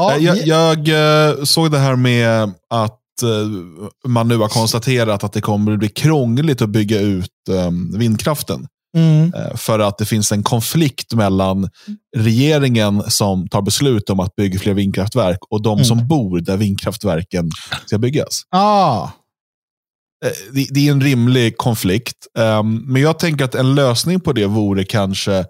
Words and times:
Ja, 0.00 0.16
jag, 0.18 0.46
jag 0.46 0.88
eh, 0.88 1.44
såg 1.44 1.70
det 1.70 1.78
här 1.78 1.96
med 1.96 2.42
att 2.70 3.22
eh, 3.22 4.08
man 4.08 4.28
nu 4.28 4.36
har 4.36 4.48
konstaterat 4.48 5.24
att 5.24 5.32
det 5.32 5.40
kommer 5.40 5.72
att 5.72 5.78
bli 5.78 5.88
krångligt 5.88 6.62
att 6.62 6.68
bygga 6.68 7.00
ut 7.00 7.30
um, 7.50 7.98
vindkraften. 7.98 8.66
Mm. 8.96 9.32
För 9.56 9.78
att 9.78 9.98
det 9.98 10.04
finns 10.04 10.32
en 10.32 10.42
konflikt 10.42 11.14
mellan 11.14 11.68
regeringen 12.16 13.02
som 13.08 13.48
tar 13.48 13.62
beslut 13.62 14.10
om 14.10 14.20
att 14.20 14.36
bygga 14.36 14.58
fler 14.58 14.74
vindkraftverk 14.74 15.38
och 15.50 15.62
de 15.62 15.72
mm. 15.72 15.84
som 15.84 16.08
bor 16.08 16.40
där 16.40 16.56
vindkraftverken 16.56 17.50
ska 17.86 17.98
byggas. 17.98 18.42
Ah. 18.50 19.08
Det, 20.52 20.66
det 20.70 20.88
är 20.88 20.92
en 20.92 21.00
rimlig 21.00 21.56
konflikt. 21.56 22.26
Um, 22.38 22.92
men 22.92 23.02
jag 23.02 23.18
tänker 23.18 23.44
att 23.44 23.54
en 23.54 23.74
lösning 23.74 24.20
på 24.20 24.32
det 24.32 24.46
vore 24.46 24.84
kanske 24.84 25.44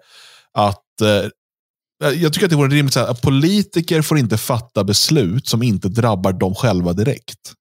att 0.53 0.83
jag 2.01 2.33
tycker 2.33 2.45
att 2.45 2.49
det 2.49 2.55
vore 2.55 2.75
rimligt 2.75 2.97
att 2.97 3.21
politiker 3.21 4.01
får 4.01 4.17
inte 4.17 4.37
fatta 4.37 4.83
beslut 4.83 5.47
som 5.47 5.63
inte 5.63 5.89
drabbar 5.89 6.33
dem 6.33 6.55
själva 6.55 6.93
direkt. 6.93 7.53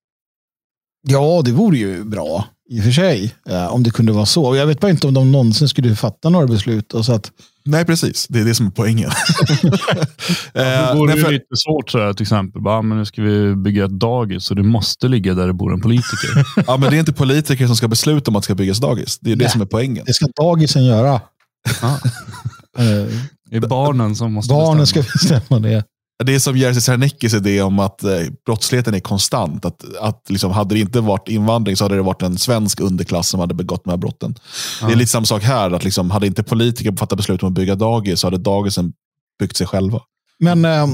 Ja, 1.09 1.43
det 1.45 1.53
vore 1.53 1.79
ju 1.79 2.05
bra 2.05 2.45
i 2.71 2.81
och 2.81 2.85
för 2.85 2.91
sig. 2.91 3.35
om 3.71 3.83
det 3.83 3.91
kunde 3.91 4.13
vara 4.13 4.27
så. 4.27 4.57
Jag 4.57 4.67
vet 4.67 4.81
bara 4.81 4.91
inte 4.91 5.07
om 5.07 5.15
de 5.15 5.33
någonsin 5.33 5.69
skulle 5.69 5.97
fatta 5.97 6.29
några 6.29 6.47
beslut. 6.47 6.95
Och 6.95 7.05
så 7.05 7.13
att... 7.13 7.33
Nej, 7.65 7.85
precis. 7.85 8.27
Det 8.29 8.41
är 8.41 8.45
det 8.45 8.55
som 8.55 8.67
är 8.67 8.71
poängen. 8.71 9.11
ja, 10.53 10.93
det 10.93 10.99
vore 10.99 11.15
ju 11.15 11.23
för... 11.23 11.33
lite 11.33 11.57
svårt 11.57 11.91
så 11.91 12.15
till 12.15 12.25
exempel. 12.25 12.63
Bara, 12.63 12.83
men 12.83 12.99
nu 12.99 13.05
ska 13.05 13.23
vi 13.23 13.57
bygga 13.57 13.85
ett 13.85 13.91
dagis 14.01 14.45
så 14.45 14.55
det 14.55 14.63
måste 14.63 15.09
ligga 15.09 15.35
där 15.35 15.47
det 15.47 15.53
bor 15.53 15.73
en 15.73 15.81
politiker. 15.81 16.47
ja, 16.67 16.77
men 16.77 16.91
det 16.91 16.97
är 16.97 17.01
inte 17.01 17.13
politiker 17.13 17.67
som 17.67 17.77
ska 17.77 17.89
besluta 17.89 18.31
om 18.31 18.37
att 18.37 18.43
det 18.43 18.45
ska 18.45 18.55
byggas 18.55 18.79
dagis. 18.79 19.19
Det 19.19 19.33
är 19.33 19.37
Nej, 19.37 19.47
det 19.47 19.51
som 19.51 19.61
är 19.61 19.67
poängen. 19.67 20.05
Det 20.07 20.15
ska 20.15 20.27
dagisen 20.43 20.85
göra. 20.85 21.21
Det 23.51 23.57
är 23.57 23.61
barnen 23.61 24.17
som 24.17 24.33
måste 24.33 24.55
barnen 24.55 24.79
bestämma. 24.79 25.05
ska 25.05 25.13
bestämma 25.13 25.61
det. 25.61 25.85
Det 26.25 26.35
är 26.35 26.39
som 26.39 26.57
Jerzy 26.57 26.81
Sarneckis 26.81 27.35
idé 27.35 27.63
om 27.63 27.79
att 27.79 28.03
eh, 28.05 28.11
brottsligheten 28.47 28.95
är 28.95 29.01
konstant. 29.01 29.65
Att, 29.65 29.85
att 30.01 30.25
liksom, 30.29 30.53
hade 30.53 30.75
det 30.75 30.81
inte 30.81 31.01
varit 31.01 31.29
invandring 31.29 31.77
så 31.77 31.85
hade 31.85 31.97
det 31.97 32.03
varit 32.03 32.23
en 32.23 32.39
svensk 32.39 32.81
underklass 32.81 33.29
som 33.29 33.41
hade 33.41 33.55
begått 33.55 33.85
de 33.85 33.91
här 33.91 33.97
brotten. 33.97 34.35
Ja. 34.81 34.87
Det 34.87 34.93
är 34.93 34.97
lite 34.97 35.11
samma 35.11 35.27
sak 35.27 35.43
här. 35.43 35.71
Att 35.71 35.85
liksom, 35.85 36.11
hade 36.11 36.27
inte 36.27 36.43
politiker 36.43 36.97
fattat 36.97 37.17
beslut 37.17 37.43
om 37.43 37.49
att 37.49 37.55
bygga 37.55 37.75
dagis 37.75 38.21
så 38.21 38.27
hade 38.27 38.39
dagisen 38.39 38.93
byggt 39.39 39.57
sig 39.57 39.67
själva. 39.67 40.01
Men 40.39 40.65
eh, 40.65 40.87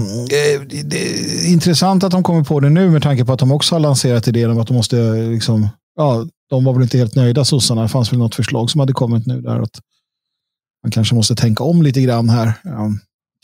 det 0.85 0.97
är 0.97 1.53
intressant 1.53 2.05
att 2.05 2.11
de 2.11 2.23
kommer 2.23 2.45
på 2.45 2.61
det 2.61 2.71
nu 2.71 2.91
med 2.91 3.03
tanke 3.03 3.25
på 3.25 3.33
att 3.33 3.39
de 3.39 3.53
också 3.53 3.75
har 3.75 3.81
lanserat 3.81 4.29
idén 4.29 4.51
om 4.51 4.59
att 4.59 4.67
de 4.69 4.75
måste, 4.75 5.13
liksom, 5.13 5.69
ja, 5.97 6.27
de 6.51 6.65
var 6.65 6.73
väl 6.73 6.83
inte 6.83 6.99
helt 6.99 7.15
nöjda 7.15 7.45
sossarna. 7.45 7.83
Det 7.83 7.89
fanns 7.89 8.13
väl 8.13 8.19
något 8.19 8.35
förslag 8.35 8.71
som 8.71 8.81
hade 8.81 8.93
kommit 8.93 9.27
nu 9.27 9.41
där. 9.41 9.61
Att 9.61 9.81
man 10.83 10.91
kanske 10.91 11.15
måste 11.15 11.35
tänka 11.35 11.65
om 11.65 11.83
lite 11.83 12.01
grann 12.01 12.29
här. 12.29 12.53
Ja, 12.65 12.93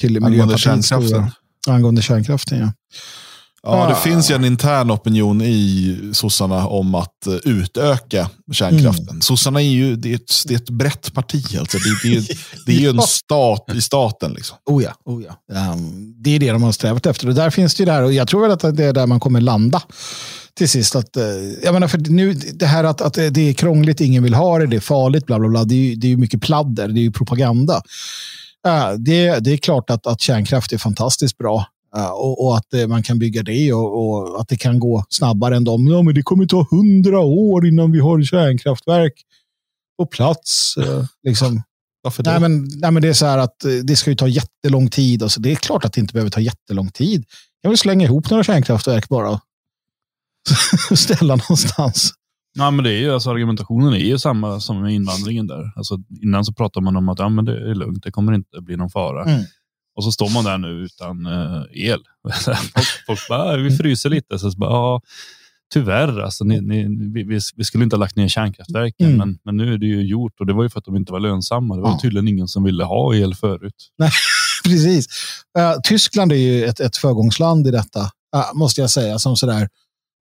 till 0.01 0.25
angående 0.25 0.59
kärnkraften. 0.59 1.31
Angående 1.69 2.03
kärnkraften, 2.03 2.59
ja. 2.59 2.73
Ja, 3.65 3.87
det 3.87 3.93
ah. 3.93 3.97
finns 3.97 4.31
ju 4.31 4.35
en 4.35 4.45
intern 4.45 4.91
opinion 4.91 5.43
i 5.43 5.99
sossarna 6.13 6.67
om 6.67 6.95
att 6.95 7.27
uh, 7.27 7.35
utöka 7.45 8.31
kärnkraften. 8.53 9.09
Mm. 9.09 9.21
Sossarna 9.21 9.63
är 9.63 9.67
ju 9.67 9.97
det 9.97 10.11
är 10.11 10.15
ett, 10.15 10.33
det 10.47 10.55
är 10.55 10.59
ett 10.59 10.71
brett 10.71 11.15
parti. 11.15 11.57
Alltså. 11.59 11.79
Det, 11.79 12.09
det, 12.09 12.17
är, 12.17 12.39
det 12.67 12.73
är 12.73 12.81
ju 12.81 12.89
en 12.89 13.03
stat 13.03 13.71
i 13.75 13.81
staten. 13.81 14.33
Liksom. 14.33 14.57
Oh 14.67 14.83
ja, 14.83 14.95
oh 15.05 15.23
ja. 15.23 15.73
Um, 15.73 16.15
det 16.23 16.31
är 16.31 16.39
det 16.39 16.53
de 16.53 16.63
har 16.63 16.73
strävat 16.73 17.07
efter. 17.07 17.29
Och 17.29 17.35
där 17.35 17.51
finns 17.51 17.75
det 17.75 17.81
ju 17.81 17.85
där, 17.85 18.03
och 18.03 18.13
jag 18.13 18.29
tror 18.29 18.43
väl 18.43 18.51
att 18.51 18.77
det 18.77 18.85
är 18.85 18.93
där 18.93 19.07
man 19.07 19.21
kommer 19.21 19.41
landa 19.41 19.83
till 20.57 20.69
sist. 20.69 20.97
Att, 20.97 21.17
uh, 21.17 21.25
jag 21.63 21.73
menar, 21.73 21.89
för 21.89 21.99
nu, 21.99 22.35
det 22.35 22.67
här 22.67 22.85
att, 22.85 23.01
att 23.01 23.15
det 23.15 23.39
är 23.39 23.53
krångligt, 23.53 24.01
ingen 24.01 24.23
vill 24.23 24.35
ha 24.35 24.59
det, 24.59 24.67
det 24.67 24.77
är 24.77 24.81
farligt, 24.81 25.27
bla 25.27 25.39
bla 25.39 25.49
bla. 25.49 25.65
Det 25.65 25.75
är 25.75 25.79
ju, 25.79 25.95
det 25.95 26.13
är 26.13 26.17
mycket 26.17 26.43
pladder, 26.43 26.89
det 26.89 27.01
är 27.01 27.03
ju 27.03 27.13
propaganda. 27.13 27.83
Uh, 28.67 28.93
det, 28.99 29.39
det 29.39 29.53
är 29.53 29.57
klart 29.57 29.91
att, 29.91 30.07
att 30.07 30.21
kärnkraft 30.21 30.73
är 30.73 30.79
fantastiskt 30.79 31.39
bra. 31.39 31.67
Uh, 31.97 32.11
och, 32.11 32.47
och, 32.47 32.57
att 32.57 32.89
man 32.89 33.03
kan 33.03 33.19
bygga 33.19 33.43
det 33.43 33.73
och, 33.73 34.09
och, 34.09 34.41
att 34.41 34.49
det 34.49 34.57
kan 34.57 34.79
gå 34.79 35.05
snabbare 35.09 35.57
än 35.57 35.65
dem. 35.65 35.87
Ja, 35.87 36.03
men 36.03 36.15
det 36.15 36.23
kommer 36.23 36.47
ta 36.47 36.67
hundra 36.71 37.21
år 37.21 37.67
innan 37.67 37.93
vi 37.93 38.01
har 38.01 38.23
kärnkraftverk 38.23 39.13
på 39.99 40.07
plats. 40.07 40.75
Liksom. 41.23 41.63
Varför 42.03 42.23
nej, 42.23 42.41
men, 42.41 42.71
nej, 42.75 42.91
men 42.91 43.03
det 43.03 43.09
är 43.09 43.13
så 43.13 43.27
här 43.27 43.39
att 43.39 43.65
det 43.85 43.97
ska 43.97 44.11
ju 44.11 44.17
ta 44.17 44.29
jättelång 44.29 44.91
tid. 44.91 45.23
Alltså, 45.23 45.41
det 45.41 45.53
är 45.53 45.55
klart 45.55 45.85
att 45.85 45.93
det 45.93 46.01
inte 46.01 46.13
behöver 46.13 46.31
ta 46.31 46.41
jättelång 46.41 46.91
tid. 46.91 47.25
Jag 47.61 47.71
vill 47.71 47.79
slänga 47.79 48.05
ihop 48.05 48.31
några 48.31 48.45
kärnkraftverk 48.45 49.09
bara. 49.09 49.41
Ställa 50.95 51.37
någonstans. 51.37 52.13
Ja, 52.55 52.71
men 52.71 52.85
det 52.85 52.93
är 52.93 52.99
ju, 52.99 53.13
alltså, 53.13 53.31
argumentationen 53.31 53.93
är 53.93 53.99
ju 53.99 54.19
samma 54.19 54.61
som 54.61 54.83
med 54.83 54.93
invandringen 54.93 55.47
där. 55.47 55.73
Alltså, 55.77 55.99
innan 56.23 56.45
så 56.45 56.53
pratar 56.53 56.81
man 56.81 56.97
om 56.97 57.09
att 57.09 57.19
ja, 57.19 57.29
men 57.29 57.45
det 57.45 57.71
är 57.71 57.75
lugnt, 57.75 58.03
det 58.03 58.11
kommer 58.11 58.33
inte 58.33 58.61
bli 58.61 58.77
någon 58.77 58.91
fara. 58.91 59.25
Mm. 59.25 59.45
Och 59.97 60.05
så 60.05 60.13
står 60.13 60.31
man 60.31 60.45
där 60.45 60.59
nu 60.59 60.69
utan 60.69 61.27
uh, 61.27 61.63
el. 61.73 62.01
folk, 62.75 62.87
folk 63.07 63.29
bara, 63.29 63.57
vi 63.57 63.77
fryser 63.77 64.11
lite. 64.11 64.39
Så, 64.39 64.51
så 64.51 64.59
bara, 64.59 64.71
ja, 64.71 65.01
tyvärr, 65.73 66.21
alltså, 66.21 66.45
ni, 66.45 66.61
ni, 66.61 66.85
vi, 67.25 67.41
vi, 67.57 67.65
skulle 67.65 67.85
inte 67.85 67.97
ha 67.97 68.01
lagt 68.01 68.17
ner 68.17 68.29
kärnkraftverken, 68.29 69.07
mm. 69.07 69.19
men, 69.19 69.39
men 69.45 69.57
nu 69.57 69.75
är 69.75 69.79
det 69.79 69.87
ju 69.87 70.07
gjort 70.07 70.41
och 70.41 70.47
det 70.47 70.53
var 70.53 70.63
ju 70.63 70.71
för 70.71 70.79
att 70.79 70.85
de 70.85 70.97
inte 70.97 71.13
var 71.13 71.21
lönsamma. 71.21 71.77
Det 71.77 71.83
var 71.83 71.91
ja. 71.91 71.99
tydligen 72.03 72.29
ingen 72.29 72.49
som 72.49 72.65
ville 72.65 72.85
ha 72.85 73.15
el 73.15 73.35
förut. 73.35 73.91
Nej, 73.99 74.11
precis. 74.65 75.07
Uh, 75.59 75.81
Tyskland 75.85 76.33
är 76.33 76.37
ju 76.37 76.65
ett, 76.65 76.81
ett 76.81 76.97
förgångsland 76.97 77.67
i 77.67 77.71
detta, 77.71 78.01
uh, 78.01 78.55
måste 78.55 78.81
jag 78.81 78.91
säga, 78.91 79.19
som 79.19 79.37
sådär 79.37 79.69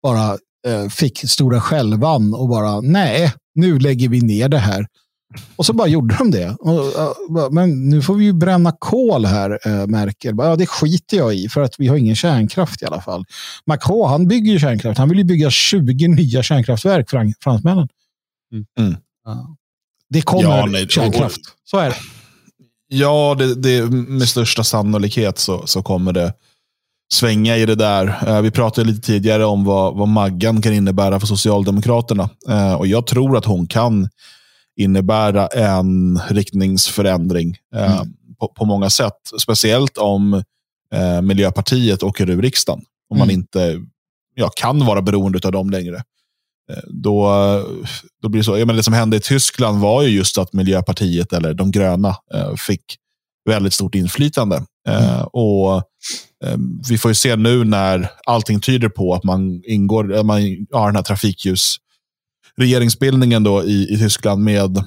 bara 0.03 0.33
uh, 0.67 0.89
fick 0.89 1.29
stora 1.29 1.61
skälvan 1.61 2.33
och 2.33 2.49
bara 2.49 2.81
nej, 2.81 3.33
nu 3.55 3.79
lägger 3.79 4.09
vi 4.09 4.21
ner 4.21 4.49
det 4.49 4.57
här. 4.57 4.87
Och 5.55 5.65
så 5.65 5.73
bara 5.73 5.87
gjorde 5.87 6.15
de 6.17 6.31
det. 6.31 6.57
Men 7.51 7.89
nu 7.89 8.01
får 8.01 8.15
vi 8.15 8.25
ju 8.25 8.33
bränna 8.33 8.71
kol 8.79 9.25
här, 9.25 9.59
äh, 9.65 9.87
Merkel. 9.87 10.35
Ja, 10.37 10.55
det 10.55 10.65
skiter 10.65 11.17
jag 11.17 11.35
i, 11.35 11.49
för 11.49 11.61
att 11.61 11.75
vi 11.77 11.87
har 11.87 11.97
ingen 11.97 12.15
kärnkraft 12.15 12.81
i 12.81 12.85
alla 12.85 13.01
fall. 13.01 13.25
Macron, 13.65 14.09
han 14.09 14.27
bygger 14.27 14.51
ju 14.51 14.59
kärnkraft. 14.59 14.97
Han 14.97 15.09
vill 15.09 15.17
ju 15.17 15.23
bygga 15.23 15.49
20 15.49 16.07
nya 16.07 16.43
kärnkraftverk, 16.43 17.09
frans 17.09 17.35
fransmännen. 17.43 17.87
Mm. 18.53 18.65
Mm. 18.79 18.95
Det 20.09 20.21
kommer 20.21 20.43
ja, 20.43 20.65
nej, 20.65 20.87
kärnkraft. 20.89 21.41
Så 21.63 21.77
är 21.77 21.89
det. 21.89 21.95
Ja, 22.87 23.35
det, 23.39 23.55
det, 23.55 23.91
med 23.91 24.29
största 24.29 24.63
sannolikhet 24.63 25.37
så, 25.37 25.67
så 25.67 25.83
kommer 25.83 26.13
det 26.13 26.33
svänga 27.13 27.57
i 27.57 27.65
det 27.65 27.75
där. 27.75 28.27
Uh, 28.27 28.41
vi 28.41 28.51
pratade 28.51 28.87
lite 28.87 29.01
tidigare 29.01 29.45
om 29.45 29.63
vad, 29.63 29.97
vad 29.97 30.07
Maggan 30.07 30.61
kan 30.61 30.73
innebära 30.73 31.19
för 31.19 31.27
Socialdemokraterna. 31.27 32.29
Uh, 32.49 32.73
och 32.73 32.87
Jag 32.87 33.07
tror 33.07 33.37
att 33.37 33.45
hon 33.45 33.67
kan 33.67 34.09
innebära 34.75 35.47
en 35.47 36.19
riktningsförändring 36.29 37.57
eh, 37.75 37.95
mm. 37.95 38.13
på, 38.39 38.47
på, 38.47 38.65
många 38.65 38.89
sätt. 38.89 39.19
Speciellt 39.41 39.97
om 39.97 40.43
eh, 40.93 41.21
Miljöpartiet 41.21 42.03
åker 42.03 42.29
ur 42.29 42.41
riksdagen. 42.41 42.83
Om 43.09 43.17
mm. 43.17 43.27
man 43.27 43.33
inte 43.33 43.85
ja, 44.35 44.49
kan 44.55 44.85
vara 44.85 45.01
beroende 45.01 45.39
av 45.43 45.51
dem 45.51 45.69
längre. 45.69 45.95
Eh, 46.71 46.83
då, 46.87 47.29
då 48.21 48.29
blir 48.29 48.41
det 48.41 48.45
så. 48.45 48.57
Jag 48.57 48.67
menar, 48.67 48.77
det 48.77 48.83
som 48.83 48.93
hände 48.93 49.17
i 49.17 49.19
Tyskland 49.19 49.79
var 49.81 50.01
ju 50.01 50.09
just 50.09 50.37
att 50.37 50.53
Miljöpartiet, 50.53 51.33
eller 51.33 51.53
de 51.53 51.71
gröna, 51.71 52.15
eh, 52.33 52.55
fick 52.55 52.97
väldigt 53.49 53.73
stort 53.73 53.95
inflytande. 53.95 54.65
Eh, 54.87 55.13
mm. 55.13 55.25
och 55.33 55.75
eh, 56.45 56.57
Vi 56.89 56.97
får 56.97 57.11
ju 57.11 57.15
se 57.15 57.35
nu 57.35 57.63
när 57.63 58.09
allting 58.25 58.59
tyder 58.59 58.89
på 58.89 59.13
att 59.13 59.23
man 59.23 59.61
ingår, 59.65 60.23
man 60.23 60.41
har 60.71 60.87
den 60.87 60.95
här 60.95 61.03
trafikljus 61.03 61.77
regeringsbildningen 62.57 63.43
då 63.43 63.63
i, 63.63 63.93
i 63.93 63.97
Tyskland 63.97 64.43
med 64.43 64.77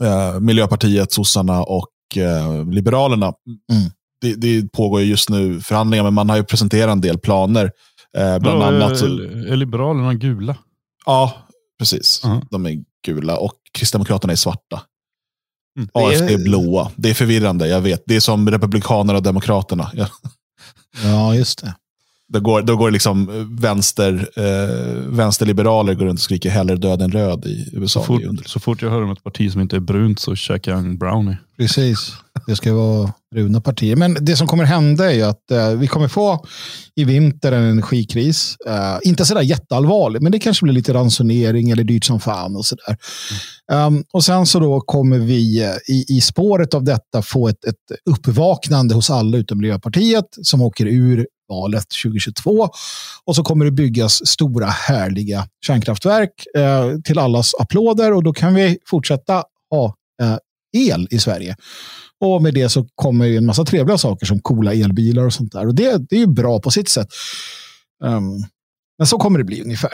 eh, 0.00 0.40
Miljöpartiet, 0.40 1.12
sossarna 1.12 1.62
och 1.62 1.90
eh, 2.16 2.70
Liberalerna. 2.70 3.26
Mm. 3.72 3.90
Det, 4.20 4.34
det, 4.34 4.72
pågår 4.72 5.02
just 5.02 5.30
nu 5.30 5.60
förhandlingar, 5.60 6.04
men 6.04 6.14
man 6.14 6.30
har 6.30 6.36
ju 6.36 6.44
presenterat 6.44 6.92
en 6.92 7.00
del 7.00 7.18
planer. 7.18 7.70
Eh, 8.16 8.38
bland 8.38 8.62
ja, 8.62 8.66
annat 8.66 9.02
är, 9.02 9.46
är 9.52 9.56
Liberalerna 9.56 10.14
gula? 10.14 10.56
Ja, 11.06 11.32
precis. 11.78 12.20
-huh. 12.24 12.46
De 12.50 12.66
är 12.66 12.84
gula 13.06 13.36
och 13.36 13.52
Kristdemokraterna 13.78 14.32
är 14.32 14.36
svarta. 14.36 14.82
Mm. 15.76 15.88
AFD 15.92 16.34
är 16.34 16.44
blåa. 16.44 16.90
Det 16.96 17.10
är 17.10 17.14
förvirrande, 17.14 17.68
jag 17.68 17.80
vet. 17.80 18.02
Det 18.06 18.16
är 18.16 18.20
som 18.20 18.50
Republikanerna 18.50 19.16
och 19.18 19.22
Demokraterna. 19.22 19.90
Ja, 19.94 20.06
ja 21.02 21.34
just 21.34 21.62
det. 21.62 21.74
Då 22.32 22.40
går, 22.40 22.62
då 22.62 22.76
går 22.76 22.90
liksom 22.90 23.46
vänster, 23.60 24.28
eh, 24.36 25.14
vänsterliberaler 25.16 25.94
går 25.94 26.06
runt 26.06 26.18
och 26.18 26.22
skriker 26.22 26.50
hellre 26.50 26.76
död 26.76 27.02
än 27.02 27.12
röd 27.12 27.46
i 27.46 27.70
USA. 27.72 28.00
Så 28.00 28.06
fort, 28.06 28.22
så 28.46 28.60
fort 28.60 28.82
jag 28.82 28.90
hör 28.90 29.02
om 29.02 29.10
ett 29.10 29.24
parti 29.24 29.52
som 29.52 29.60
inte 29.60 29.76
är 29.76 29.80
brunt 29.80 30.20
så 30.20 30.34
käkar 30.34 30.72
jag 30.72 30.80
en 30.80 30.98
brownie. 30.98 31.36
Precis. 31.56 32.12
Det 32.46 32.56
ska 32.56 32.74
vara 32.74 33.12
bruna 33.34 33.60
partier. 33.60 33.96
Men 33.96 34.16
det 34.20 34.36
som 34.36 34.46
kommer 34.46 34.64
hända 34.64 35.10
är 35.10 35.14
ju 35.14 35.22
att 35.22 35.50
eh, 35.50 35.70
vi 35.70 35.86
kommer 35.86 36.08
få 36.08 36.44
i 36.94 37.04
vinter 37.04 37.52
en 37.52 37.62
energikris. 37.62 38.56
Eh, 38.66 38.98
inte 39.02 39.24
sådär 39.24 39.42
jätteallvarlig, 39.42 40.22
men 40.22 40.32
det 40.32 40.38
kanske 40.38 40.64
blir 40.64 40.74
lite 40.74 40.94
ransonering 40.94 41.70
eller 41.70 41.84
dyrt 41.84 42.04
som 42.04 42.20
fan 42.20 42.56
och 42.56 42.66
sådär. 42.66 42.96
Mm. 43.72 43.94
Um, 43.94 44.04
och 44.12 44.24
sen 44.24 44.46
så 44.46 44.58
då 44.58 44.80
kommer 44.80 45.18
vi 45.18 45.62
eh, 45.62 45.94
i, 45.94 46.04
i 46.08 46.20
spåret 46.20 46.74
av 46.74 46.84
detta 46.84 47.22
få 47.22 47.48
ett, 47.48 47.64
ett 47.64 47.98
uppvaknande 48.10 48.94
hos 48.94 49.10
alla 49.10 49.36
utom 49.36 49.58
Miljöpartiet 49.58 50.26
som 50.42 50.62
åker 50.62 50.86
ur 50.86 51.26
valet 51.48 51.86
2022. 52.04 52.68
Och 53.24 53.36
så 53.36 53.42
kommer 53.42 53.64
det 53.64 53.70
byggas 53.70 54.26
stora 54.26 54.66
härliga 54.66 55.48
kärnkraftverk 55.66 56.30
eh, 56.56 56.98
till 57.04 57.18
allas 57.18 57.54
applåder 57.54 58.12
och 58.12 58.22
då 58.22 58.32
kan 58.32 58.54
vi 58.54 58.78
fortsätta 58.86 59.44
ha 59.70 59.94
eh, 60.22 60.36
el 60.72 61.08
i 61.10 61.18
Sverige. 61.18 61.56
Och 62.20 62.42
med 62.42 62.54
det 62.54 62.68
så 62.68 62.86
kommer 62.94 63.36
en 63.36 63.46
massa 63.46 63.64
trevliga 63.64 63.98
saker 63.98 64.26
som 64.26 64.40
coola 64.40 64.74
elbilar 64.74 65.24
och 65.24 65.32
sånt 65.32 65.52
där. 65.52 65.66
Och 65.66 65.74
det, 65.74 66.08
det 66.08 66.16
är 66.16 66.20
ju 66.20 66.26
bra 66.26 66.60
på 66.60 66.70
sitt 66.70 66.88
sätt. 66.88 67.08
Um, 68.04 68.46
men 68.98 69.06
så 69.06 69.18
kommer 69.18 69.38
det 69.38 69.44
bli 69.44 69.62
ungefär. 69.62 69.92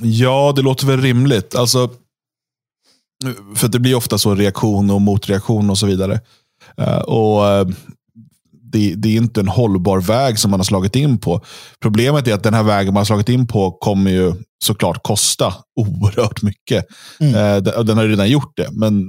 Ja, 0.00 0.52
det 0.56 0.62
låter 0.62 0.86
väl 0.86 1.00
rimligt. 1.00 1.54
Alltså, 1.54 1.90
för 3.54 3.68
det 3.68 3.78
blir 3.78 3.94
ofta 3.94 4.18
så 4.18 4.34
reaktion 4.34 4.90
och 4.90 5.00
motreaktion 5.00 5.70
och 5.70 5.78
så 5.78 5.86
vidare. 5.86 6.20
Uh, 6.80 6.98
och 6.98 7.42
uh, 7.42 7.74
det, 8.72 8.94
det, 8.94 9.08
är 9.08 9.16
inte 9.16 9.40
en 9.40 9.48
hållbar 9.48 10.00
väg 10.00 10.38
som 10.38 10.50
man 10.50 10.60
har 10.60 10.64
slagit 10.64 10.96
in 10.96 11.18
på. 11.18 11.44
Problemet 11.80 12.28
är 12.28 12.34
att 12.34 12.42
den 12.42 12.54
här 12.54 12.62
vägen 12.62 12.94
man 12.94 13.00
har 13.00 13.04
slagit 13.04 13.28
in 13.28 13.46
på 13.46 13.70
kommer 13.70 14.10
ju 14.10 14.34
såklart 14.64 15.02
kosta 15.02 15.54
oerhört 15.80 16.42
mycket. 16.42 16.86
Mm. 17.20 17.34
Uh, 17.66 17.84
den 17.84 17.98
har 17.98 18.06
redan 18.06 18.30
gjort 18.30 18.52
det, 18.56 18.68
men 18.72 19.04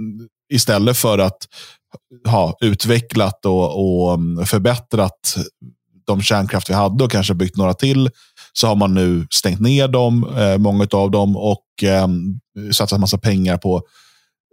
istället 0.53 0.97
för 0.97 1.17
att 1.17 1.37
ha 2.27 2.57
utvecklat 2.61 3.45
och, 3.45 4.03
och 4.05 4.13
mm, 4.13 4.45
förbättrat 4.45 5.35
de 6.07 6.21
kärnkraft 6.21 6.69
vi 6.69 6.73
hade 6.73 7.03
och 7.03 7.11
kanske 7.11 7.33
byggt 7.33 7.57
några 7.57 7.73
till, 7.73 8.09
så 8.53 8.67
har 8.67 8.75
man 8.75 8.93
nu 8.93 9.27
stängt 9.31 9.59
ner 9.59 9.87
dem, 9.87 10.37
eh, 10.37 10.57
många 10.57 10.87
av 10.91 11.11
dem, 11.11 11.37
och 11.37 11.83
eh, 11.83 12.07
satsat 12.71 12.99
massa 12.99 13.17
pengar 13.17 13.57
på 13.57 13.81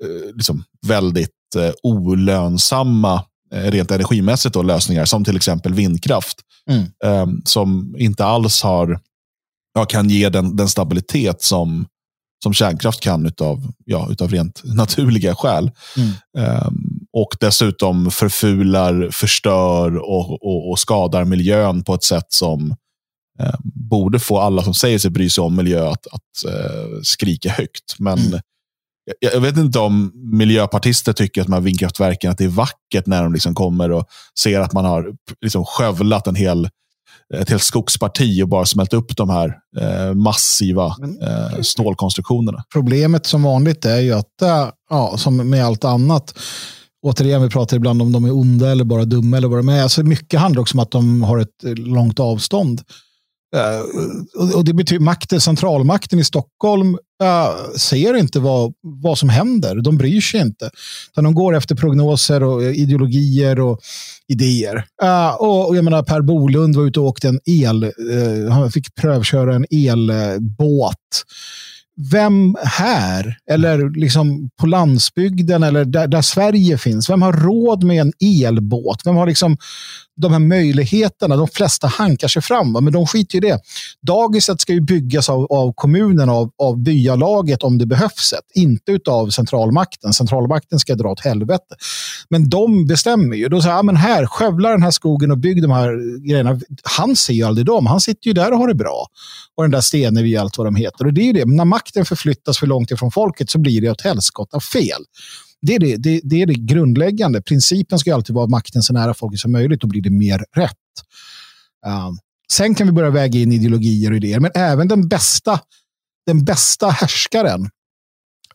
eh, 0.04 0.34
liksom 0.34 0.64
väldigt 0.86 1.30
eh, 1.56 1.72
olönsamma, 1.82 3.14
eh, 3.14 3.22
rent 3.50 3.90
energimässigt, 3.90 4.54
då, 4.54 4.62
lösningar, 4.62 5.04
som 5.04 5.24
till 5.24 5.36
exempel 5.36 5.74
vindkraft. 5.74 6.38
Mm. 6.70 6.84
Ehm, 7.04 7.42
som 7.44 7.94
inte 7.98 8.24
alls 8.24 8.62
har, 8.62 9.00
ja, 9.74 9.84
kan 9.84 10.10
ge 10.10 10.28
den, 10.28 10.56
den 10.56 10.68
stabilitet 10.68 11.42
som, 11.42 11.86
som 12.42 12.54
kärnkraft 12.54 13.00
kan 13.00 13.26
utav, 13.26 13.72
ja, 13.84 14.08
utav 14.10 14.30
rent 14.30 14.62
naturliga 14.64 15.34
skäl. 15.34 15.70
Mm. 15.96 16.10
Um, 16.66 17.00
och 17.12 17.36
dessutom 17.40 18.10
förfular, 18.10 19.08
förstör 19.12 19.96
och, 19.96 20.42
och, 20.42 20.70
och, 20.70 20.78
skadar 20.78 21.24
miljön 21.24 21.84
på 21.84 21.94
ett 21.94 22.04
sätt 22.04 22.26
som 22.28 22.74
um, 23.40 23.60
borde 23.74 24.20
få 24.20 24.38
alla 24.38 24.62
som 24.62 24.74
säger 24.74 24.98
sig 24.98 25.10
bry 25.10 25.30
sig 25.30 25.42
om 25.42 25.56
miljö 25.56 25.88
att, 25.88 26.06
att 26.06 26.52
uh, 26.52 27.00
skrika 27.02 27.50
högt. 27.50 27.94
Men 27.98 28.18
mm. 28.18 28.40
Jag, 29.20 29.34
jag, 29.34 29.40
vet 29.40 29.56
inte 29.56 29.78
om 29.78 30.12
miljöpartister 30.14 31.12
tycker 31.12 31.40
att 31.40 31.46
de 31.46 31.52
här 31.52 31.60
vindkraftverken 31.60 32.30
att 32.30 32.38
det 32.38 32.44
är 32.44 32.48
vackert 32.48 33.06
när 33.06 33.22
de 33.22 33.32
liksom 33.32 33.54
kommer 33.54 33.90
och 33.90 34.04
ser 34.40 34.60
att 34.60 34.72
man 34.72 34.84
har 34.84 35.06
liksom 35.40 35.64
skövlat 35.64 36.26
en 36.26 36.34
hel 36.34 36.68
ett 37.34 37.50
helt 37.50 37.62
skogsparti 37.62 38.42
och 38.42 38.48
bara 38.48 38.64
smält 38.64 38.92
upp 38.92 39.16
de 39.16 39.30
här 39.30 39.54
eh, 39.80 40.14
massiva 40.14 40.86
eh, 41.22 41.60
stålkonstruktionerna. 41.62 42.64
Problemet 42.72 43.26
som 43.26 43.42
vanligt 43.42 43.84
är 43.84 44.00
ju 44.00 44.12
att, 44.12 44.42
äh, 44.42 44.68
ja, 44.90 45.16
som 45.16 45.50
med 45.50 45.64
allt 45.64 45.84
annat, 45.84 46.38
återigen, 47.02 47.42
vi 47.42 47.50
pratar 47.50 47.76
ibland 47.76 48.02
om 48.02 48.12
de 48.12 48.24
är 48.24 48.36
onda 48.36 48.70
eller 48.70 48.84
bara 48.84 49.04
dumma 49.04 49.36
eller 49.36 49.48
vad 49.48 49.58
de 49.58 49.68
är. 49.68 49.82
Alltså 49.82 50.02
mycket 50.02 50.40
handlar 50.40 50.62
också 50.62 50.76
om 50.76 50.80
att 50.80 50.90
de 50.90 51.22
har 51.22 51.38
ett 51.38 51.78
långt 51.78 52.20
avstånd. 52.20 52.80
Uh, 53.56 54.56
och 54.56 54.64
det 54.64 54.74
betyder 54.74 55.04
makten, 55.04 55.40
centralmakten 55.40 56.18
i 56.18 56.24
Stockholm 56.24 56.94
uh, 57.22 57.76
ser 57.76 58.16
inte 58.16 58.40
vad, 58.40 58.72
vad 58.82 59.18
som 59.18 59.28
händer. 59.28 59.76
De 59.82 59.98
bryr 59.98 60.20
sig 60.20 60.40
inte. 60.40 60.70
Utan 61.12 61.24
de 61.24 61.34
går 61.34 61.56
efter 61.56 61.74
prognoser 61.74 62.42
och 62.42 62.62
eh, 62.62 62.78
ideologier 62.78 63.60
och 63.60 63.80
idéer. 64.28 64.84
Uh, 65.02 65.34
och, 65.34 65.68
och, 65.68 65.76
jag 65.76 65.84
menar, 65.84 66.02
Per 66.02 66.20
Bolund 66.20 66.76
var 66.76 66.86
ute 66.86 67.00
och 67.00 67.06
åkte 67.06 67.28
en 67.28 67.40
el, 67.44 67.92
han 68.50 68.70
fick 68.72 68.94
prövköra 68.94 69.54
en 69.54 69.66
elbåt 69.70 71.24
vem 72.00 72.56
här, 72.62 73.38
eller 73.50 73.90
liksom 73.90 74.50
på 74.60 74.66
landsbygden 74.66 75.62
eller 75.62 75.84
där, 75.84 76.06
där, 76.06 76.22
Sverige 76.22 76.78
finns, 76.78 77.10
vem 77.10 77.22
har 77.22 77.32
råd 77.32 77.84
med 77.84 78.00
en 78.00 78.12
elbåt? 78.20 79.02
Vem 79.04 79.16
har 79.16 79.26
liksom 79.26 79.56
de 80.16 80.32
här 80.32 80.38
möjligheterna? 80.38 81.36
De 81.36 81.48
flesta 81.48 81.86
hankar 81.86 82.28
sig 82.28 82.42
fram, 82.42 82.72
men 82.72 82.92
de 82.92 83.06
skiter 83.06 83.36
i 83.38 83.40
det. 83.40 83.60
Dagiset 84.02 84.60
ska 84.60 84.72
ju 84.72 84.80
byggas 84.80 85.28
av, 85.28 85.52
av 85.52 85.72
kommunen, 85.72 86.28
av, 86.28 86.50
av 86.62 86.78
byalaget 86.78 87.62
om 87.62 87.78
det 87.78 87.86
behövs 87.86 88.32
ett, 88.32 88.46
inte 88.54 88.98
av 89.10 89.30
centralmakten. 89.30 90.12
Centralmakten 90.12 90.78
ska 90.78 90.94
dra 90.94 91.08
åt 91.08 91.20
helvete. 91.20 91.74
Men 92.30 92.50
de 92.50 92.86
bestämmer 92.86 93.36
ju. 93.36 93.48
Då 93.48 93.62
säger 93.62 93.76
ja, 93.76 93.82
men 93.82 93.96
här, 93.96 94.26
skövla 94.26 94.70
den 94.70 94.82
här 94.82 94.90
skogen 94.90 95.30
och 95.30 95.38
bygg 95.38 95.62
de 95.62 95.70
här 95.70 96.20
grejerna. 96.28 96.60
Han 96.82 97.16
ser 97.16 97.34
ju 97.34 97.42
aldrig 97.42 97.66
dem. 97.66 97.86
Han 97.86 98.00
sitter 98.00 98.26
ju 98.26 98.32
där 98.32 98.52
och 98.52 98.58
har 98.58 98.68
det 98.68 98.74
bra. 98.74 99.06
Och 99.58 99.64
den 99.64 99.70
där 99.70 99.80
Stenevi, 99.80 100.36
allt 100.36 100.58
vad 100.58 100.66
de 100.66 100.76
heter. 100.76 101.06
Och 101.06 101.12
det 101.12 101.20
är 101.20 101.24
ju 101.24 101.32
det, 101.32 101.44
när 101.44 101.64
makten 101.64 102.04
förflyttas 102.04 102.58
för 102.58 102.66
långt 102.66 102.90
ifrån 102.90 103.10
folket 103.10 103.50
så 103.50 103.58
blir 103.58 103.80
det 103.80 103.90
åt 103.90 104.00
helskotta 104.00 104.60
fel. 104.60 105.04
Det 105.60 105.74
är 105.74 105.78
det, 105.78 105.96
det, 105.96 106.20
det 106.24 106.42
är 106.42 106.46
det 106.46 106.54
grundläggande. 106.54 107.42
Principen 107.42 107.98
ska 107.98 108.14
alltid 108.14 108.34
vara 108.34 108.46
makten 108.46 108.82
så 108.82 108.92
nära 108.92 109.14
folket 109.14 109.40
som 109.40 109.52
möjligt. 109.52 109.80
Då 109.80 109.86
blir 109.86 110.02
det 110.02 110.10
mer 110.10 110.44
rätt. 110.56 110.74
Um, 111.86 112.18
sen 112.52 112.74
kan 112.74 112.86
vi 112.86 112.92
börja 112.92 113.10
väga 113.10 113.40
in 113.40 113.52
ideologier 113.52 114.10
och 114.10 114.16
idéer, 114.16 114.40
men 114.40 114.50
även 114.54 114.88
den 114.88 115.08
bästa, 115.08 115.60
den 116.26 116.44
bästa 116.44 116.88
härskaren 116.88 117.70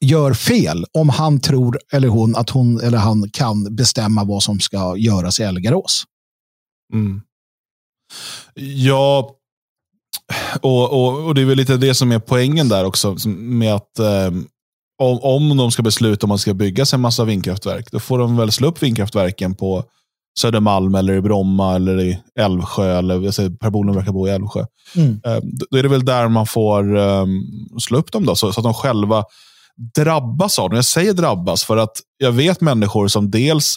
gör 0.02 0.34
fel 0.34 0.86
om 0.92 1.10
han 1.10 1.42
tror 1.42 1.80
eller 1.92 2.08
hon 2.08 2.36
att 2.36 2.50
hon 2.50 2.82
eller 2.82 2.98
han 2.98 3.30
kan 3.30 3.76
bestämma 3.76 4.24
vad 4.24 4.44
som 4.44 4.60
ska 4.60 4.98
göras 4.98 5.40
i 5.40 5.44
Elgarås. 5.44 6.04
Mm. 6.94 7.22
Ja, 8.56 9.36
och, 10.62 10.94
och, 10.94 11.26
och, 11.26 11.36
det 11.36 11.42
är 11.42 11.46
väl 11.46 11.58
lite 11.58 11.78
det 11.78 11.94
som 11.94 12.12
är 12.12 12.20
poängen 12.20 12.70
där 12.70 12.86
också. 12.86 13.16
Med 13.36 13.76
att 13.76 14.00
eh, 14.00 14.32
om, 15.00 15.20
om 15.22 15.58
de 15.58 15.72
ska 15.72 15.84
besluta 15.84 16.26
om 16.26 16.30
man 16.30 16.40
ska 16.40 16.54
bygga 16.54 16.86
sig 16.86 16.98
en 16.98 17.02
massa 17.02 17.24
vindkraftverk, 17.24 17.92
då 17.92 18.00
får 18.00 18.20
de 18.20 18.38
väl 18.38 18.52
slå 18.52 18.68
upp 18.68 18.84
vindkraftverken 18.84 19.56
på 19.56 19.84
Södermalm, 20.40 20.96
eller 20.96 21.14
i 21.14 21.22
Bromma, 21.22 21.76
eller 21.76 22.02
i 22.02 22.20
Älvsjö. 22.40 22.98
Eller, 22.98 23.22
jag 23.22 23.34
säger, 23.34 23.50
per 23.50 23.70
Bolund 23.70 23.96
verkar 23.96 24.12
bo 24.12 24.28
i 24.28 24.32
Älvsjö. 24.32 24.66
Mm. 24.96 25.22
Eh, 25.26 25.40
då 25.70 25.78
är 25.78 25.84
det 25.84 25.90
väl 25.90 26.06
där 26.06 26.28
man 26.28 26.48
får 26.48 26.96
um, 26.96 27.44
slå 27.80 27.98
upp 27.98 28.12
dem, 28.12 28.26
då, 28.26 28.36
så, 28.36 28.54
så, 28.54 28.60
att 28.60 28.64
de 28.64 28.74
själva 28.74 29.24
drabbas 29.96 30.60
av 30.60 30.70
dem. 30.70 30.76
Jag 30.76 30.86
säger 30.86 31.14
drabbas 31.14 31.64
för 31.64 31.78
att 31.78 31.98
jag 32.18 32.32
vet 32.32 32.62
människor 32.62 33.08
som 33.08 33.32
dels, 33.32 33.76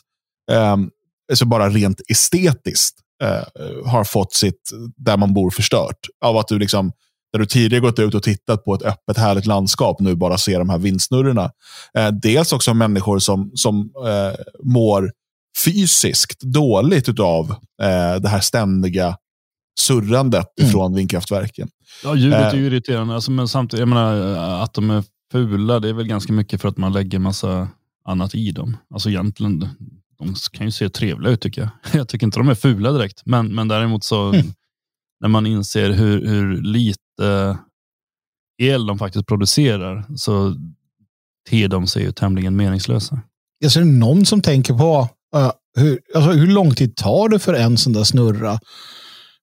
um, 0.52 0.90
alltså 1.30 1.44
bara 1.44 1.68
rent 1.68 2.00
estetiskt, 2.08 2.98
uh, 3.24 3.88
har 3.88 4.04
fått 4.04 4.32
sitt 4.32 4.70
där 4.96 5.16
man 5.16 5.34
bor 5.34 5.50
förstört. 5.50 6.06
Av 6.24 6.36
att 6.36 6.48
du 6.48 6.58
liksom 6.58 6.92
där 7.32 7.38
du 7.40 7.46
tidigare 7.46 7.80
gått 7.80 7.98
ut 7.98 8.14
och 8.14 8.22
tittat 8.22 8.64
på 8.64 8.74
ett 8.74 8.82
öppet 8.82 9.18
härligt 9.18 9.46
landskap, 9.46 10.00
nu 10.00 10.14
bara 10.14 10.38
ser 10.38 10.58
de 10.58 10.70
här 10.70 10.78
vindsnurrorna. 10.78 11.50
Eh, 11.98 12.08
dels 12.08 12.52
också 12.52 12.74
människor 12.74 13.18
som, 13.18 13.50
som 13.54 13.90
eh, 14.06 14.40
mår 14.64 15.12
fysiskt 15.64 16.40
dåligt 16.40 17.20
av 17.20 17.50
eh, 17.82 18.20
det 18.20 18.28
här 18.28 18.40
ständiga 18.40 19.16
surrandet 19.80 20.46
mm. 20.60 20.72
från 20.72 20.94
vindkraftverken. 20.94 21.68
Ja, 22.04 22.14
ljudet 22.14 22.52
är 22.52 22.56
ju 22.56 22.60
eh, 22.60 22.66
irriterande. 22.66 23.14
Alltså, 23.14 23.30
men 23.30 23.48
samtidigt, 23.48 23.80
jag 23.80 23.88
menar, 23.88 24.36
att 24.62 24.74
de 24.74 24.90
är 24.90 25.04
fula, 25.32 25.80
det 25.80 25.88
är 25.88 25.92
väl 25.92 26.06
ganska 26.06 26.32
mycket 26.32 26.60
för 26.60 26.68
att 26.68 26.76
man 26.76 26.92
lägger 26.92 27.18
massa 27.18 27.68
annat 28.04 28.34
i 28.34 28.50
dem. 28.50 28.76
Alltså 28.94 29.08
egentligen, 29.08 29.68
de 30.18 30.34
kan 30.52 30.66
ju 30.66 30.72
se 30.72 30.88
trevliga 30.88 31.32
ut 31.32 31.40
tycker 31.40 31.62
jag. 31.62 31.70
Jag 32.00 32.08
tycker 32.08 32.26
inte 32.26 32.38
de 32.38 32.48
är 32.48 32.54
fula 32.54 32.92
direkt, 32.92 33.22
men, 33.24 33.54
men 33.54 33.68
däremot 33.68 34.04
så 34.04 34.28
mm. 34.28 34.46
när 35.20 35.28
man 35.28 35.46
inser 35.46 35.90
hur, 35.90 36.26
hur 36.26 36.62
lite 36.62 37.58
el 38.62 38.86
de 38.86 38.98
faktiskt 38.98 39.26
producerar 39.26 40.04
så 40.16 40.56
ter 41.50 41.68
de 41.68 41.86
sig 41.86 42.02
ju 42.02 42.12
tämligen 42.12 42.56
meningslösa. 42.56 43.20
Jag 43.58 43.72
ser 43.72 43.84
någon 43.84 44.26
som 44.26 44.42
tänker 44.42 44.74
på 44.74 45.08
uh, 45.36 45.50
hur, 45.78 46.00
alltså 46.14 46.30
hur 46.30 46.46
lång 46.46 46.74
tid 46.74 46.96
tar 46.96 47.28
det 47.28 47.38
för 47.38 47.54
en 47.54 47.76
sån 47.76 47.92
där 47.92 48.04
snurra 48.04 48.58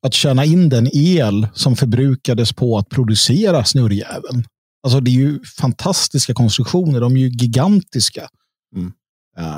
att 0.06 0.14
tjäna 0.14 0.46
in 0.46 0.70
den 0.70 0.90
el 0.94 1.48
som 1.54 1.76
förbrukades 1.76 2.54
på 2.54 2.78
att 2.78 2.90
producera 2.90 3.66
snurrjäveln. 3.66 4.46
Alltså 4.84 5.00
det 5.00 5.12
är 5.12 5.14
ju 5.14 5.40
fantastiska 5.62 6.34
konstruktioner, 6.34 7.00
de 7.00 7.16
är 7.16 7.20
ju 7.20 7.30
gigantiska. 7.30 8.28
Mm. 8.76 8.94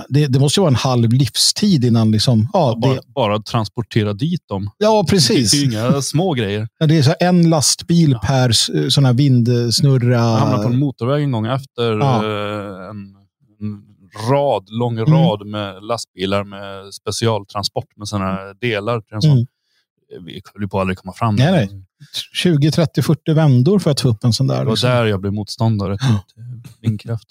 Det, 0.10 0.28
det, 0.28 0.40
måste 0.40 0.60
ju 0.60 0.62
vara 0.62 0.70
en 0.70 0.76
halv 0.76 1.14
livstid 1.14 1.86
innan 1.86 2.12
liksom... 2.12 2.50
Ja, 2.54 2.80
bara, 2.82 2.94
det... 2.94 3.02
bara 3.08 3.42
transportera 3.42 4.14
dit 4.14 4.48
dem. 4.48 4.70
Ja, 4.78 5.06
precis. 5.10 5.52
Det 5.52 5.58
är 5.58 5.60
ju 5.60 5.66
inga 5.66 6.02
små 6.02 6.34
grejer. 6.34 6.68
Ja, 6.80 6.86
det 6.86 6.98
är 6.98 7.04
så 7.04 7.16
en 7.20 7.50
lastbil 7.50 8.12
ja. 8.12 8.20
per 8.28 8.52
sån 8.90 9.06
här 9.06 9.14
vindsnurra. 9.14 10.16
Jag 10.16 10.38
hamnade 10.38 10.64
på 10.64 10.70
en 10.70 10.80
motorväg 10.80 11.24
en 11.24 11.32
gång 11.32 11.46
efter 11.46 11.92
ja. 11.92 12.26
Eh, 12.26 12.90
en, 12.90 13.16
en, 13.62 13.82
rad, 14.30 14.70
lång 14.70 14.98
mm. 14.98 15.14
rad 15.14 15.42
mm. 15.42 15.52
med 15.52 15.84
lastbilar 15.84 16.44
med 16.44 16.94
specialtransport 16.94 17.98
med 17.98 18.08
sådana 18.08 18.54
delar. 18.54 19.02
Till 19.02 19.16
en 19.16 19.22
sån. 19.22 19.32
Mm. 19.32 19.46
Vi 20.26 20.42
höll 20.56 20.70
på 20.70 20.78
att 20.78 20.82
aldrig 20.82 20.98
komma 20.98 21.14
fram. 21.14 21.36
Nej, 21.36 21.52
nej. 21.52 21.84
20, 22.34 22.72
30, 22.72 23.02
40 23.02 23.34
vändor 23.34 23.80
för 23.80 23.92
att 23.92 24.02
få 24.02 24.10
upp 24.10 24.24
en 24.24 24.34
sån 24.34 24.48
där. 24.48 24.60
Det 24.60 24.66
var 24.66 24.72
liksom. 24.72 24.90
där 24.90 25.06
jag 25.06 25.22
blev 25.22 25.34
motståndare 25.34 25.98
till 25.98 26.20
vindkraft. 26.82 27.28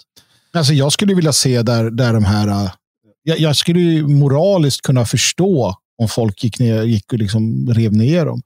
Alltså 0.55 0.73
jag 0.73 0.93
skulle 0.93 1.13
vilja 1.13 1.33
se 1.33 1.61
där, 1.61 1.91
där 1.91 2.13
de 2.13 2.25
här... 2.25 2.47
Äh, 2.47 2.71
jag, 3.23 3.39
jag 3.39 3.55
skulle 3.55 4.01
moraliskt 4.07 4.81
kunna 4.81 5.05
förstå 5.05 5.75
om 6.01 6.07
folk 6.09 6.43
gick, 6.43 6.59
ner, 6.59 6.83
gick 6.83 7.13
och 7.13 7.19
liksom 7.19 7.73
rev 7.73 7.93
ner 7.93 8.25
dem. 8.25 8.41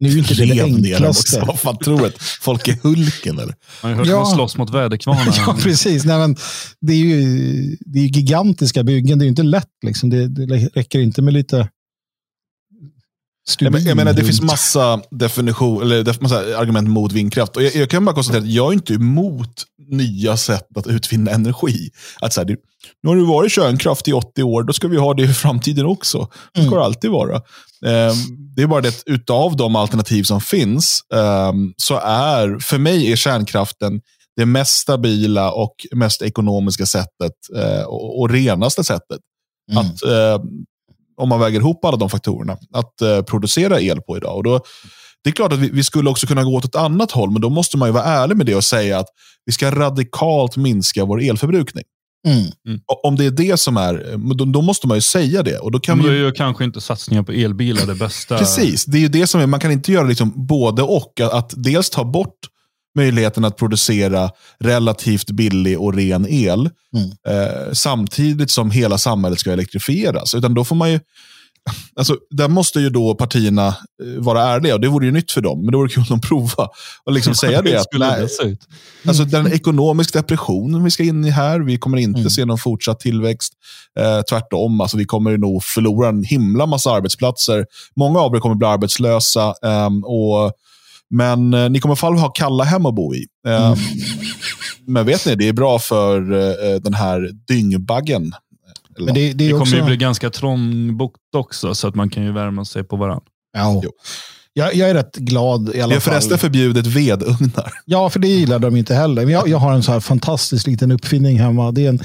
Nu 0.00 0.08
är 0.08 0.12
ju 0.12 0.18
inte 0.18 0.34
det 0.34 0.44
det 0.54 0.62
enklaste. 0.62 1.08
också. 1.08 1.44
Vad 1.46 1.60
fan 1.60 1.76
tror 1.78 1.98
du? 1.98 2.06
att 2.06 2.22
Folk 2.22 2.68
är 2.68 2.78
Hulken 2.82 3.38
eller? 3.38 3.54
Man 3.82 3.82
har 3.82 3.90
ju 3.90 3.96
hört 3.96 4.06
Ja. 4.06 4.16
dem 4.16 4.26
slåss 4.26 4.56
mot 4.56 4.70
väderkvarnar. 4.70 5.34
Ja, 5.46 5.56
precis. 5.62 6.04
Nej, 6.04 6.18
men 6.18 6.36
det, 6.80 6.92
är 6.92 6.96
ju, 6.96 7.76
det 7.80 7.98
är 7.98 8.02
ju 8.02 8.08
gigantiska 8.08 8.82
byggen. 8.84 9.18
Det 9.18 9.22
är 9.22 9.26
ju 9.26 9.30
inte 9.30 9.42
lätt. 9.42 9.68
Liksom. 9.86 10.10
Det, 10.10 10.28
det 10.28 10.56
räcker 10.74 10.98
inte 11.00 11.22
med 11.22 11.34
lite 11.34 11.68
Jag, 13.58 13.72
men, 13.72 13.84
jag 13.84 13.96
menar, 13.96 14.12
det 14.12 14.16
stubin 14.16 14.26
finns 14.32 14.42
massa, 14.42 15.00
definition, 15.10 15.82
eller 15.82 16.22
massa 16.22 16.36
argument 16.58 16.88
mot 16.88 17.12
vindkraft. 17.12 17.56
Och 17.56 17.62
jag, 17.62 17.74
jag 17.74 17.90
kan 17.90 18.04
bara 18.04 18.14
konstatera 18.14 18.42
att 18.42 18.50
jag 18.50 18.68
är 18.68 18.72
inte 18.72 18.94
emot 18.94 19.64
nya 19.90 20.36
sätt 20.36 20.76
att 20.76 20.86
utvinna 20.86 21.30
energi. 21.30 21.90
Att 22.20 22.32
så 22.32 22.40
här, 22.40 22.46
det, 22.46 22.56
nu 23.02 23.08
har 23.08 23.16
det 23.16 23.24
varit 23.24 23.52
kärnkraft 23.52 24.08
i 24.08 24.12
80 24.12 24.42
år, 24.42 24.62
då 24.62 24.72
ska 24.72 24.88
vi 24.88 24.96
ha 24.96 25.14
det 25.14 25.22
i 25.22 25.28
framtiden 25.34 25.86
också. 25.86 26.18
Så 26.18 26.28
ska 26.52 26.60
Mm. 26.62 26.74
det 26.74 26.84
alltid 26.84 27.10
vara. 27.10 27.36
Ehm, 27.86 28.14
det 28.56 28.62
är 28.62 28.66
bara 28.66 28.80
det 28.80 28.88
att 28.88 29.02
utav 29.06 29.56
de 29.56 29.76
alternativ 29.76 30.22
som 30.22 30.40
finns, 30.40 31.00
ehm, 31.14 31.72
så 31.76 31.96
är, 32.04 32.58
för 32.60 32.78
mig 32.78 33.12
är 33.12 33.16
kärnkraften 33.16 34.00
det 34.36 34.46
mest 34.46 34.72
stabila 34.76 35.52
och 35.52 35.74
mest 35.92 36.22
ekonomiska 36.22 36.86
sättet 36.86 37.32
eh, 37.56 37.82
och, 37.84 38.30
renaste 38.30 38.84
sättet 38.84 39.18
Mm. 39.72 39.86
att, 39.86 40.02
eh, 40.02 40.44
om 41.16 41.28
man 41.28 41.40
väger 41.40 41.60
ihop 41.60 41.84
alla 41.84 41.96
de 41.96 42.10
faktorerna, 42.10 42.58
att 42.72 43.00
eh, 43.02 43.22
producera 43.22 43.80
el 43.80 44.00
på 44.00 44.16
idag. 44.16 44.36
Och 44.36 44.44
då, 44.44 44.60
det 45.24 45.30
är 45.30 45.34
klart 45.34 45.52
att 45.52 45.58
vi, 45.58 45.70
vi 45.70 45.84
skulle 45.84 46.10
också 46.10 46.26
kunna 46.26 46.44
gå 46.44 46.56
åt 46.56 46.64
ett 46.64 46.76
annat 46.76 47.10
håll, 47.10 47.30
men 47.30 47.40
då 47.42 47.50
måste 47.50 47.76
man 47.76 47.88
ju 47.88 47.92
vara 47.92 48.04
ärlig 48.04 48.36
med 48.36 48.46
det 48.46 48.54
och 48.54 48.64
säga 48.64 48.98
att 48.98 49.08
vi 49.46 49.52
ska 49.52 49.70
radikalt 49.70 50.56
minska 50.56 51.04
vår 51.04 51.22
elförbrukning. 51.22 51.84
Mm. 52.26 52.80
Och 52.86 53.04
Om 53.04 53.16
det 53.16 53.24
är 53.24 53.30
det 53.30 53.60
som 53.60 53.76
är, 53.76 54.16
då, 54.34 54.44
då 54.44 54.62
måste 54.62 54.86
man 54.86 54.96
ju 54.96 55.00
säga 55.00 55.42
det. 55.42 55.58
Och 55.58 55.72
då 55.72 55.80
kan 55.80 55.98
Men 55.98 56.06
då 56.06 56.12
ju, 56.12 56.22
är 56.22 56.26
ju 56.26 56.32
kanske 56.32 56.64
inte 56.64 56.80
satsningar 56.80 57.22
på 57.22 57.32
elbilar 57.32 57.86
det 57.86 57.94
bästa. 57.94 58.38
Precis, 58.38 58.84
det 58.84 58.98
är 58.98 59.00
ju 59.00 59.08
det 59.08 59.26
som 59.26 59.40
är, 59.40 59.46
man 59.46 59.60
kan 59.60 59.70
inte 59.72 59.92
göra 59.92 60.06
liksom 60.06 60.32
både 60.46 60.82
och. 60.82 61.20
Att, 61.20 61.32
att 61.32 61.52
dels 61.56 61.90
ta 61.90 62.04
bort 62.04 62.38
möjligheten 62.96 63.44
att 63.44 63.56
producera 63.56 64.30
relativt 64.58 65.30
billig 65.30 65.80
och 65.80 65.94
ren 65.94 66.26
el 66.28 66.70
Mm. 66.96 67.10
eh, 67.28 67.72
samtidigt 67.72 68.50
som 68.50 68.70
hela 68.70 68.98
samhället 68.98 69.40
ska 69.40 69.52
elektrifieras. 69.52 70.34
Utan 70.34 70.54
då 70.54 70.64
får 70.64 70.76
man 70.76 70.90
ju, 70.92 71.00
alltså, 71.96 72.16
där 72.30 72.48
måste 72.48 72.80
ju 72.80 72.90
då 72.90 73.14
partierna 73.14 73.66
eh, 73.68 73.74
vara 74.22 74.42
ärliga 74.42 74.74
och 74.74 74.80
det 74.80 74.88
vore 74.88 75.06
ju 75.06 75.12
nytt 75.12 75.32
för 75.32 75.40
dem. 75.40 75.60
Men 75.60 75.70
det 75.70 75.76
vore 75.76 75.88
kul 75.88 76.04
att 76.10 76.22
prova 76.22 76.68
och 77.04 77.12
liksom 77.12 77.34
säga 77.40 77.62
det. 77.62 77.76
Att, 77.80 77.86
nej? 77.98 78.28
Alltså 79.06 79.24
den 79.24 79.52
ekonomiska 79.52 80.18
depressionen 80.18 80.84
vi 80.84 80.90
ska 80.90 81.02
in 81.02 81.24
i 81.24 81.30
här, 81.30 81.60
vi 81.60 81.78
kommer 81.78 81.98
inte 81.98 82.20
Mm. 82.20 82.30
se 82.30 82.44
någon 82.44 82.58
fortsatt 82.58 83.00
tillväxt. 83.00 83.52
Eh, 84.00 84.22
tvärtom, 84.22 84.80
alltså 84.80 84.96
vi 84.96 85.04
kommer 85.04 85.38
nog 85.38 85.64
förlora 85.64 86.08
en 86.08 86.24
himla 86.24 86.66
massa 86.66 86.90
arbetsplatser. 86.90 87.66
Många 87.96 88.20
av 88.20 88.34
er 88.36 88.40
kommer 88.40 88.54
bli 88.54 88.66
arbetslösa. 88.66 89.54
ehm, 89.62 90.04
och, 90.04 90.52
men 91.10 91.54
eh, 91.54 91.70
ni 91.70 91.80
kommer 91.80 91.92
i 91.92 91.94
alla 91.94 91.96
fall 91.96 92.14
ha 92.18 92.28
kalla 92.28 92.64
hem 92.64 92.86
att 92.86 92.94
bo 92.94 93.14
i. 93.14 93.26
Eh, 93.46 93.66
Mm. 93.66 93.78
Men 94.86 95.06
vet 95.06 95.26
ni, 95.26 95.34
det 95.34 95.48
är 95.48 95.52
bra 95.52 95.78
för 95.78 96.32
eh, 96.32 96.80
den 96.80 96.94
här 96.94 97.30
dyngbaggen. 97.48 98.32
Eller 99.00 99.12
Men 99.12 99.14
det, 99.14 99.28
det 99.28 99.32
Det 99.34 99.46
är 99.46 99.50
kommer 99.50 99.62
också... 99.62 99.76
ju 99.76 99.82
bli 99.84 99.96
ganska 99.96 100.30
trångbott 100.30 101.12
också, 101.36 101.74
så 101.74 101.88
att 101.88 101.94
man 101.94 102.10
kan 102.10 102.24
ju 102.24 102.32
värma 102.32 102.64
sig 102.64 102.84
på 102.84 102.96
varandra. 102.96 103.24
ja. 103.56 103.80
Jo. 103.84 103.90
jag, 104.52 104.74
jag 104.74 104.90
är 104.90 104.94
rätt 104.94 105.16
glad 105.16 105.68
i 105.68 105.72
det 105.72 105.82
alla 105.82 105.94
är 105.94 106.00
fall. 106.00 106.12
förresten 106.12 106.38
förbjudet 106.38 106.86
vedugnar. 106.86 107.72
Ja, 107.86 108.10
för 108.10 108.18
det 108.20 108.28
gillar 108.28 108.58
de 108.58 108.76
inte 108.76 108.94
heller. 108.94 109.22
Men 109.24 109.34
jag, 109.34 109.48
jag 109.48 109.58
har 109.58 109.72
en 109.72 109.82
så 109.82 109.92
här 109.92 110.00
fantastisk 110.00 110.66
liten 110.66 110.92
uppfinning 110.92 111.38
hemma. 111.38 111.72
Det 111.72 111.84
är 111.84 111.88
en 111.88 112.00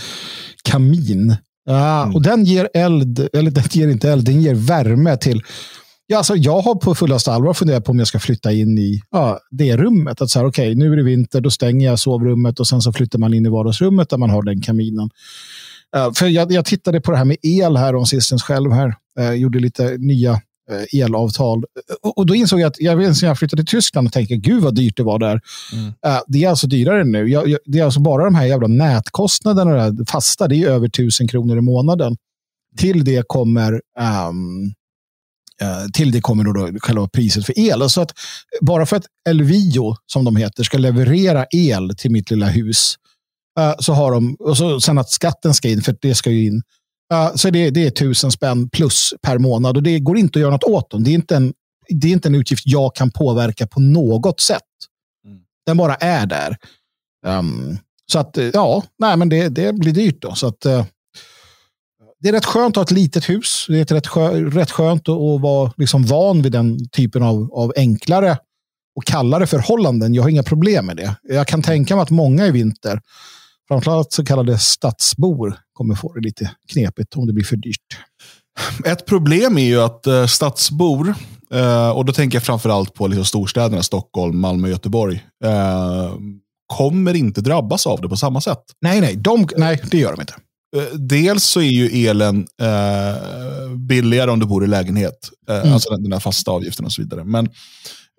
kamin. 0.63 1.35
Ja, 1.65 2.01
Mm. 2.03 2.15
Och 2.15 2.21
den 2.21 2.45
ger 2.45 2.69
eld, 2.73 3.27
eller 3.33 3.51
den 3.51 3.63
ger 3.71 3.87
inte 3.87 4.09
eld, 4.11 4.25
den 4.25 4.41
ger 4.41 4.55
värme 4.55 5.17
till... 5.17 5.41
Ja, 6.07 6.17
alltså, 6.17 6.35
jag 6.35 6.61
har 6.61 6.75
på 6.75 6.95
fullaste 6.95 7.31
allvar 7.31 7.53
funderat 7.53 7.85
på 7.85 7.91
om 7.91 7.99
jag 7.99 8.07
ska 8.07 8.19
flytta 8.19 8.51
in 8.51 8.77
i 8.77 9.01
ja, 9.11 9.39
det 9.51 9.77
rummet. 9.77 10.21
Att 10.21 10.29
så 10.29 10.39
här, 10.39 10.45
okej, 10.47 10.75
nu 10.75 10.93
är 10.93 10.97
det 10.97 11.03
vinter, 11.03 11.41
då 11.41 11.51
stänger 11.51 11.87
jag 11.87 11.99
sovrummet 11.99 12.59
och 12.59 12.67
sen 12.67 12.81
så 12.81 12.93
flyttar 12.93 13.19
man 13.19 13.33
in 13.33 13.45
i 13.45 13.49
vardagsrummet 13.49 14.09
där 14.09 14.17
man 14.17 14.29
har 14.29 14.43
den 14.43 14.61
kaminen. 14.61 15.09
Eh, 15.95 16.11
för 16.13 16.27
jag, 16.27 16.51
jag 16.51 16.65
tittade 16.65 17.01
på 17.01 17.11
det 17.11 17.17
här 17.17 17.25
med 17.25 17.37
el 17.41 17.77
här 17.77 17.95
om 17.95 18.05
sistens 18.05 18.43
själv 18.43 18.71
här. 18.71 18.95
Eh, 19.19 19.31
gjorde 19.31 19.59
lite 19.59 19.97
nya 19.97 20.31
eh, 20.71 21.01
elavtal. 21.01 21.63
Och, 22.15 22.25
då 22.25 22.35
insåg 22.35 22.59
jag 22.59 22.67
att 22.67 22.79
jag 22.79 22.97
vet 22.97 23.21
när 23.21 23.27
jag 23.27 23.39
flyttade 23.39 23.63
till 23.63 23.77
Tyskland 23.77 24.07
och 24.07 24.13
tänkte 24.13 24.35
gud 24.35 24.63
vad 24.63 24.75
dyrt 24.75 24.97
det 24.97 25.03
var 25.03 25.19
där. 25.19 25.41
Mm. 25.73 25.93
Det 26.27 26.43
är 26.43 26.49
alltså 26.49 26.67
dyrare 26.67 27.03
nu. 27.03 27.29
Jag, 27.29 27.47
jag, 27.47 27.59
det 27.65 27.79
är 27.79 27.83
alltså 27.83 27.99
bara 27.99 28.25
de 28.25 28.35
här 28.35 28.45
jävla 28.45 28.67
nätkostnaderna, 28.67 29.73
det 29.73 29.81
här 29.81 30.11
fasta, 30.11 30.47
det 30.47 30.55
är 30.55 30.67
över 30.67 30.87
tusen 30.87 31.27
kronor 31.27 31.57
i 31.57 31.61
månaden. 31.61 32.17
Till 32.77 33.03
det 33.03 33.23
kommer 33.27 33.81
eh, 34.01 34.31
till 35.93 36.11
det 36.11 36.21
kommer 36.21 36.43
då, 36.43 36.53
då 36.53 36.79
själva 36.79 37.07
priset 37.07 37.45
för 37.45 37.59
el. 37.59 37.89
Så 37.89 38.01
att 38.01 38.11
bara 38.61 38.85
för 38.85 38.97
att 38.97 39.05
Elvio, 39.29 39.95
som 40.05 40.25
de 40.25 40.35
heter, 40.35 40.63
ska 40.63 40.77
leverera 40.77 41.45
el 41.51 41.95
till 41.97 42.11
mitt 42.11 42.31
lilla 42.31 42.47
hus, 42.47 42.95
så 43.79 43.93
har 43.93 44.11
de, 44.11 44.35
och 44.39 44.57
så, 44.57 44.81
sen 44.81 44.97
att 44.97 45.09
skatten 45.09 45.53
ska 45.53 45.69
in, 45.69 45.81
för 45.81 45.95
det 46.01 46.15
ska 46.15 46.31
ju 46.31 46.45
in, 46.45 46.61
eh, 47.13 47.35
så 47.35 47.49
det, 47.49 47.69
det 47.69 47.85
är 47.85 47.89
tusen 47.89 48.31
spänn 48.31 48.69
plus 48.69 49.13
per 49.21 49.37
månad 49.37 49.77
och 49.77 49.83
det 49.83 49.99
går 49.99 50.17
inte 50.17 50.39
att 50.39 50.41
göra 50.41 50.51
något 50.51 50.63
åt 50.63 50.89
dem. 50.89 51.03
Det 51.03 51.09
är 51.09 51.13
inte 51.13 51.35
en, 51.35 51.53
det 51.89 52.07
är 52.07 52.11
inte 52.11 52.29
en 52.29 52.35
utgift 52.35 52.63
jag 52.65 52.95
kan 52.95 53.11
påverka 53.11 53.67
på 53.67 53.79
något 53.79 54.39
sätt. 54.39 54.61
Mm. 55.25 55.39
Den 55.65 55.77
bara 55.77 55.95
är 55.95 56.25
där. 56.25 56.57
Ehm, 57.25 57.77
så 58.11 58.19
att, 58.19 58.37
eh, 58.37 58.49
ja, 58.53 58.83
nej, 58.99 59.17
men 59.17 59.29
det, 59.29 59.49
det 59.49 59.73
blir 59.73 59.93
dyrt 59.93 60.21
då. 60.21 60.35
Så 60.35 60.47
att, 60.47 60.65
eh, 60.65 60.85
det 62.19 62.29
är 62.29 62.33
rätt 62.33 62.45
skönt 62.45 62.71
att 62.71 62.75
ha 62.75 62.83
ett 62.83 62.91
litet 62.91 63.29
hus. 63.29 63.65
Det 63.67 63.91
är 63.91 63.95
rätt, 63.95 64.07
skö, 64.07 64.41
rätt 64.41 64.71
skönt 64.71 65.09
att, 65.09 65.15
att 65.15 65.41
vara 65.41 65.71
liksom 65.77 66.05
van 66.05 66.41
vid 66.41 66.51
den 66.51 66.89
typen 66.89 67.23
av, 67.23 67.49
av 67.53 67.73
enklare 67.75 68.37
och 68.95 69.05
kallare 69.05 69.47
förhållanden. 69.47 70.13
Jag 70.13 70.23
har 70.23 70.29
inga 70.29 70.43
problem 70.43 70.85
med 70.85 70.97
det. 70.97 71.15
Jag 71.23 71.47
kan 71.47 71.61
tänka 71.61 71.95
mig 71.95 72.03
att 72.03 72.09
många 72.09 72.47
i 72.47 72.51
vinter, 72.51 73.01
framförallt 73.67 74.11
så 74.11 74.25
kallade 74.25 74.59
stadsbor, 74.59 75.57
kommer 75.73 75.95
få 75.95 76.13
det 76.13 76.21
lite 76.21 76.51
knepigt 76.73 77.15
om 77.15 77.27
det 77.27 77.33
blir 77.33 77.45
för 77.45 77.55
dyrt. 77.55 77.97
Ett 78.85 79.05
problem 79.05 79.57
är 79.57 79.65
ju 79.65 79.81
att 79.81 80.07
eh, 80.07 80.25
stadsbor, 80.25 81.15
eh, 81.53 81.89
och 81.89 82.05
då 82.05 82.13
tänker 82.13 82.35
jag 82.35 82.43
framförallt 82.43 82.93
på 82.93 83.07
liksom, 83.07 83.25
storstäderna 83.25 83.83
Stockholm, 83.83 84.39
Malmö, 84.39 84.69
Göteborg, 84.69 85.23
eh, 85.45 86.13
kommer 86.67 87.13
inte 87.13 87.41
drabbas 87.41 87.87
av 87.87 88.01
det 88.01 88.09
på 88.09 88.17
samma 88.17 88.41
sätt. 88.41 88.63
Nej, 88.81 89.01
nej, 89.01 89.15
de, 89.15 89.47
nej 89.57 89.81
det 89.91 89.97
gör 89.97 90.11
de 90.11 90.21
inte. 90.21 90.33
Dels 90.93 91.43
så 91.43 91.59
är 91.61 91.71
ju 91.71 92.07
elen 92.07 92.47
eh, 92.61 93.75
billigare 93.75 94.31
om 94.31 94.39
du 94.39 94.45
bor 94.45 94.63
i 94.63 94.67
lägenhet. 94.67 95.29
Eh, 95.49 95.55
Mm. 95.55 95.73
Alltså 95.73 95.89
den, 95.89 96.09
den 96.09 96.21
fasta 96.21 96.51
avgiften 96.51 96.85
och 96.85 96.91
så 96.91 97.01
vidare. 97.01 97.23
Men 97.23 97.49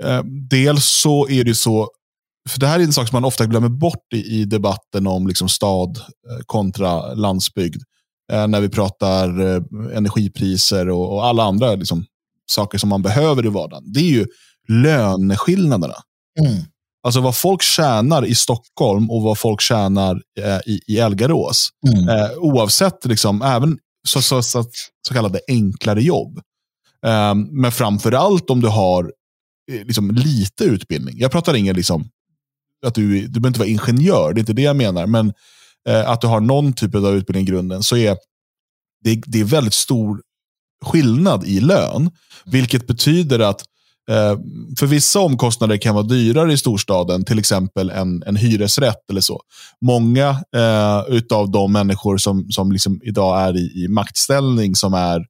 eh, 0.05 0.23
dels 0.51 0.85
så 0.85 1.29
är 1.29 1.45
det 1.45 1.55
så, 1.55 1.89
för 2.49 2.61
det 2.61 2.67
här 2.67 2.81
är 2.81 2.85
en 2.85 2.93
sak 2.93 3.09
som 3.09 3.17
man 3.17 3.25
ofta 3.25 3.47
glömmer 3.47 3.69
bort 3.69 4.13
i, 4.15 4.41
i 4.41 4.45
debatten 4.45 5.07
om 5.07 5.27
liksom 5.27 5.49
stad 5.49 5.99
eh, 5.99 6.45
kontra 6.47 7.15
landsbygd. 7.15 7.83
Eh, 8.33 8.47
när 8.47 8.61
vi 8.61 8.69
pratar 8.69 9.41
eh, 9.41 9.63
energipriser 9.97 10.89
och, 10.89 11.13
och 11.13 11.27
alla 11.27 11.45
andra 11.45 11.75
liksom, 11.75 12.05
saker 12.51 12.79
som 12.79 12.89
man 12.89 13.03
behöver 13.03 13.47
i 13.47 13.49
vardagen. 13.49 13.93
Det 13.93 14.01
är 14.01 14.11
ju 14.11 14.27
löneskillnaderna. 14.69 15.95
Mm. 16.41 16.63
Alltså 17.03 17.21
vad 17.21 17.37
folk 17.37 17.63
tjänar 17.63 18.27
i 18.27 18.35
Stockholm 18.35 19.11
och 19.11 19.23
vad 19.23 19.39
folk 19.39 19.61
tjänar 19.61 20.23
eh, 20.41 20.59
i, 20.67 20.81
i 20.87 20.99
Elgarås. 20.99 21.69
Mm. 21.89 22.09
Eh, 22.09 22.31
oavsett, 22.39 23.05
liksom, 23.05 23.43
även 23.43 23.79
så, 24.09 24.23
så, 24.23 24.43
så, 24.43 24.65
så 25.09 25.15
kallade 25.15 25.41
enklare 25.49 26.03
jobb. 26.03 26.39
Eh, 27.07 27.35
men 27.35 27.73
framför 27.73 28.13
allt 28.13 28.51
om 28.51 28.61
du 28.61 28.69
har 28.69 29.13
liksom, 29.85 30.11
lite 30.11 30.65
utbildning. 30.65 31.19
Jag 31.19 31.31
pratar 31.31 31.55
ingen 31.55 31.77
liksom, 31.77 32.09
att 32.87 32.95
du, 32.95 33.27
du 33.27 33.41
behöver 33.41 33.49
inte 33.49 33.61
vara 33.61 33.69
ingenjör, 33.69 34.33
det 34.33 34.39
är 34.39 34.43
inte 34.43 34.53
det 34.53 34.63
jag 34.63 34.77
menar. 34.77 35.07
Men 35.07 35.33
eh, 35.89 36.11
att 36.11 36.21
du 36.21 36.27
har 36.27 36.41
någon 36.41 36.73
typ 36.73 36.95
av 36.95 37.17
utbildning 37.17 37.43
i 37.43 37.51
grunden, 37.51 37.83
så 37.83 37.97
är 37.97 38.17
det, 39.05 39.23
det 39.27 39.41
är 39.41 39.45
väldigt 39.45 39.75
stor 39.75 40.21
skillnad 40.85 41.45
i 41.45 41.61
lön. 41.61 42.11
Vilket 42.45 42.87
betyder 42.87 43.39
att 43.39 43.65
eh, 44.11 44.39
för 44.79 44.87
vissa 44.87 45.21
omkostnader 45.21 45.77
kan 45.77 45.95
vara 45.95 46.07
dyrare 46.07 46.53
i 46.53 46.57
storstaden, 46.57 47.25
till 47.25 47.39
exempel 47.39 47.91
en, 47.91 48.23
en 48.27 48.37
hyresrätt 48.37 49.11
eller 49.11 49.21
så. 49.21 49.41
Många 49.81 50.29
eh, 50.57 51.03
utav 51.09 51.51
de 51.51 51.73
människor 51.73 52.17
som, 52.17 52.51
som 52.51 52.73
liksom 52.73 53.01
idag 53.05 53.41
är 53.41 53.57
i, 53.57 53.85
i 53.85 53.89
maktställning, 53.89 54.75
som 54.75 54.95
är 54.95 55.25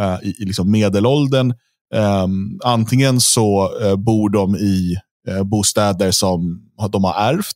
eh, 0.00 0.18
i, 0.22 0.42
i 0.42 0.44
liksom 0.44 0.70
medelåldern, 0.70 1.50
eh, 1.94 2.26
antingen 2.64 3.20
så 3.20 3.78
eh, 3.82 3.96
bor 3.96 4.30
de 4.30 4.56
i 4.56 4.96
bostäder 5.44 6.10
som 6.10 6.62
de 6.90 7.04
har 7.04 7.14
ärvt, 7.14 7.54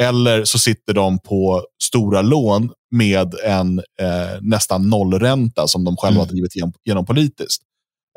eller 0.00 0.44
så 0.44 0.58
sitter 0.58 0.94
de 0.94 1.18
på 1.18 1.64
stora 1.82 2.22
lån 2.22 2.70
med 2.90 3.34
en 3.44 3.78
eh, 3.78 4.38
nästan 4.40 4.90
nollränta 4.90 5.68
som 5.68 5.84
de 5.84 5.96
själva 5.96 6.20
Mm. 6.20 6.28
har 6.28 6.32
drivit 6.34 6.56
igenom, 6.56 6.72
igenom 6.86 7.06
politiskt. 7.06 7.62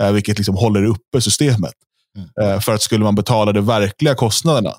Eh, 0.02 0.12
vilket 0.12 0.38
liksom 0.38 0.56
håller 0.56 0.86
uppe 0.86 1.22
systemet. 1.22 1.74
Mm. 2.18 2.30
Eh, 2.56 2.60
för 2.60 2.74
att 2.74 2.82
skulle 2.82 3.04
man 3.04 3.16
betala 3.16 3.52
de 3.52 3.66
verkliga 3.66 4.16
kostnaderna 4.16 4.74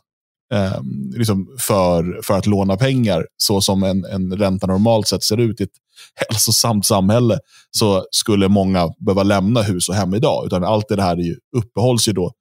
eh, 0.55 0.81
liksom 1.17 1.57
för, 1.61 2.21
för 2.23 2.35
att 2.39 2.47
låna 2.47 2.77
pengar, 2.77 3.27
så 3.37 3.61
som 3.61 3.83
en, 3.83 4.05
en 4.05 4.37
ränta 4.39 4.67
normalt 4.67 5.09
sett 5.09 5.23
ser 5.23 5.41
ut 5.41 5.61
i 5.61 5.65
ett 5.65 5.71
hälsosamt 6.29 6.87
samhälle, 6.87 7.39
så 7.71 8.07
skulle 8.11 8.49
många 8.49 8.89
behöva 8.99 9.23
lämna 9.23 9.63
hus 9.63 9.89
och 9.89 9.95
hem 9.95 10.15
idag. 10.15 10.47
Utan 10.47 10.65
allt 10.65 10.89
det 10.89 11.03
här 11.03 11.17
är 11.17 11.23
ju, 11.23 11.37
uppehålls 11.57 12.09
ju 12.09 12.13
då 12.13 12.33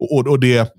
Och, 0.00 0.26
och 0.26 0.40
det 0.40 0.72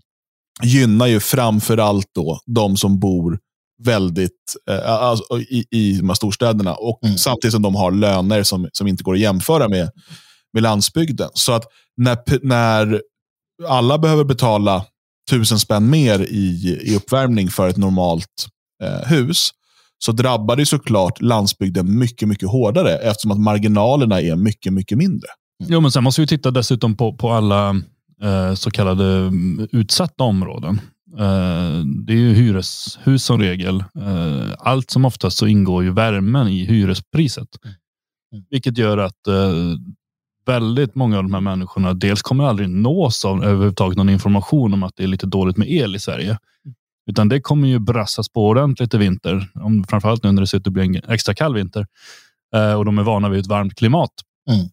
gynnar 0.63 1.07
ju 1.07 1.19
framför 1.19 1.77
allt 1.77 2.07
då 2.15 2.39
de 2.45 2.77
som 2.77 2.99
bor 2.99 3.39
väldigt 3.83 4.55
eh, 4.69 4.91
alltså, 4.91 5.39
i, 5.39 5.65
i 5.71 5.97
de 5.97 6.09
här 6.09 6.15
storstäderna. 6.15 6.73
Och 6.73 6.99
mm. 7.03 7.17
Samtidigt 7.17 7.53
som 7.53 7.61
de 7.61 7.75
har 7.75 7.91
löner 7.91 8.43
som, 8.43 8.69
som 8.73 8.87
inte 8.87 9.03
går 9.03 9.13
att 9.13 9.19
jämföra 9.19 9.69
med, 9.69 9.89
med 10.53 10.63
landsbygden. 10.63 11.29
Så 11.33 11.51
att 11.51 11.63
när, 11.97 12.17
när 12.43 13.01
alla 13.67 13.97
behöver 13.97 14.23
betala 14.23 14.85
tusen 15.29 15.59
spänn 15.59 15.89
mer 15.89 16.19
i, 16.19 16.79
i 16.83 16.95
uppvärmning 16.95 17.49
för 17.49 17.69
ett 17.69 17.77
normalt 17.77 18.47
eh, 18.83 19.07
hus, 19.07 19.49
så 19.97 20.11
drabbar 20.11 20.55
det 20.55 20.65
såklart 20.65 21.21
landsbygden 21.21 21.99
mycket, 21.99 22.27
mycket 22.27 22.49
hårdare 22.49 22.97
eftersom 22.97 23.31
att 23.31 23.39
marginalerna 23.39 24.21
är 24.21 24.35
mycket, 24.35 24.73
mycket 24.73 24.97
mindre. 24.97 25.29
Jo, 25.63 25.81
men 25.81 25.91
sen 25.91 26.03
måste 26.03 26.21
vi 26.21 26.27
titta 26.27 26.51
dessutom 26.51 26.97
på, 26.97 27.13
på 27.13 27.31
alla 27.31 27.81
så 28.55 28.71
kallade 28.71 29.05
mm, 29.05 29.67
utsatta 29.71 30.23
områden. 30.23 30.79
Eh, 31.19 31.85
det 31.85 32.13
är 32.13 32.17
ju 32.17 32.33
hyreshus 32.33 33.23
som 33.23 33.39
regel. 33.39 33.79
Eh, 33.79 34.53
allt 34.59 34.89
som 34.89 35.05
oftast 35.05 35.37
så 35.37 35.47
ingår 35.47 35.83
ju 35.83 35.91
värmen 35.91 36.47
i 36.47 36.65
hyrespriset. 36.65 37.47
Mm. 37.63 37.75
Mm. 38.33 38.45
Vilket 38.49 38.77
gör 38.77 38.97
att 38.97 39.27
eh, 39.27 39.53
väldigt 40.45 40.95
många 40.95 41.17
av 41.17 41.23
de 41.23 41.33
här 41.33 41.41
människorna 41.41 41.93
dels 41.93 42.21
kommer 42.21 42.43
aldrig 42.43 42.69
nås 42.69 43.25
av 43.25 43.43
överhuvudtaget 43.43 43.97
någon 43.97 44.09
information 44.09 44.73
om 44.73 44.83
att 44.83 44.95
det 44.95 45.03
är 45.03 45.07
lite 45.07 45.27
dåligt 45.27 45.57
med 45.57 45.71
el 45.71 45.95
i 45.95 45.99
Sverige. 45.99 46.37
Utan 47.09 47.29
det 47.29 47.41
kommer 47.41 47.67
ju 47.67 47.79
brassas 47.79 48.29
på 48.29 48.47
ordentligt 48.47 48.93
i 48.93 48.97
vinter. 48.97 49.51
Om, 49.53 49.83
framförallt 49.83 50.23
nu 50.23 50.31
när 50.31 50.41
det 50.41 50.47
ser 50.47 50.57
ut 50.57 50.67
att 50.67 50.73
bli 50.73 50.85
en 50.85 50.95
extra 51.07 51.33
kall 51.33 51.53
vinter. 51.53 51.87
och 52.77 52.85
de 52.85 52.97
är 52.97 53.03
vana 53.03 53.29
vid 53.29 53.39
ett 53.39 53.47
varmt 53.47 53.75
klimat. 53.75 54.11
Mm. 54.49 54.67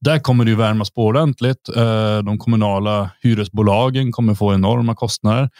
Där 0.00 0.18
kommer 0.18 0.44
det 0.44 0.50
ju 0.50 0.56
värmas 0.56 0.90
på 0.90 1.04
ordentligt. 1.04 1.68
Eh, 1.76 2.18
de 2.18 2.38
kommunala 2.38 3.10
hyresbolagen 3.22 4.12
kommer 4.12 4.34
få 4.34 4.54
enorma 4.54 4.94
kostnader. 4.94 5.50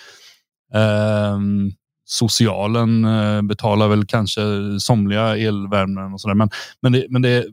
Ehm, 0.75 1.71
socialen 2.05 3.05
eh, 3.05 3.43
betalar 3.43 3.89
väl 3.89 4.07
kanske 4.07 4.43
somliga 4.81 5.37
elvärmen 5.37 6.13
och 6.13 6.21
sådär. 6.21 6.35
Men, 6.35 6.51
men, 6.83 6.93
det, 6.93 7.07
men 7.09 7.23
det 7.23 7.47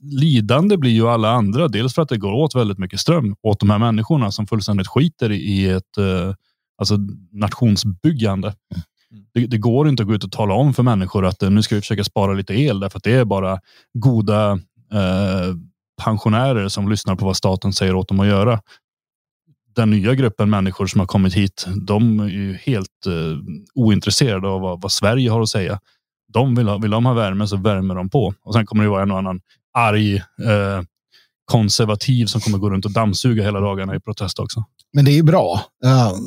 lidande 0.00 0.76
blir 0.76 0.90
ju 0.90 1.08
alla 1.08 1.30
andra. 1.30 1.68
Dels 1.68 1.94
för 1.94 2.02
att 2.02 2.08
det 2.08 2.16
går 2.16 2.32
åt 2.32 2.54
väldigt 2.54 2.78
mycket 2.78 3.00
ström 3.00 3.36
åt 3.42 3.60
de 3.60 3.70
här 3.70 3.78
människorna 3.78 4.32
som 4.32 4.46
fullständigt 4.46 4.88
skiter 4.88 5.32
i 5.32 5.70
ett 5.70 5.98
eh, 5.98 6.34
alltså 6.78 6.96
nationsbyggande. 7.32 8.48
Mm. 8.48 8.82
Mm. 9.12 9.24
Det, 9.34 9.46
det, 9.46 9.58
går 9.58 9.88
inte 9.88 10.02
att 10.02 10.06
gå 10.06 10.14
ut 10.14 10.24
och 10.24 10.32
tala 10.32 10.54
om 10.54 10.74
för 10.74 10.82
människor 10.82 11.26
att 11.26 11.42
eh, 11.42 11.50
nu 11.50 11.62
ska 11.62 11.74
vi 11.74 11.80
försöka 11.80 12.04
spara 12.04 12.32
lite 12.32 12.54
el 12.54 12.80
därför 12.80 12.98
att 12.98 13.04
det 13.04 13.14
är 13.14 13.24
bara 13.24 13.60
goda 13.92 14.52
eh, 14.92 15.54
pensionärer 16.04 16.68
som 16.68 16.88
lyssnar 16.88 17.16
på 17.16 17.24
vad 17.24 17.36
staten 17.36 17.72
säger 17.72 17.94
åt 17.94 18.08
dem 18.08 18.20
att 18.20 18.26
göra 18.26 18.60
den 19.74 19.90
nya 19.90 20.14
gruppen 20.14 20.50
människor 20.50 20.86
som 20.86 21.00
har 21.00 21.06
kommit 21.06 21.34
hit, 21.34 21.66
de 21.86 22.20
är 22.20 22.28
ju 22.28 22.54
helt 22.54 23.06
eh, 23.06 23.38
ointresserade 23.74 24.48
av 24.48 24.60
vad, 24.60 24.82
vad, 24.82 24.92
Sverige 24.92 25.30
har 25.30 25.40
att 25.40 25.48
säga. 25.48 25.80
De 26.32 26.54
vill, 26.54 26.68
ha, 26.68 26.78
vill 26.78 26.90
de 26.90 27.06
ha 27.06 27.12
värme 27.12 27.46
så 27.46 27.56
värmer 27.56 27.94
de 27.94 28.10
på. 28.10 28.34
Och 28.42 28.54
sen 28.54 28.66
kommer 28.66 28.84
det 28.84 28.90
vara 28.90 29.02
en 29.02 29.10
och 29.10 29.18
annan 29.18 29.40
arg 29.72 30.16
eh, 30.16 30.82
konservativ 31.50 32.26
som 32.26 32.40
kommer 32.40 32.58
gå 32.58 32.70
runt 32.70 32.84
och 32.84 32.90
dammsuga 32.90 33.42
hela 33.42 33.60
dagarna 33.60 33.96
i 33.96 34.00
protest 34.00 34.38
också. 34.38 34.64
Men 34.92 35.04
det 35.04 35.10
är 35.10 35.14
ju 35.14 35.22
bra. 35.22 35.60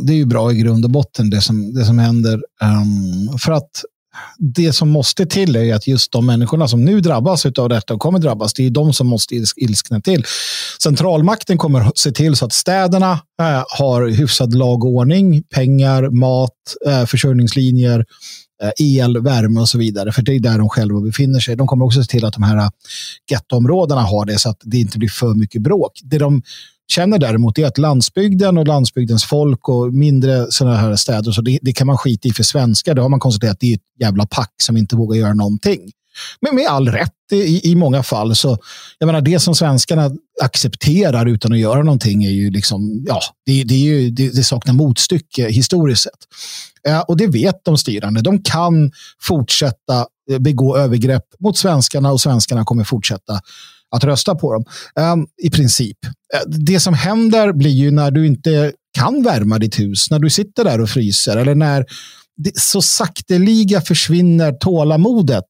det 0.05 0.13
är 0.13 0.17
ju 0.17 0.25
bra 0.25 0.51
i 0.51 0.55
grund 0.55 0.85
och 0.85 0.91
botten 0.91 1.29
det 1.29 1.41
som, 1.41 1.73
det 1.73 1.85
som 1.85 1.99
händer. 1.99 2.41
Ehm, 2.61 3.37
för 3.37 3.51
att 3.51 3.69
det 4.37 4.73
som 4.73 4.89
måste 4.89 5.25
till 5.25 5.55
är 5.55 5.75
att 5.75 5.87
just 5.87 6.11
de 6.11 6.25
människorna 6.25 6.67
som 6.67 6.85
nu 6.85 7.01
drabbas 7.01 7.45
av 7.45 7.69
detta 7.69 7.93
och 7.93 7.99
kommer 7.99 8.19
drabbas, 8.19 8.53
det 8.53 8.65
är 8.65 8.69
de 8.69 8.93
som 8.93 9.07
måste 9.07 9.35
ilskna 9.55 10.01
till. 10.01 10.25
Centralmakten 10.83 11.57
kommer 11.57 11.91
se 11.95 12.11
till 12.11 12.35
så 12.35 12.45
att 12.45 12.53
städerna 12.53 13.11
eh, 13.41 13.63
har 13.79 14.07
hyfsad 14.07 14.53
lag 14.53 14.83
och 14.83 14.89
ordning, 14.89 15.43
pengar, 15.43 16.09
mat, 16.09 16.49
eh, 16.87 17.05
försörjningslinjer, 17.05 18.05
Eh, 18.63 18.71
el, 18.77 19.21
värme 19.21 19.59
och 19.59 19.69
så 19.69 19.77
vidare. 19.77 20.11
För 20.11 20.21
det 20.21 20.35
är 20.35 20.39
där 20.39 20.57
de 20.57 20.69
själva 20.69 21.01
befinner 21.01 21.39
sig. 21.39 21.55
De 21.55 21.67
kommer 21.67 21.85
också 21.85 22.03
se 22.03 22.11
till 22.11 22.25
att 22.25 22.33
de 22.33 22.43
här 22.43 22.57
eh, 22.57 22.69
gettoområdena 23.31 24.01
har 24.01 24.25
det 24.25 24.39
så 24.39 24.49
att 24.49 24.61
det 24.63 24.77
inte 24.77 24.97
blir 24.97 25.09
för 25.09 25.33
mycket 25.33 25.61
bråk. 25.61 25.99
Det 26.03 26.17
de 26.17 26.41
känner 26.87 27.19
däremot 27.19 27.57
är 27.57 27.65
att 27.65 27.77
landsbygden 27.77 28.57
och 28.57 28.67
landsbygdens 28.67 29.25
folk 29.25 29.69
och 29.69 29.93
mindre 29.93 30.45
sådana 30.49 30.77
här 30.77 30.95
städer, 30.95 31.31
så 31.31 31.41
det, 31.41 31.59
det, 31.61 31.73
kan 31.73 31.87
man 31.87 31.97
skita 31.97 32.27
i 32.27 32.33
för 32.33 32.43
svenskar. 32.43 32.95
Det 32.95 33.01
har 33.01 33.09
man 33.09 33.19
konstaterat, 33.19 33.57
det 33.59 33.71
är 33.71 33.75
ett 33.75 33.81
jävla 33.99 34.25
pack 34.25 34.53
som 34.61 34.77
inte 34.77 34.95
vågar 34.95 35.19
göra 35.19 35.33
någonting. 35.33 35.91
Men 36.41 36.55
med 36.55 36.67
all 36.67 36.87
rätt 36.87 37.11
i, 37.31 37.71
i 37.71 37.75
många 37.75 38.03
fall. 38.03 38.35
så 38.35 38.57
jag 38.99 39.07
menar, 39.07 39.21
Det 39.21 39.39
som 39.39 39.55
svenskarna 39.55 40.11
accepterar 40.41 41.25
utan 41.25 41.53
att 41.53 41.59
göra 41.59 41.83
någonting 41.83 42.23
är 42.23 42.29
ju 42.29 42.49
liksom, 42.49 43.03
ja, 43.07 43.21
det, 43.45 43.63
det, 43.63 43.73
är 43.73 43.79
ju, 43.79 44.09
det, 44.09 44.29
det 44.29 44.43
saknar 44.43 44.73
motstycke 44.73 45.49
historiskt 45.49 46.03
sett. 46.03 46.19
Eh, 46.87 46.99
och 46.99 47.17
det 47.17 47.27
vet 47.27 47.65
de 47.65 47.77
styrande. 47.77 48.21
De 48.21 48.41
kan 48.41 48.91
fortsätta 49.21 50.05
eh, 50.31 50.39
begå 50.39 50.77
övergrepp 50.77 51.25
mot 51.39 51.57
svenskarna 51.57 52.11
och 52.11 52.21
svenskarna 52.21 52.65
kommer 52.65 52.83
fortsätta 52.83 53.41
att 53.95 54.03
rösta 54.03 54.35
på 54.35 54.53
dem. 54.53 54.65
Eh, 54.95 55.15
I 55.47 55.49
princip. 55.49 55.97
Eh, 56.33 56.49
det 56.49 56.79
som 56.79 56.93
händer 56.93 57.53
blir 57.53 57.71
ju 57.71 57.91
när 57.91 58.11
du 58.11 58.27
inte 58.27 58.71
kan 58.97 59.23
värma 59.23 59.59
ditt 59.59 59.79
hus, 59.79 60.11
när 60.11 60.19
du 60.19 60.29
sitter 60.29 60.63
där 60.63 60.81
och 60.81 60.89
fryser 60.89 61.37
eller 61.37 61.55
när 61.55 61.85
det, 62.37 62.59
så 62.59 62.81
sakteliga 62.81 63.81
försvinner 63.81 64.51
tålamodet 64.51 65.45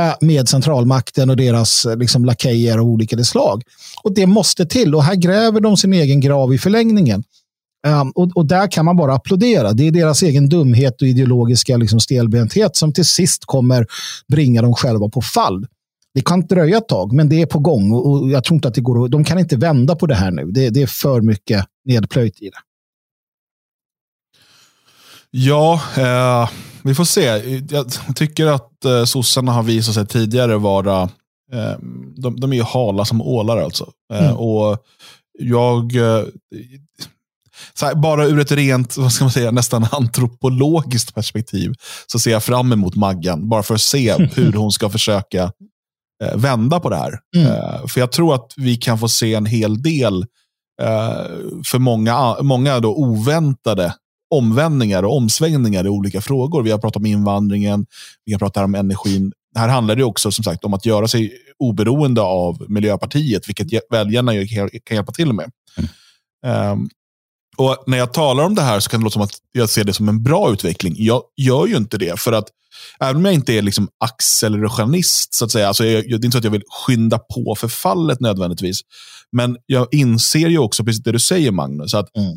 Eh, 0.00 0.14
med 0.20 0.48
centralmakten 0.48 1.30
och 1.30 1.36
deras 1.36 1.84
eh, 1.84 1.96
liksom, 1.96 2.24
lakejer 2.24 2.78
av 2.78 2.84
olika 2.84 3.24
slag. 3.24 3.62
Och 4.02 4.14
det 4.14 4.26
måste 4.26 4.66
till 4.66 4.94
och 4.94 5.04
här 5.04 5.14
gräver 5.14 5.60
de 5.60 5.76
sin 5.76 5.92
egen 5.92 6.20
grav 6.20 6.54
i 6.54 6.58
förlängningen. 6.58 7.24
Um, 7.86 8.10
och, 8.10 8.36
och, 8.36 8.46
där 8.46 8.70
kan 8.70 8.84
man 8.84 8.96
bara 8.96 9.14
applådera. 9.14 9.72
Det 9.72 9.86
är 9.86 9.90
deras 9.90 10.22
egen 10.22 10.48
dumhet 10.48 11.02
och 11.02 11.08
ideologiska 11.08 11.76
liksom, 11.76 12.00
stelbenthet 12.00 12.76
som 12.76 12.92
till 12.92 13.04
sist 13.04 13.44
kommer 13.44 13.86
bringa 14.28 14.62
dem 14.62 14.74
själva 14.74 15.08
på 15.08 15.22
fall. 15.22 15.66
Det 16.14 16.24
kan 16.24 16.46
dröja 16.46 16.78
ett 16.78 16.88
tag, 16.88 17.12
men 17.12 17.28
det 17.28 17.42
är 17.42 17.46
på 17.46 17.58
gång 17.58 17.92
och 17.92 18.30
jag 18.30 18.44
tror 18.44 18.54
inte 18.54 18.68
att 18.68 18.74
det 18.74 18.80
går 18.80 19.08
De 19.08 19.24
kan 19.24 19.38
inte 19.38 19.56
vända 19.56 19.96
på 19.96 20.06
det 20.06 20.14
här 20.14 20.30
nu. 20.30 20.44
Det, 20.44 20.70
det 20.70 20.82
är 20.82 20.86
för 20.86 21.20
mycket 21.20 21.64
nedplöjt 21.84 22.42
i 22.42 22.44
det. 22.44 22.58
Ja, 25.30 25.80
eh, 25.96 26.50
vi 26.82 26.94
får 26.94 27.04
se. 27.04 27.24
Jag 27.70 27.86
tycker 28.16 28.46
att 28.46 28.84
eh, 28.84 29.04
sossarna 29.04 29.52
har 29.52 29.62
visat 29.62 29.94
sig 29.94 30.06
tidigare 30.06 30.56
vara 30.56 31.02
eh, 31.52 31.78
de, 32.16 32.40
de 32.40 32.52
är 32.52 32.56
ju 32.56 32.62
hala 32.62 33.04
som 33.04 33.22
ålar 33.22 33.58
alltså. 33.58 33.92
Eh, 34.12 34.24
mm. 34.24 34.36
Och 34.36 34.78
jag, 35.38 35.96
eh, 35.96 36.24
här, 37.80 37.94
bara 37.94 38.26
ur 38.26 38.40
ett 38.40 38.52
rent, 38.52 38.96
vad 38.96 39.12
ska 39.12 39.24
man 39.24 39.30
säga, 39.30 39.50
nästan 39.50 39.86
antropologiskt 39.92 41.14
perspektiv, 41.14 41.74
så 42.06 42.18
ser 42.18 42.30
jag 42.30 42.42
fram 42.42 42.72
emot 42.72 42.96
Maggan. 42.96 43.48
Bara 43.48 43.62
för 43.62 43.74
att 43.74 43.80
se 43.80 44.28
hur 44.34 44.52
hon 44.52 44.72
ska 44.72 44.90
försöka 44.90 45.52
eh, 46.24 46.36
vända 46.36 46.80
på 46.80 46.90
det 46.90 46.96
här. 46.96 47.18
Mm. 47.36 47.46
Eh, 47.46 47.86
för 47.86 48.00
jag 48.00 48.12
tror 48.12 48.34
att 48.34 48.52
vi 48.56 48.76
kan 48.76 48.98
få 48.98 49.08
se 49.08 49.34
en 49.34 49.46
hel 49.46 49.82
del 49.82 50.26
för 51.66 51.78
många, 51.78 52.36
många 52.42 52.80
då 52.80 52.96
oväntade 52.96 53.94
omvändningar 54.30 55.02
och 55.02 55.16
omsvängningar 55.16 55.86
i 55.86 55.88
olika 55.88 56.20
frågor. 56.20 56.62
Vi 56.62 56.70
har 56.70 56.78
pratat 56.78 56.96
om 56.96 57.06
invandringen, 57.06 57.86
vi 58.24 58.32
har 58.32 58.38
pratat 58.38 58.64
om 58.64 58.74
energin. 58.74 59.32
Här 59.56 59.68
handlar 59.68 59.96
det 59.96 60.04
också 60.04 60.30
som 60.32 60.44
sagt 60.44 60.64
om 60.64 60.74
att 60.74 60.86
göra 60.86 61.08
sig 61.08 61.32
oberoende 61.58 62.20
av 62.20 62.66
Miljöpartiet, 62.68 63.48
vilket 63.48 63.82
väljarna 63.90 64.32
kan 64.84 64.96
hjälpa 64.96 65.12
till 65.12 65.32
med. 65.32 65.50
Mm. 65.76 66.72
Um, 66.72 66.90
och 67.56 67.84
När 67.86 67.98
jag 67.98 68.12
talar 68.12 68.44
om 68.44 68.54
det 68.54 68.62
här 68.62 68.80
så 68.80 68.90
kan 68.90 69.00
det 69.00 69.04
låta 69.04 69.12
som 69.12 69.22
att 69.22 69.38
jag 69.52 69.68
ser 69.68 69.84
det 69.84 69.92
som 69.92 70.08
en 70.08 70.22
bra 70.22 70.52
utveckling. 70.52 70.94
Jag 70.98 71.22
gör 71.36 71.66
ju 71.66 71.76
inte 71.76 71.98
det. 71.98 72.20
För 72.20 72.32
att 72.32 72.48
även 73.00 73.16
om 73.16 73.24
jag 73.24 73.34
inte 73.34 73.52
är 73.52 73.62
liksom 73.62 73.88
accelerationist, 74.04 75.34
så 75.34 75.44
att 75.44 75.50
säga, 75.50 75.68
alltså 75.68 75.84
jag, 75.84 76.04
det 76.04 76.12
är 76.12 76.24
inte 76.24 76.30
så 76.30 76.38
att 76.38 76.44
jag 76.44 76.50
vill 76.50 76.62
skynda 76.86 77.18
på 77.18 77.54
förfallet 77.58 78.20
nödvändigtvis. 78.20 78.80
Men 79.32 79.56
jag 79.66 79.94
inser 79.94 80.48
ju 80.48 80.58
också 80.58 80.84
precis 80.84 81.02
det 81.02 81.12
du 81.12 81.18
säger, 81.18 81.50
Magnus, 81.50 81.94
att 81.94 82.16
mm. 82.16 82.34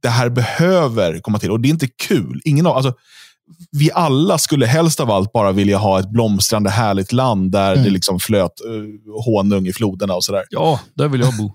Eh, 0.00 0.02
det 0.02 0.08
här 0.08 0.28
behöver 0.28 1.20
komma 1.20 1.38
till. 1.38 1.50
Och 1.50 1.60
det 1.60 1.68
är 1.68 1.70
inte 1.70 1.88
kul. 2.08 2.40
Ingen 2.44 2.66
av, 2.66 2.76
alltså, 2.76 2.94
vi 3.70 3.90
alla 3.92 4.38
skulle 4.38 4.66
helst 4.66 5.00
av 5.00 5.10
allt 5.10 5.32
bara 5.32 5.52
vilja 5.52 5.78
ha 5.78 6.00
ett 6.00 6.10
blomstrande 6.10 6.70
härligt 6.70 7.12
land 7.12 7.52
där 7.52 7.72
mm. 7.72 7.84
det 7.84 7.90
liksom 7.90 8.20
flöt 8.20 8.52
uh, 8.66 9.24
honung 9.24 9.66
i 9.66 9.72
floderna 9.72 10.14
och 10.14 10.24
sådär. 10.24 10.44
Ja, 10.50 10.80
där 10.94 11.08
vill 11.08 11.20
jag 11.20 11.36
bo. 11.36 11.52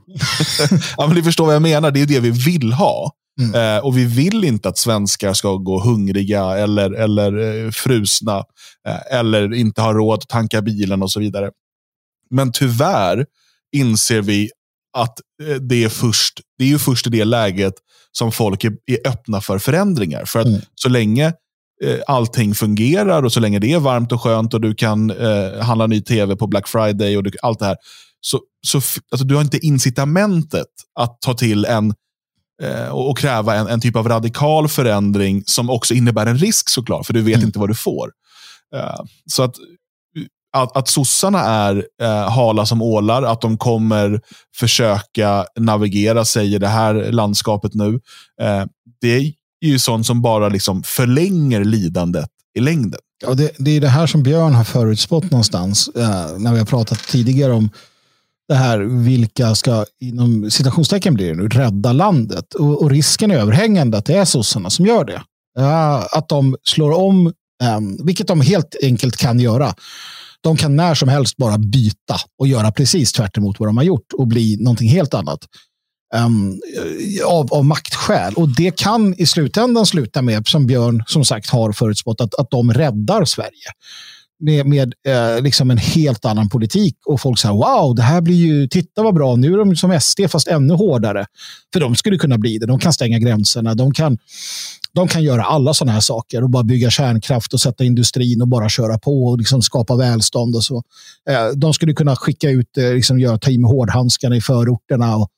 ja, 0.98 1.08
men 1.08 1.16
ni 1.16 1.24
förstår 1.24 1.46
vad 1.46 1.56
jag 1.56 1.62
menar. 1.62 1.92
Det 1.92 2.02
är 2.02 2.06
det 2.06 2.20
vi 2.20 2.32
vill 2.32 2.74
ha. 2.74 3.12
Mm. 3.42 3.76
Uh, 3.78 3.86
och 3.86 3.98
vi 3.98 4.06
vill 4.06 4.44
inte 4.44 4.70
att 4.70 4.78
svenskar 4.78 5.34
ska 5.34 5.56
gå 5.56 5.80
hungriga 5.80 6.58
eller, 6.58 6.92
eller 6.92 7.38
uh, 7.38 7.72
frusna. 7.72 8.38
Uh, 8.38 9.14
eller 9.20 9.54
inte 9.54 9.82
ha 9.82 9.94
råd 9.94 10.20
att 10.20 10.30
tanka 10.30 10.62
bilen 10.62 11.04
och 11.04 11.12
så 11.12 11.20
vidare. 11.20 11.52
Men 12.30 12.52
tyvärr 12.52 13.26
inser 13.76 14.22
vi 14.22 14.50
att 14.98 15.20
det 15.62 15.84
är 15.84 15.90
först, 15.90 16.42
det 16.58 16.64
är 16.64 16.68
ju 16.68 16.80
först 16.80 17.08
i 17.08 17.10
det 17.10 17.26
läget 17.26 17.74
som 18.18 18.32
folk 18.32 18.64
är, 18.64 18.74
är 18.86 19.08
öppna 19.08 19.42
för 19.42 19.60
förändringar. 19.60 20.26
För 20.26 20.40
att 20.40 20.48
mm. 20.48 20.62
så 20.76 20.90
länge 20.90 21.34
Eh, 21.84 22.00
allting 22.08 22.56
fungerar 22.56 23.24
och 23.24 23.34
så 23.34 23.40
länge 23.40 23.60
det 23.60 23.72
är 23.72 23.80
varmt 23.80 24.12
och 24.12 24.22
skönt 24.22 24.54
och 24.54 24.62
du 24.62 24.76
kan 24.76 25.10
eh, 25.10 25.62
handla 25.62 25.88
ny 25.88 26.02
tv 26.02 26.36
på 26.36 26.48
Black 26.48 26.68
Friday 26.68 27.18
och 27.18 27.24
du, 27.24 27.32
allt 27.42 27.60
det 27.60 27.66
här. 27.66 27.78
så, 28.22 28.40
så 28.68 28.78
alltså, 29.12 29.26
du 29.26 29.36
har 29.36 29.42
inte 29.42 29.66
incitamentet 29.66 30.68
att 31.00 31.22
ta 31.22 31.34
till 31.34 31.66
en 31.66 31.94
eh, 32.64 32.88
och 32.88 33.18
kräva 33.18 33.56
en, 33.56 33.68
en 33.68 33.82
typ 33.82 33.96
av 33.96 34.08
radikal 34.08 34.68
förändring 34.68 35.44
som 35.46 35.70
också 35.70 35.94
innebär 35.94 36.26
en 36.26 36.38
risk 36.38 36.70
såklart, 36.70 37.06
för 37.06 37.14
du 37.14 37.22
vet 37.22 37.36
mm. 37.36 37.48
inte 37.48 37.60
vad 37.60 37.70
du 37.70 37.76
får. 37.76 38.12
Eh, 38.76 39.04
så 39.26 39.44
att 39.44 39.56
att, 40.56 40.78
att 40.78 40.88
sossarna 40.88 41.40
är 41.40 41.86
eh, 42.02 42.30
hala 42.30 42.66
som 42.66 42.82
ålar, 42.82 43.24
att 43.24 43.42
de 43.42 43.58
kommer 43.58 44.22
försöka 44.56 45.46
navigera 45.60 46.26
sig 46.26 46.56
i 46.56 46.58
det 46.58 46.68
här 46.68 47.12
landskapet 47.12 47.74
nu. 47.74 48.00
Eh, 48.42 48.66
det 49.02 49.16
är 49.16 49.32
ju 49.62 49.80
sånt 49.80 50.06
som 50.06 50.22
bara 50.22 50.50
liksom 50.50 50.84
förlänger 50.84 51.64
lidandet 51.64 52.30
i 52.58 52.60
längden. 52.60 53.00
Ja, 53.24 53.34
det, 53.34 53.52
det 53.58 53.72
är 53.72 53.82
det 53.82 53.88
här 53.88 54.08
som 54.08 54.24
Björn 54.24 54.54
har 54.54 54.64
förutspått 54.64 55.32
någonstans, 55.32 55.88
eh, 55.88 56.38
när 56.38 56.52
vi 56.52 56.60
har 56.60 56.66
pratat 56.66 57.00
tidigare 57.00 57.52
om 57.52 57.70
det 58.48 58.56
här, 58.56 58.80
vilka 58.80 59.56
ska 59.56 59.86
inom 60.00 60.52
citationstecken 60.52 61.14
blir 61.14 61.28
det 61.28 61.36
nu, 61.36 61.48
rädda 61.48 61.94
landet. 61.94 62.54
Och, 62.54 62.82
och, 62.82 62.90
risken 62.90 63.32
är 63.32 63.36
överhängande 63.36 63.98
att 63.98 64.06
det 64.06 64.14
är 64.14 64.26
sossarna 64.26 64.70
som 64.70 64.86
gör 64.86 65.06
det. 65.06 65.22
Ja, 65.56 66.08
att 66.12 66.30
de 66.30 66.56
slår 66.64 66.92
om, 66.92 67.34
um, 67.78 68.06
vilket 68.06 68.28
de 68.28 68.42
helt 68.42 68.76
enkelt 68.84 69.18
kan 69.18 69.40
göra. 69.40 69.74
De 70.46 70.58
kan 70.58 70.76
när 70.76 70.96
som 70.96 71.10
helst 71.10 71.38
bara 71.38 71.58
byta 71.58 72.16
och 72.40 72.48
göra 72.48 72.72
precis 72.72 73.12
tvärt 73.12 73.38
vad 73.38 73.70
de 73.70 73.78
har 73.78 73.84
gjort 73.84 74.14
och 74.14 74.28
bli 74.28 74.58
någonting 74.60 74.90
helt 74.90 75.14
annat. 75.14 75.40
Um, 76.16 76.62
av, 77.26 77.54
av 77.54 77.66
maktskäl. 77.66 78.34
Och 78.34 78.50
det 78.50 78.78
kan 78.78 79.16
i 79.18 79.26
slutändan 79.26 79.86
sluta 79.86 80.22
med, 80.22 80.48
som 80.48 80.68
Björn 80.68 81.04
som 81.08 81.26
sagt 81.26 81.50
har 81.50 81.72
förutspått, 81.72 82.22
att, 82.22 82.36
att 82.36 82.52
de 82.52 82.74
räddar 82.74 83.26
Sverige. 83.26 83.72
Med, 84.40 84.66
med 84.66 84.94
eh, 85.08 85.42
liksom 85.42 85.72
en 85.72 85.78
helt 85.78 86.26
annan 86.26 86.50
politik. 86.50 86.96
Och 87.06 87.22
folk 87.22 87.40
säger 87.40 87.56
wow, 87.56 87.96
det 87.96 88.02
här 88.02 88.22
blir 88.22 88.36
ju, 88.36 88.68
titta 88.68 89.04
vad 89.04 89.14
bra, 89.14 89.36
nu 89.36 89.54
är 89.54 89.58
de 89.58 89.76
som 89.76 90.00
SD 90.00 90.20
fast 90.30 90.48
ännu 90.48 90.74
hårdare. 90.74 91.26
För 91.74 91.80
de 91.80 91.96
skulle 91.96 92.18
kunna 92.18 92.38
bli 92.38 92.58
det. 92.58 92.66
De 92.66 92.80
kan 92.80 92.94
stänga 92.94 93.20
gränserna, 93.20 93.76
de 93.76 93.94
kan 93.94 94.18
de 94.96 95.08
kan 95.08 95.24
göra 95.24 95.44
alla 95.44 95.74
sådana 95.74 95.92
här 95.92 96.00
saker 96.00 96.44
och 96.44 96.50
bara 96.50 96.64
bygga 96.64 96.90
kärnkraft 96.90 97.54
och 97.54 97.62
sätta 97.62 97.84
industrin 97.84 98.42
och 98.42 98.48
bara 98.48 98.70
köra 98.70 99.00
på 99.00 99.26
och 99.26 99.38
liksom 99.38 99.62
skapa 99.62 99.96
välstånd 99.96 100.56
och 100.56 100.64
så. 100.64 100.84
Eh, 101.30 101.48
de 101.56 101.74
skulle 101.74 101.94
kunna 101.94 102.16
skicka 102.16 102.50
ut, 102.50 102.78
eh, 102.78 102.94
liksom 102.94 103.20
göra, 103.20 103.38
ta 103.38 103.52
i 103.52 103.58
med 103.58 103.70
hårdhandskarna 103.70 104.36
i 104.36 104.42
förorterna 104.42 105.16
och, 105.16 105.30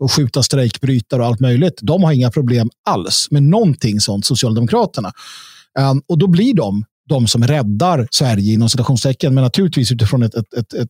och 0.00 0.12
skjuta 0.12 0.42
strejkbrytare 0.42 1.20
och 1.20 1.26
allt 1.26 1.40
möjligt. 1.40 1.78
De 1.82 2.02
har 2.02 2.12
inga 2.12 2.30
problem 2.30 2.70
alls 2.86 3.28
med 3.30 3.42
någonting 3.42 4.00
sånt, 4.00 4.26
Socialdemokraterna. 4.26 5.12
Ehm, 5.78 6.02
och 6.06 6.18
då 6.18 6.26
blir 6.26 6.54
de 6.54 6.84
de 7.08 7.26
som 7.26 7.46
räddar 7.46 8.08
Sverige 8.10 8.52
inom 8.52 8.68
citationstecken. 8.68 9.34
Men 9.34 9.44
naturligtvis 9.44 9.92
utifrån 9.92 10.22
ett, 10.22 10.34
ett, 10.34 10.54
ett, 10.54 10.74
ett, 10.74 10.88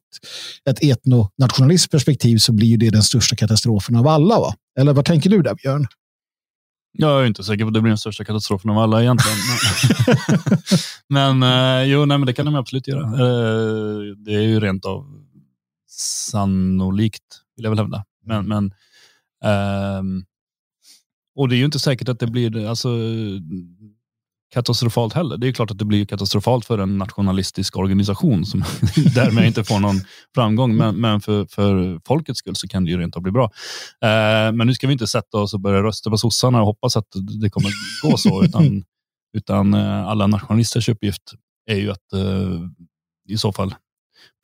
ett 0.71 0.83
etnonationalistiskt 0.83 1.91
perspektiv 1.91 2.39
så 2.39 2.53
blir 2.53 2.77
det 2.77 2.91
den 2.91 3.03
största 3.03 3.37
katastrofen 3.37 3.97
av 3.97 4.09
alla. 4.09 4.41
Va? 4.41 4.55
Eller 4.81 4.93
vad 4.93 5.05
tänker 5.05 5.31
du 5.31 5.43
där, 5.43 5.55
Björn? 5.55 5.87
Jag 6.93 7.23
är 7.23 7.27
inte 7.27 7.45
säker 7.45 7.65
på 7.65 7.69
att 7.69 7.75
det 7.75 7.81
blir 7.81 7.91
den 7.91 7.99
största 7.99 8.25
katastrofen 8.25 8.71
av 8.71 8.79
alla 8.79 9.03
egentligen. 9.03 9.39
men 11.09 11.43
eh, 11.83 11.85
jo, 11.85 12.05
nej, 12.05 12.19
men 12.19 12.27
det 12.27 12.33
kan 12.33 12.47
de 12.47 12.55
absolut 12.55 12.89
göra. 12.89 13.03
Eh, 13.03 14.17
det 14.17 14.35
är 14.35 14.43
ju 14.43 14.61
rent 14.61 14.85
av 14.85 15.25
sannolikt, 15.91 17.23
vill 17.57 17.65
jag 17.65 17.71
väl 17.71 17.79
hävda. 17.79 18.05
Men, 18.25 18.49
men 18.49 18.65
eh, 19.45 20.03
och 21.35 21.49
det 21.49 21.55
är 21.55 21.59
ju 21.59 21.65
inte 21.65 21.79
säkert 21.79 22.09
att 22.09 22.19
det 22.19 22.27
blir, 22.27 22.67
alltså, 22.67 22.89
katastrofalt 24.53 25.13
heller. 25.13 25.37
Det 25.37 25.49
är 25.49 25.53
klart 25.53 25.71
att 25.71 25.79
det 25.79 25.85
blir 25.85 26.05
katastrofalt 26.05 26.65
för 26.65 26.79
en 26.79 26.99
nationalistisk 26.99 27.77
organisation 27.77 28.47
som 28.47 28.61
därmed 29.15 29.47
inte 29.47 29.65
får 29.65 29.81
någon 29.81 30.01
framgång. 30.35 30.77
Men, 30.77 30.97
men 30.97 31.21
för, 31.21 31.47
för 31.47 32.01
folkets 32.07 32.39
skull 32.39 32.57
så 32.57 32.69
kan 32.69 32.85
det 32.85 32.91
ju 32.91 32.99
rent 32.99 33.17
av 33.17 33.23
bli 33.23 33.33
bra. 33.33 33.45
Eh, 34.05 34.53
men 34.53 34.67
nu 34.67 34.75
ska 34.75 34.87
vi 34.87 34.93
inte 34.93 35.07
sätta 35.07 35.39
oss 35.39 35.55
och 35.55 35.61
börja 35.61 35.83
rösta 35.83 36.11
på 36.11 36.19
sossarna 36.19 36.61
och 36.61 36.67
hoppas 36.67 36.97
att 36.97 37.07
det 37.41 37.51
kommer 37.51 37.71
gå 38.03 38.17
så. 38.17 38.45
utan, 38.45 38.85
utan 39.37 39.75
eh, 39.75 40.07
alla 40.07 40.27
nationalisters 40.27 40.89
uppgift 40.89 41.23
är 41.71 41.77
ju 41.77 41.91
att 41.91 42.13
eh, 42.13 42.61
i 43.29 43.39
så 43.39 43.53
fall 43.53 43.75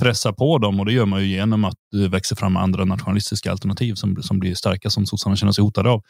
pressa 0.03 0.33
på 0.33 0.59
dem 0.59 0.81
och 0.81 0.87
det 0.87 0.93
gör 0.93 1.07
man 1.07 1.21
ju 1.21 1.27
genom 1.27 1.65
att 1.65 1.77
det 1.93 2.09
växer 2.09 2.37
fram 2.37 2.57
andra 2.57 2.85
nationalistiska 2.85 3.51
alternativ 3.51 3.95
som, 3.95 4.23
som 4.23 4.39
blir 4.39 4.55
starka 4.55 4.91
som 4.91 5.07
sossarna 5.07 5.37
känner 5.37 5.53
sig 5.53 5.65
hotade 5.65 5.91
av. 5.91 6.03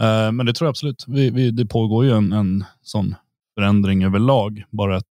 Eh, 0.00 0.32
men 0.32 0.46
det 0.46 0.52
tror 0.54 0.66
jag 0.66 0.70
absolut. 0.70 1.04
Vi, 1.06 1.30
vi, 1.30 1.50
det 1.50 1.66
pågår 1.66 2.04
ju 2.04 2.12
en, 2.12 2.32
en 2.32 2.64
sån 2.82 3.14
förändring 3.54 4.04
överlag, 4.04 4.64
bara 4.70 4.96
att 4.96 5.04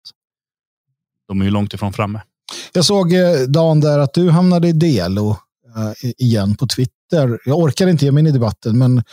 de 1.28 1.42
är 1.42 1.46
ju 1.46 1.52
långt 1.52 1.74
ifrån 1.74 1.94
framme. 1.94 2.22
Jag 2.74 2.86
såg 2.86 3.14
eh, 3.14 3.40
dagen 3.48 3.80
där 3.82 4.00
att 4.00 4.14
du 4.14 4.30
hamnade 4.30 4.68
i 4.68 4.72
DLO 4.72 5.30
eh, 5.30 6.10
igen 6.18 6.56
på 6.56 6.68
Twitter. 6.68 7.40
Jag 7.46 7.60
orkar 7.60 7.88
inte 7.88 8.06
ge 8.06 8.12
mig 8.12 8.22
in 8.22 8.28
i 8.28 8.32
debatten, 8.32 8.78
men 8.78 9.04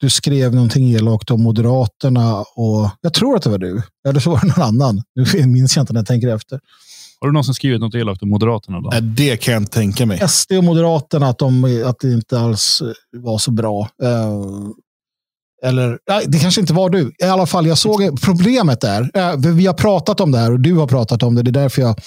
du 0.00 0.10
skrev 0.10 0.54
någonting 0.54 0.92
elakt 0.92 1.30
om 1.30 1.42
Moderaterna 1.42 2.40
och 2.40 2.90
jag 3.00 3.14
tror 3.14 3.36
att 3.36 3.42
det 3.42 3.50
var 3.50 3.58
du. 3.58 3.82
Eller 4.08 4.20
så 4.20 4.30
var 4.30 4.40
det 4.40 4.46
någon 4.46 4.62
annan. 4.62 5.02
Nu 5.14 5.46
minns 5.46 5.76
jag 5.76 5.82
inte 5.82 5.92
när 5.92 6.00
jag 6.00 6.06
tänker 6.06 6.28
efter. 6.28 6.60
Har 7.20 7.28
du 7.28 7.32
någonsin 7.32 7.54
skrivit 7.54 7.80
något 7.80 7.94
elakt 7.94 8.22
om 8.22 8.28
Moderaterna? 8.28 8.80
Då? 8.80 8.90
Det 9.00 9.36
kan 9.36 9.54
jag 9.54 9.60
inte 9.62 9.72
tänka 9.72 10.06
mig. 10.06 10.28
SD 10.28 10.52
och 10.52 10.64
Moderaterna, 10.64 11.28
att, 11.28 11.38
de, 11.38 11.82
att 11.86 11.98
det 11.98 12.12
inte 12.12 12.40
alls 12.40 12.82
var 13.16 13.38
så 13.38 13.50
bra. 13.50 13.88
Eller, 15.66 15.98
det 16.26 16.38
kanske 16.38 16.60
inte 16.60 16.72
var 16.72 16.90
du. 16.90 17.12
I 17.18 17.24
alla 17.24 17.46
fall, 17.46 17.66
jag 17.66 17.78
såg 17.78 18.20
problemet 18.20 18.80
där. 18.80 19.10
Eh, 19.14 19.36
vi 19.36 19.66
har 19.66 19.74
pratat 19.74 20.20
om 20.20 20.32
det 20.32 20.38
här 20.38 20.52
och 20.52 20.60
du 20.60 20.74
har 20.74 20.86
pratat 20.86 21.22
om 21.22 21.34
det. 21.34 21.42
Det 21.42 21.50
är 21.50 21.62
därför 21.62 21.82
jag, 21.82 22.00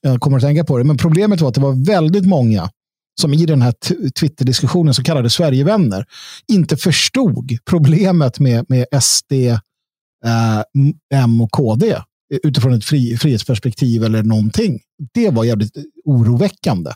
jag 0.00 0.20
kommer 0.20 0.36
att 0.36 0.42
tänka 0.42 0.64
på 0.64 0.78
det. 0.78 0.84
Men 0.84 0.96
problemet 0.96 1.40
var 1.40 1.48
att 1.48 1.54
det 1.54 1.60
var 1.60 1.86
väldigt 1.86 2.26
många 2.26 2.70
som 3.20 3.34
i 3.34 3.46
den 3.46 3.62
här 3.62 3.74
Twitter-diskussionen, 4.20 4.94
så 4.94 5.02
kallade 5.02 5.30
Sverigevänner, 5.30 6.04
inte 6.52 6.76
förstod 6.76 7.58
problemet 7.70 8.38
med, 8.38 8.64
med 8.68 8.86
SD, 9.02 9.32
eh, 9.32 10.62
M 11.14 11.40
och 11.40 11.50
KD 11.50 11.96
utifrån 12.42 12.72
ett 12.72 12.84
fri, 12.84 13.16
frihetsperspektiv 13.16 14.04
eller 14.04 14.22
någonting. 14.22 14.80
Det 15.14 15.30
var 15.30 15.44
jävligt 15.44 15.76
oroväckande. 16.04 16.90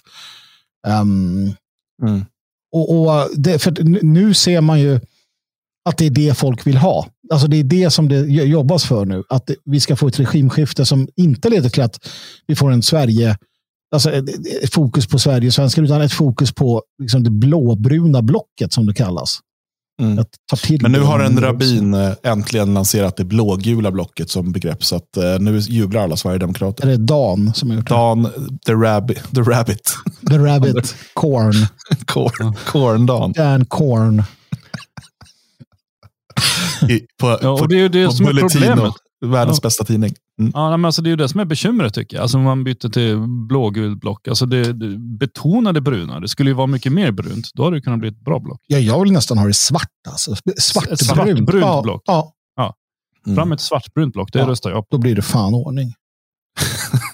Um, 0.86 1.54
mm. 2.02 2.24
Och, 2.72 3.00
och 3.00 3.30
det, 3.36 3.58
för 3.58 4.02
nu 4.02 4.34
ser 4.34 4.60
man 4.60 4.80
ju 4.80 5.00
att 5.90 5.98
det 5.98 6.06
är 6.06 6.10
det 6.10 6.34
folk 6.38 6.66
vill 6.66 6.76
ha. 6.76 7.06
Alltså 7.32 7.48
det 7.48 7.56
är 7.56 7.64
det 7.64 7.90
som 7.90 8.08
det 8.08 8.20
jobbas 8.26 8.84
för 8.84 9.04
nu. 9.04 9.22
Att 9.28 9.50
vi 9.64 9.80
ska 9.80 9.96
få 9.96 10.08
ett 10.08 10.20
regimskifte 10.20 10.84
som 10.84 11.08
inte 11.16 11.48
leder 11.48 11.68
till 11.68 11.82
att 11.82 11.98
vi 12.46 12.56
får 12.56 12.70
en 12.70 12.82
Sverige, 12.82 13.36
alltså 13.94 14.12
ett 14.12 14.74
fokus 14.74 15.06
på 15.06 15.18
Sverige 15.18 15.46
och 15.46 15.54
svenskar, 15.54 15.82
utan 15.82 16.02
ett 16.02 16.12
fokus 16.12 16.52
på 16.52 16.82
liksom 17.02 17.24
det 17.24 17.30
blåbruna 17.30 18.22
blocket 18.22 18.72
som 18.72 18.86
det 18.86 18.94
kallas. 18.94 19.38
Mm. 20.00 20.24
Men 20.80 20.92
nu 20.92 21.00
har 21.00 21.20
en 21.20 21.40
rabbin. 21.40 21.94
Eh, 21.94 22.12
äntligen 22.22 22.74
lanserat 22.74 23.16
det 23.16 23.24
blågula 23.24 23.90
blocket 23.90 24.30
som 24.30 24.52
begrepp. 24.52 24.84
Så 24.84 24.96
att, 24.96 25.08
uh, 25.18 25.40
nu 25.40 25.58
jublar 25.58 26.02
alla 26.02 26.16
Sverigedemokrater. 26.16 26.84
Är 26.84 26.90
det 26.90 26.96
Dan 26.96 27.54
som 27.54 27.70
har 27.70 27.76
gjort 27.76 27.88
det? 27.88 27.94
Dan, 27.94 28.28
the, 28.66 28.72
rabbi, 28.72 29.14
the 29.14 29.40
Rabbit. 29.40 29.94
The 30.28 30.38
Rabbit, 30.38 30.94
Corn. 31.14 31.54
corn, 32.04 32.54
corn 32.66 33.06
Dan. 33.06 33.32
Dan 33.32 33.66
Corn. 33.66 34.22
I, 36.88 37.00
på, 37.20 37.38
ja, 37.42 37.50
och 37.50 37.68
det 37.68 37.74
är 37.74 37.80
ju 37.80 37.88
det 37.88 38.12
som 38.12 38.26
är 38.26 38.40
problemet. 38.40 38.94
Världens 39.26 39.58
ja. 39.62 39.66
bästa 39.66 39.84
tidning. 39.84 40.14
Mm. 40.40 40.52
Ja, 40.54 40.70
men 40.70 40.84
alltså 40.84 41.02
det 41.02 41.08
är 41.08 41.10
ju 41.10 41.16
det 41.16 41.28
som 41.28 41.40
är 41.40 41.44
bekymret 41.44 41.94
tycker 41.94 42.16
jag. 42.16 42.22
Alltså 42.22 42.38
man 42.38 42.64
byter 42.64 42.88
till 42.88 43.16
blågult 43.48 44.00
block. 44.00 44.28
Alltså 44.28 44.46
det, 44.46 44.72
det, 44.72 44.98
betona 44.98 45.72
det 45.72 45.80
bruna. 45.80 46.20
Det 46.20 46.28
skulle 46.28 46.50
ju 46.50 46.54
vara 46.54 46.66
mycket 46.66 46.92
mer 46.92 47.12
brunt. 47.12 47.46
Då 47.54 47.64
hade 47.64 47.76
det 47.76 47.80
kunnat 47.80 47.98
bli 47.98 48.08
ett 48.08 48.24
bra 48.24 48.40
block. 48.40 48.60
Ja, 48.66 48.78
jag 48.78 49.02
vill 49.02 49.12
nästan 49.12 49.38
ha 49.38 49.46
det 49.46 49.54
svart. 49.54 49.90
Alltså. 50.08 50.34
Svartbrunt. 50.58 51.00
Svartbrunt 51.00 51.64
ja, 51.64 51.82
block. 51.82 52.02
Ja. 52.06 52.32
ja. 52.56 52.74
Mm. 53.26 53.36
Fram 53.36 53.52
ett 53.52 53.60
svartbrunt 53.60 54.12
block. 54.12 54.32
Det 54.32 54.38
ja. 54.38 54.48
röstar 54.48 54.70
jag 54.70 54.88
på. 54.88 54.96
Då 54.96 54.98
blir 54.98 55.14
det 55.14 55.22
fan 55.22 55.54
ordning. 55.54 55.94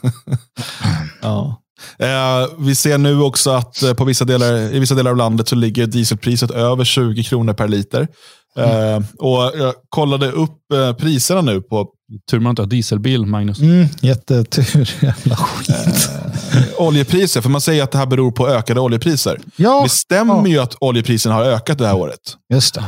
ja. 1.23 1.63
Eh, 1.99 2.49
vi 2.59 2.75
ser 2.75 2.99
nu 2.99 3.21
också 3.21 3.51
att 3.51 3.83
eh, 3.83 3.95
på 3.95 4.05
vissa 4.05 4.25
delar, 4.25 4.75
i 4.75 4.79
vissa 4.79 4.95
delar 4.95 5.11
av 5.11 5.17
landet 5.17 5.49
så 5.49 5.55
ligger 5.55 5.87
dieselpriset 5.87 6.51
över 6.51 6.85
20 6.85 7.25
kronor 7.25 7.53
per 7.53 7.69
liter. 7.69 8.09
Mm. 8.57 9.05
och 9.19 9.53
jag 9.59 9.75
kollade 9.89 10.31
upp 10.31 10.73
eh, 10.73 10.93
priserna 10.93 11.41
nu 11.41 11.61
på... 11.61 11.89
Tur 12.31 12.41
man 12.41 12.51
inte 12.51 12.63
har 12.63 12.67
dieselbil, 12.67 13.27
Magnus. 13.27 13.61
Mm, 13.61 13.87
jättetur. 14.01 14.91
Jävla 15.01 15.37
skit. 15.37 16.11
Eh, 16.55 16.63
oljepriser, 16.83 17.41
för 17.41 17.51
man 17.51 17.61
säger 17.61 17.83
att 17.83 17.93
det 17.93 17.99
här 17.99 18.07
beror 18.07 18.31
på 18.31 18.49
ökade 18.49 18.81
oljepriser. 18.81 19.41
Ja. 19.57 19.83
Det 19.83 19.89
stämmer 19.89 20.35
ja. 20.35 20.47
ju 20.47 20.59
att 20.59 20.77
oljepriserna 20.81 21.35
har 21.35 21.45
ökat 21.45 21.79
det 21.79 21.87
här 21.87 21.97
året. 21.97 22.21
Just 22.53 22.75
det. 22.75 22.85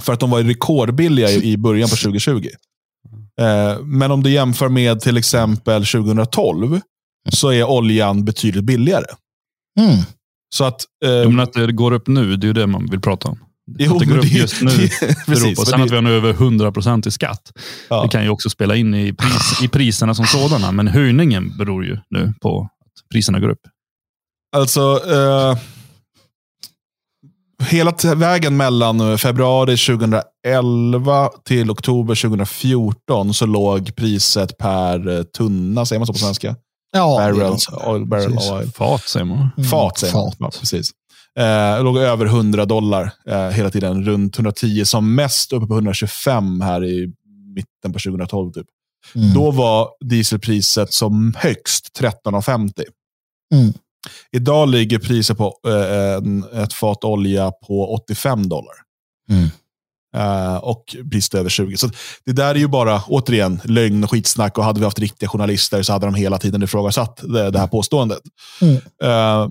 För 0.00 0.12
att 0.12 0.20
de 0.20 0.30
var 0.30 0.42
rekordbilliga 0.42 1.30
i, 1.30 1.52
i 1.52 1.56
början 1.56 1.88
på 1.88 1.96
2020. 1.96 2.48
Eh, 3.40 3.78
men 3.82 4.10
om 4.10 4.22
du 4.22 4.30
jämför 4.30 4.68
med 4.68 5.00
till 5.00 5.16
exempel 5.16 5.86
2012 5.86 6.80
så 7.32 7.52
är 7.52 7.64
oljan 7.64 8.24
betydligt 8.24 8.64
billigare. 8.64 9.06
Mm. 9.80 9.96
Så 10.54 10.64
att, 10.64 10.84
eh, 11.04 11.10
men 11.10 11.40
att 11.40 11.52
det 11.52 11.72
går 11.72 11.92
upp 11.92 12.06
nu, 12.06 12.36
det 12.36 12.44
är 12.44 12.48
ju 12.48 12.52
det 12.52 12.66
man 12.66 12.86
vill 12.86 13.00
prata 13.00 13.28
om. 13.28 13.38
Jo, 13.78 13.92
att 13.92 13.98
det 13.98 14.06
går 14.06 14.18
upp 14.18 14.32
just 14.32 14.62
nu 14.62 14.70
precis, 15.26 15.58
på. 15.58 15.64
Sen 15.64 15.78
det, 15.78 15.84
att 15.84 15.90
vi 15.90 15.94
har 15.94 16.02
nu 16.02 16.12
över 16.12 16.32
100% 16.32 17.08
i 17.08 17.10
skatt. 17.10 17.52
Ja. 17.88 18.02
Det 18.02 18.08
kan 18.08 18.22
ju 18.22 18.30
också 18.30 18.50
spela 18.50 18.76
in 18.76 18.94
i, 18.94 19.12
pris, 19.12 19.62
i 19.62 19.68
priserna 19.68 20.14
som 20.14 20.26
sådana. 20.26 20.72
Men 20.72 20.88
höjningen 20.88 21.56
beror 21.58 21.84
ju 21.84 21.98
nu 22.10 22.32
på 22.42 22.60
att 22.60 23.10
priserna 23.12 23.40
går 23.40 23.48
upp. 23.48 23.60
Alltså, 24.56 25.00
eh, 25.12 25.58
hela 27.68 27.94
vägen 28.16 28.56
mellan 28.56 29.18
februari 29.18 29.76
2011 29.76 31.28
till 31.44 31.70
oktober 31.70 32.14
2014 32.14 33.34
så 33.34 33.46
låg 33.46 33.96
priset 33.96 34.58
per 34.58 35.08
eh, 35.08 35.22
tunna, 35.22 35.86
säger 35.86 36.00
man 36.00 36.06
så 36.06 36.12
på 36.12 36.18
svenska? 36.18 36.56
Ja, 36.92 37.16
barrel, 37.18 37.56
oil, 37.86 38.06
barrel 38.06 38.38
oil. 38.52 38.70
Fat 38.72 39.02
säger 39.02 39.26
man. 39.26 39.50
Fat 39.70 39.98
säger 39.98 40.14
man. 40.14 40.32
Ja, 40.38 40.50
precis. 40.60 40.90
Eh, 41.40 41.84
låg 41.84 41.98
över 41.98 42.26
100 42.26 42.64
dollar 42.64 43.12
eh, 43.26 43.48
hela 43.48 43.70
tiden. 43.70 44.04
Runt 44.04 44.36
110, 44.36 44.84
som 44.84 45.14
mest 45.14 45.52
uppe 45.52 45.66
på 45.66 45.74
125 45.74 46.60
här 46.60 46.84
i 46.84 47.12
mitten 47.54 47.92
på 47.92 47.98
2012. 47.98 48.52
Typ. 48.52 48.66
Mm. 49.14 49.34
Då 49.34 49.50
var 49.50 49.88
dieselpriset 50.00 50.92
som 50.92 51.34
högst 51.36 52.00
13,50. 52.00 52.84
Mm. 53.54 53.72
Idag 54.32 54.68
ligger 54.68 54.98
priset 54.98 55.38
på 55.38 55.54
eh, 55.66 56.62
ett 56.62 56.72
fat 56.72 57.04
olja 57.04 57.50
på 57.50 57.94
85 57.94 58.48
dollar. 58.48 58.74
Mm. 59.30 59.48
Uh, 60.16 60.56
och 60.56 60.96
priset 61.10 61.34
över 61.34 61.50
20. 61.50 61.76
Så 61.76 61.90
Det 62.24 62.32
där 62.32 62.54
är 62.54 62.58
ju 62.58 62.68
bara, 62.68 63.02
återigen, 63.02 63.60
lögn 63.64 64.04
och 64.04 64.10
skitsnack. 64.10 64.58
Och 64.58 64.64
hade 64.64 64.80
vi 64.80 64.84
haft 64.84 64.98
riktiga 64.98 65.28
journalister 65.28 65.82
så 65.82 65.92
hade 65.92 66.06
de 66.06 66.14
hela 66.14 66.38
tiden 66.38 66.62
ifrågasatt 66.62 67.20
det, 67.22 67.50
det 67.50 67.58
här 67.58 67.66
påståendet. 67.66 68.22
Mm. 68.60 68.74
Uh, 68.74 69.50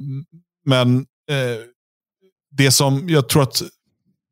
men 0.66 0.98
uh, 1.32 1.60
det 2.60 2.72
som 2.72 3.10
jag 3.10 3.30
tror 3.30 3.44
att 3.44 3.62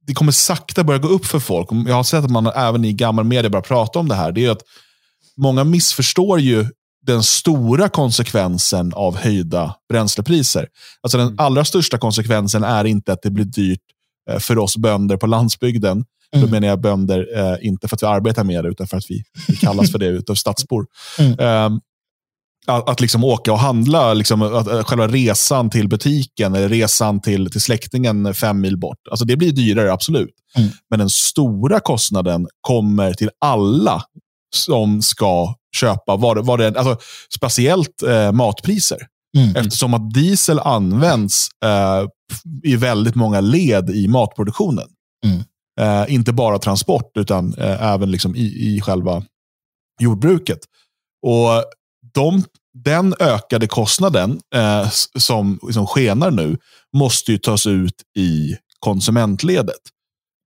det 0.08 0.14
kommer 0.14 0.32
sakta 0.32 0.84
börja 0.84 1.00
gå 1.00 1.08
upp 1.08 1.26
för 1.26 1.40
folk. 1.40 1.68
Jag 1.72 1.96
har 1.96 2.04
sett 2.04 2.24
att 2.24 2.32
man 2.32 2.48
även 2.48 2.86
i 2.86 2.94
gammal 2.94 3.26
media 3.26 3.50
börjar 3.50 3.64
prata 3.64 4.00
om 4.00 4.08
det 4.08 4.16
här. 4.16 4.32
Det 4.32 4.46
är 4.46 4.52
att 4.52 4.62
många 5.38 5.64
missförstår 5.64 6.40
ju 6.40 6.66
den 7.06 7.24
stora 7.24 7.90
konsekvensen 7.90 8.94
av 8.94 9.18
höjda 9.18 9.76
bränslepriser. 9.90 10.68
Alltså 11.02 11.18
den 11.18 11.28
mm. 11.28 11.40
allra 11.40 11.66
största 11.66 11.98
konsekvensen 11.98 12.64
är 12.64 12.86
inte 12.86 13.14
att 13.14 13.22
det 13.22 13.30
blir 13.30 13.46
dyrt 13.46 13.80
för 14.40 14.58
oss 14.58 14.78
bönder 14.78 15.18
på 15.18 15.28
landsbygden. 15.28 16.06
Mm. 16.36 16.46
Då 16.46 16.52
menar 16.52 16.68
jag 16.68 16.82
bönder, 16.82 17.28
eh, 17.38 17.68
inte 17.68 17.88
för 17.88 17.96
att 17.96 18.04
vi 18.04 18.08
arbetar 18.08 18.44
med 18.44 18.64
det, 18.64 18.70
utan 18.70 18.88
för 18.88 18.98
att 18.98 19.10
vi, 19.10 19.24
vi 19.48 19.56
kallas 19.56 19.92
för 19.92 20.00
det 20.00 20.08
utav 20.08 20.36
stadsbor. 20.36 20.86
Mm. 21.20 21.40
Um, 21.40 21.82
att, 22.68 22.90
att, 22.90 23.02
liksom 23.02 23.24
åka 23.24 23.52
och 23.52 23.60
handla, 23.60 24.14
liksom, 24.14 24.42
att, 24.42 24.68
att 24.68 24.88
själva 24.88 25.08
resan 25.08 25.70
till 25.70 25.90
butiken 25.90 26.56
eller 26.56 26.70
resan 26.70 27.22
till, 27.22 27.52
till 27.52 27.62
släktingen 27.62 28.34
fem 28.34 28.62
mil 28.62 28.78
bort. 28.78 29.08
Alltså 29.10 29.26
det 29.26 29.38
blir 29.38 29.52
dyrare, 29.52 29.94
absolut. 29.94 30.36
Mm. 30.58 30.70
Men 30.90 31.00
den 31.00 31.10
stora 31.10 31.80
kostnaden 31.80 32.48
kommer 32.62 33.14
till 33.14 33.30
alla 33.42 34.04
som 34.56 35.02
ska 35.02 35.56
köpa, 35.76 36.16
var, 36.16 36.36
var 36.36 36.58
det, 36.58 36.68
alltså, 36.78 36.98
speciellt 37.36 38.04
eh, 38.04 38.32
matpriser. 38.32 38.98
Mm. 39.38 39.56
Eftersom 39.56 39.94
att 39.94 40.14
diesel 40.14 40.60
används 40.60 41.48
eh, 41.66 42.08
i 42.64 42.76
väldigt 42.76 43.16
många 43.16 43.42
led 43.42 43.90
i 43.90 44.08
matproduktionen. 44.08 44.88
Mm. 45.26 45.44
Eh, 45.80 46.14
inte 46.14 46.34
bara 46.34 46.60
transport, 46.60 47.12
utan 47.18 47.54
eh, 47.54 47.84
även 47.84 48.12
liksom 48.12 48.36
i, 48.36 48.76
i 48.76 48.82
själva 48.82 49.24
jordbruket. 50.00 50.60
Och 51.28 51.64
de, 52.18 52.44
den 52.84 53.14
ökade 53.20 53.68
kostnaden 53.68 54.40
eh, 54.56 54.90
som, 55.18 55.60
som 55.72 55.88
skenar 55.88 56.32
nu 56.32 56.58
måste 56.98 57.32
ju 57.32 57.38
tas 57.38 57.68
ut 57.68 57.94
i 58.18 58.56
konsumentledet. 58.80 59.80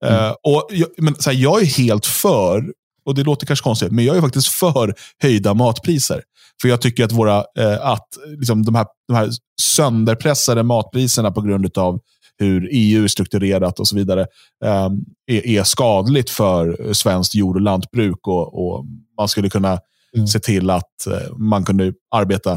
Mm. 0.05 0.25
Eh, 0.25 0.31
och 0.31 0.67
jag, 0.69 0.89
men, 0.97 1.15
så 1.15 1.29
här, 1.29 1.38
jag 1.38 1.62
är 1.62 1.65
helt 1.65 2.05
för, 2.05 2.73
och 3.05 3.15
det 3.15 3.23
låter 3.23 3.47
kanske 3.47 3.63
konstigt, 3.63 3.91
men 3.91 4.05
jag 4.05 4.17
är 4.17 4.21
faktiskt 4.21 4.47
för 4.47 4.93
höjda 5.21 5.53
matpriser. 5.53 6.21
För 6.62 6.67
jag 6.67 6.81
tycker 6.81 7.05
att, 7.05 7.12
våra, 7.12 7.38
eh, 7.60 7.86
att 7.86 8.07
liksom, 8.38 8.65
de, 8.65 8.75
här, 8.75 8.86
de 9.07 9.13
här 9.13 9.29
sönderpressade 9.62 10.63
matpriserna 10.63 11.31
på 11.31 11.41
grund 11.41 11.77
av 11.77 11.99
hur 12.38 12.69
EU 12.71 13.03
är 13.03 13.07
strukturerat 13.07 13.79
och 13.79 13.88
så 13.88 13.95
vidare, 13.95 14.21
eh, 14.65 14.89
är, 15.31 15.47
är, 15.47 15.63
skadligt 15.63 16.29
för 16.29 16.93
svenskt 16.93 17.36
jord 17.36 17.55
och 17.55 17.62
lantbruk. 17.62 18.27
Och, 18.27 18.65
och 18.65 18.86
man 19.17 19.27
skulle 19.27 19.49
kunna 19.49 19.79
mm. 20.15 20.28
se 20.28 20.39
till 20.39 20.69
att 20.69 21.08
eh, 21.08 21.38
man 21.38 21.65
kunde 21.65 21.93
arbeta 22.15 22.52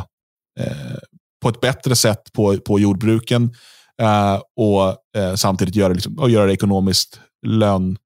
eh, 0.61 0.99
på 1.43 1.49
ett 1.49 1.61
bättre 1.61 1.97
sätt 1.97 2.33
på, 2.33 2.59
på 2.59 2.81
jordbruken 2.81 3.55
eh, 4.03 4.41
och 4.57 4.97
samtidigt 5.37 5.75
göra, 5.75 5.93
liksom, 5.93 6.19
och 6.19 6.31
göra 6.31 6.47
det 6.47 6.53
ekonomiskt 6.53 7.21
lön, 7.47 7.97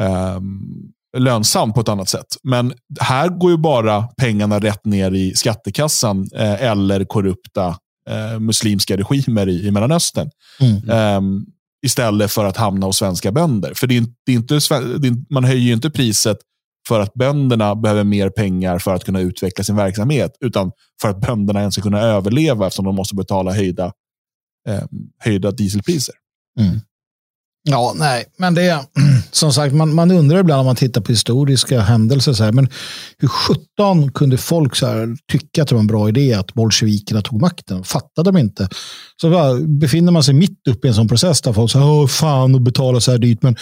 ehm, 0.00 0.62
lönsamt 1.16 1.74
på 1.74 1.80
ett 1.80 1.88
annat 1.88 2.08
sätt. 2.08 2.26
Men 2.42 2.74
här 3.00 3.28
går 3.28 3.50
ju 3.50 3.56
bara 3.56 4.02
pengarna 4.02 4.58
rätt 4.58 4.84
ner 4.84 5.14
i 5.14 5.34
skattekassan 5.34 6.28
eller 6.34 7.04
korrupta 7.04 7.78
muslimska 8.38 8.96
regimer 8.96 9.48
i, 9.48 9.66
i 9.66 9.70
Mellanöstern. 9.70 10.30
Mm. 10.60 11.16
Um, 11.16 11.46
istället 11.84 12.32
för 12.32 12.44
att 12.44 12.56
hamna 12.56 12.86
hos 12.86 12.96
svenska 12.96 13.32
bönder. 13.32 13.72
För 13.74 13.86
det 13.86 13.96
är, 13.96 14.04
det 14.26 14.32
är 14.32 14.36
inte, 14.36 14.54
det 14.98 15.08
är, 15.08 15.32
man 15.32 15.44
höjer 15.44 15.62
ju 15.62 15.72
inte 15.72 15.90
priset 15.90 16.38
för 16.88 17.00
att 17.00 17.14
bönderna 17.14 17.74
behöver 17.74 18.04
mer 18.04 18.30
pengar 18.30 18.78
för 18.78 18.94
att 18.94 19.04
kunna 19.04 19.20
utveckla 19.20 19.64
sin 19.64 19.76
verksamhet, 19.76 20.36
utan 20.40 20.72
för 21.02 21.08
att 21.08 21.20
bönderna 21.20 21.60
ens 21.60 21.74
ska 21.74 21.82
kunna 21.82 22.00
överleva 22.00 22.66
eftersom 22.66 22.84
de 22.84 22.94
måste 22.94 23.14
betala 23.14 23.52
höjda, 23.52 23.92
eh, 24.68 24.82
höjda 25.18 25.50
dieselpriser. 25.50 26.14
Mm. 26.60 26.80
Ja, 27.62 27.92
nej, 27.96 28.24
men 28.38 28.54
det 28.54 28.86
som 29.34 29.52
sagt, 29.52 29.74
man, 29.74 29.94
man 29.94 30.10
undrar 30.10 30.40
ibland 30.40 30.60
om 30.60 30.66
man 30.66 30.76
tittar 30.76 31.00
på 31.00 31.12
historiska 31.12 31.80
händelser, 31.80 32.32
så 32.32 32.44
här, 32.44 32.52
men 32.52 32.68
hur 33.18 33.28
sjutton 33.28 34.12
kunde 34.12 34.36
folk 34.36 34.76
så 34.76 34.86
här, 34.86 35.16
tycka 35.32 35.62
att 35.62 35.68
det 35.68 35.74
var 35.74 35.80
en 35.80 35.86
bra 35.86 36.08
idé 36.08 36.34
att 36.34 36.54
bolsjevikerna 36.54 37.22
tog 37.22 37.40
makten? 37.40 37.84
Fattade 37.84 38.32
de 38.32 38.38
inte? 38.38 38.68
Så 39.20 39.30
bara, 39.30 39.60
befinner 39.60 40.12
man 40.12 40.22
sig 40.22 40.34
mitt 40.34 40.68
uppe 40.68 40.86
i 40.86 40.88
en 40.88 40.94
sån 40.94 41.08
process 41.08 41.42
där 41.42 41.52
folk 41.52 41.70
säger, 41.70 41.86
åh 41.86 42.06
fan, 42.06 42.54
och 42.54 42.60
betala 42.60 43.00
så 43.00 43.10
här 43.10 43.18
dyrt, 43.18 43.42
men 43.42 43.56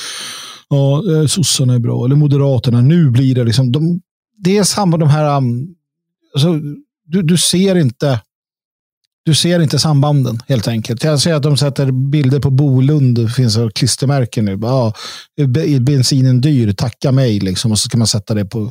ja, 0.68 1.02
eh, 1.12 1.26
sossarna 1.26 1.74
är 1.74 1.78
bra, 1.78 2.04
eller 2.04 2.16
moderaterna, 2.16 2.80
nu 2.80 3.10
blir 3.10 3.34
det 3.34 3.44
liksom, 3.44 3.72
de, 3.72 4.00
det 4.38 4.58
är 4.58 4.64
samma 4.64 4.96
de 4.96 5.08
här, 5.08 5.36
um, 5.36 5.74
alltså, 6.34 6.60
du, 7.06 7.22
du 7.22 7.38
ser 7.38 7.76
inte 7.76 8.20
du 9.24 9.34
ser 9.34 9.60
inte 9.60 9.78
sambanden 9.78 10.42
helt 10.48 10.68
enkelt. 10.68 11.04
Jag 11.04 11.20
ser 11.20 11.34
att 11.34 11.42
de 11.42 11.56
sätter 11.56 11.90
bilder 11.90 12.40
på 12.40 12.50
Bolund. 12.50 13.16
Det 13.16 13.28
finns 13.28 13.58
klistermärken 13.74 14.44
nu. 14.44 14.58
Ja, 14.62 14.94
bensinen 15.80 16.40
dyr, 16.40 16.72
tacka 16.72 17.12
mig. 17.12 17.40
Liksom. 17.40 17.72
Och 17.72 17.78
så 17.78 17.88
ska 17.88 17.98
man 17.98 18.06
sätta 18.06 18.34
det 18.34 18.44
på... 18.44 18.70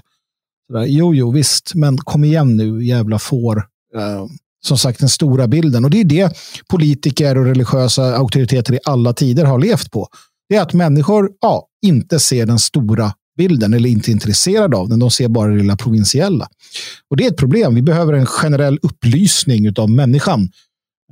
Sådär. 0.68 0.86
Jo, 0.86 1.14
jo, 1.16 1.32
visst. 1.32 1.76
Men 1.76 1.98
kom 1.98 2.24
igen 2.24 2.58
nu, 2.58 2.86
jävla 2.86 3.20
får. 3.20 3.58
Eh, 3.96 4.26
som 4.66 4.78
sagt, 4.78 5.00
den 5.00 5.10
stora 5.10 5.48
bilden. 5.48 5.86
Och 5.86 5.92
det 5.92 6.00
är 6.00 6.06
det 6.06 6.38
politiker 6.70 7.38
och 7.38 7.46
religiösa 7.46 8.16
auktoriteter 8.16 8.74
i 8.74 8.80
alla 8.86 9.14
tider 9.14 9.46
har 9.46 9.60
levt 9.60 9.92
på. 9.92 10.08
Det 10.50 10.56
är 10.56 10.62
att 10.62 10.74
människor 10.74 11.30
ja, 11.42 11.68
inte 11.86 12.20
ser 12.20 12.46
den 12.46 12.60
stora 12.60 13.14
bilden 13.38 13.74
eller 13.74 13.90
inte 13.90 14.12
intresserade 14.12 14.78
av 14.78 14.90
den. 14.90 15.00
De 15.00 15.12
ser 15.12 15.28
bara 15.28 15.52
det 15.52 15.58
lilla 15.58 15.78
provinsiella. 15.78 16.48
Och 17.10 17.18
det 17.18 17.26
är 17.26 17.32
ett 17.32 17.38
problem. 17.38 17.76
Vi 17.76 17.82
behöver 17.82 18.14
en 18.14 18.26
generell 18.26 18.80
upplysning 18.82 19.74
av 19.78 19.90
människan 19.90 20.42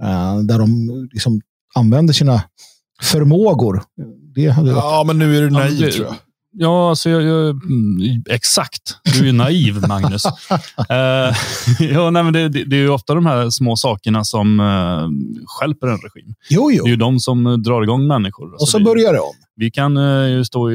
uh, 0.04 0.40
där 0.40 0.60
de 0.60 0.90
liksom 1.14 1.42
använder 1.76 2.14
sina 2.14 2.44
förmågor. 3.02 3.84
Det 4.36 4.48
hade 4.48 4.70
ja, 4.72 5.04
men 5.08 5.20
nu 5.20 5.38
är 5.38 5.42
du 5.42 5.50
naiv 5.50 5.82
ja, 5.82 5.92
tror 5.92 6.06
jag. 6.06 6.16
Ja, 6.52 6.90
alltså 6.90 7.10
jag, 7.10 7.22
jag, 7.24 7.50
mm, 7.50 8.24
exakt. 8.30 8.82
Du 9.20 9.30
är 9.30 9.34
naiv, 9.34 9.88
Magnus. 9.88 10.26
uh, 10.26 10.32
ja, 11.80 12.10
nej, 12.10 12.24
men 12.24 12.34
det, 12.34 12.50
det, 12.50 12.64
det, 12.64 12.76
är 12.76 12.82
ju 12.82 12.90
ofta 12.90 13.14
de 13.14 13.26
här 13.26 13.50
små 13.50 13.76
sakerna 13.76 14.24
som 14.24 14.60
uh, 14.60 15.10
skälper 15.46 15.88
en 15.88 15.98
regim. 15.98 16.36
Jo, 16.50 16.72
jo. 16.72 16.84
Det 16.84 16.90
är 16.90 16.92
ju 16.92 16.96
de 16.96 17.20
som 17.20 17.64
drar 17.64 17.84
igång 17.84 18.08
människor. 18.08 18.48
Och 18.48 18.54
alltså, 18.54 18.78
så 18.78 18.84
börjar 18.84 19.14
det 19.14 19.20
om. 19.20 19.36
Vi 19.60 19.72
kan 19.72 19.98
uh, 19.98 20.44
stå 20.44 20.62
och 20.62 20.72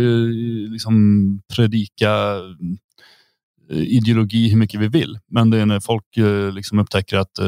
liksom, 0.71 0.95
predika 1.57 2.11
ideologi 3.71 4.49
hur 4.49 4.57
mycket 4.57 4.81
vi 4.81 4.89
vill, 4.89 5.19
men 5.31 5.51
det 5.51 5.59
är 5.59 5.67
när 5.67 5.81
folk 5.81 6.19
uh, 6.19 6.53
liksom 6.53 6.79
upptäcker 6.79 7.17
att 7.17 7.39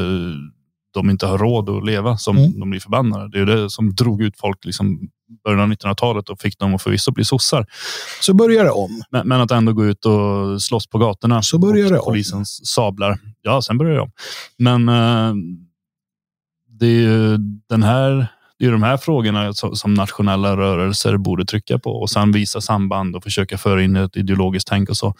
de 0.95 1.11
inte 1.11 1.27
har 1.27 1.39
råd 1.39 1.69
att 1.71 1.85
leva 1.85 2.17
som 2.17 2.37
mm. 2.37 2.61
de 2.61 2.71
blir 2.71 2.81
förbannade. 2.81 3.29
Det 3.29 3.41
är 3.41 3.57
det 3.57 3.71
som 3.71 3.95
drog 3.95 4.23
ut 4.23 4.39
folk 4.39 4.65
liksom 4.65 5.09
början 5.45 5.61
av 5.61 5.69
1900-talet 5.69 6.29
och 6.29 6.41
fick 6.41 6.59
dem 6.59 6.75
att 6.75 6.83
förvisso 6.83 7.13
bli 7.13 7.25
sossar. 7.25 7.67
Så 8.21 8.35
börjar 8.35 8.65
det 8.65 8.71
om. 8.71 9.03
Men, 9.11 9.29
men, 9.29 9.41
att 9.41 9.51
ändå 9.51 9.73
gå 9.73 9.87
ut 9.87 10.07
och 10.07 10.63
slåss 10.63 10.87
på 10.87 10.99
gatorna. 10.99 11.43
Så 11.43 11.59
börjar 11.59 11.91
det 11.91 11.99
om. 11.99 12.05
Polisens 12.05 12.67
sablar. 12.67 13.19
Ja, 13.43 13.63
sen 13.63 13.79
börjar 13.79 13.95
det 13.95 14.01
om. 14.01 14.11
Men 14.59 14.89
uh, 14.89 15.35
det 16.69 16.87
är 16.87 17.01
ju 17.01 17.39
den 17.69 17.83
här 17.83 18.29
det 18.59 18.67
är 18.67 18.73
de 18.73 18.83
här 18.83 18.97
frågorna 18.97 19.53
som 19.53 19.95
nationella 19.95 20.57
rörelser 20.57 21.17
borde 21.17 21.45
trycka 21.45 21.79
på 21.79 21.91
och 21.91 22.11
sen 22.11 22.33
visa 22.33 22.61
samband 22.61 23.17
och 23.17 23.23
försöka 23.23 23.59
föra 23.59 23.83
in 23.83 23.97
ett 23.97 24.17
ideologiskt 24.17 24.69
tänk 24.69 24.89
och 24.91 24.97
så. 24.97 25.15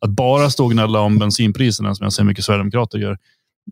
Att 0.00 0.10
bara 0.10 0.50
stå 0.50 0.64
och 0.64 0.72
gnälla 0.72 1.00
om 1.00 1.18
bensinpriserna 1.18 1.94
som 1.94 2.04
jag 2.04 2.12
ser 2.12 2.24
mycket 2.24 2.44
sverigedemokrater 2.44 2.98
gör 2.98 3.18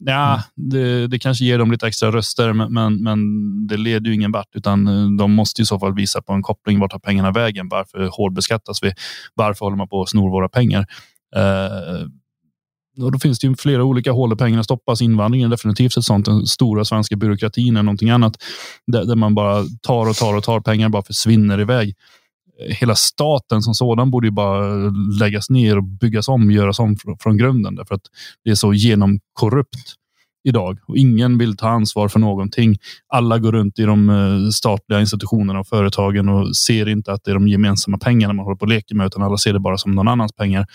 Ja, 0.00 0.33
mm. 0.33 0.70
det, 0.70 1.07
det, 1.07 1.18
kanske 1.18 1.44
ger 1.44 1.59
dem 1.59 1.72
lite 1.72 1.87
extra 1.87 2.12
röster, 2.12 2.53
men, 2.53 3.03
men, 3.03 3.18
det 3.66 3.77
leder 3.77 4.07
ju 4.07 4.14
ingen 4.14 4.33
vart. 4.33 4.57
Utan 4.57 4.87
eh, 4.87 5.16
de 5.18 5.33
måste 5.33 5.62
i 5.62 5.64
så 5.64 5.79
fall 5.79 5.94
visa 5.94 6.22
på 6.22 6.33
en 6.33 6.42
koppling. 6.42 6.81
Vart 6.81 6.90
tar 6.90 6.98
pengarna 6.98 7.31
vägen? 7.31 7.68
Varför 7.68 8.09
hårdbeskattas 8.12 8.83
vi? 8.83 8.92
Varför 9.35 9.66
håller 9.66 9.77
man 9.77 9.88
på 9.88 10.03
att 10.03 10.09
snor 10.09 10.31
våra 10.31 10.48
pengar? 10.48 10.87
Eh, 11.37 12.07
och 13.01 13.13
då 13.13 13.19
finns 13.19 13.39
det 13.39 13.47
ju 13.47 13.57
flera 13.57 13.85
olika 13.85 14.13
hål 14.13 14.29
där 14.29 14.37
pengarna 14.37 14.65
stoppas. 14.65 15.03
Invandringen 15.03 15.47
är 15.47 15.51
definitivt 15.51 15.97
ett 15.97 16.05
sånt. 16.05 16.27
Den 16.27 16.47
stora 16.47 16.85
svenska 16.85 17.17
byråkratin 17.17 17.77
är 17.77 17.83
någonting 17.83 18.11
annat. 18.11 18.37
Där, 18.87 19.05
där 19.05 19.17
man 19.17 19.35
bara 19.35 19.65
tar 19.83 20.09
och 20.09 20.17
tar 20.17 20.37
och 20.37 20.45
tar. 20.45 20.61
Pengar 20.61 20.89
bara 20.89 21.03
försvinner 21.03 21.61
iväg. 21.61 21.95
Hela 22.69 22.95
staten 22.95 23.63
som 23.63 23.75
sådan 23.75 24.11
borde 24.11 24.27
ju 24.27 24.31
bara 24.31 24.91
läggas 25.21 25.51
ner 25.51 25.77
och 25.77 25.85
byggas 25.85 26.29
om, 26.29 26.51
göras 26.51 26.79
om 26.79 26.97
från, 26.97 27.19
från 27.19 27.37
grunden. 27.37 27.75
Därför 27.75 27.95
att 27.95 28.05
det 28.45 28.51
är 28.51 28.55
så 28.55 28.75
genomkorrupt 28.75 29.95
idag 30.49 30.79
och 30.87 30.97
ingen 30.97 31.39
vill 31.39 31.57
ta 31.57 31.69
ansvar 31.69 32.09
för 32.09 32.19
någonting. 32.19 32.77
Alla 33.09 33.39
går 33.39 33.53
runt 33.53 33.79
i 33.79 33.83
de 33.83 34.11
eh, 34.11 34.51
statliga 34.51 35.01
institutionerna 35.01 35.61
och 35.61 35.67
företagen 35.67 36.29
och 36.29 36.57
ser 36.57 36.89
inte 36.89 37.13
att 37.13 37.25
det 37.25 37.31
är 37.31 37.35
de 37.35 37.49
gemensamma 37.49 37.99
pengarna 37.99 38.35
man 38.35 38.45
håller 38.45 38.57
på 38.57 38.63
och 38.63 38.69
leker 38.69 38.95
med, 38.95 39.07
utan 39.07 39.23
alla 39.23 39.37
ser 39.37 39.53
det 39.53 39.61
bara 39.61 39.79
som 39.79 39.93
någon 39.93 40.09
annans 40.09 40.33
pengar. 40.33 40.67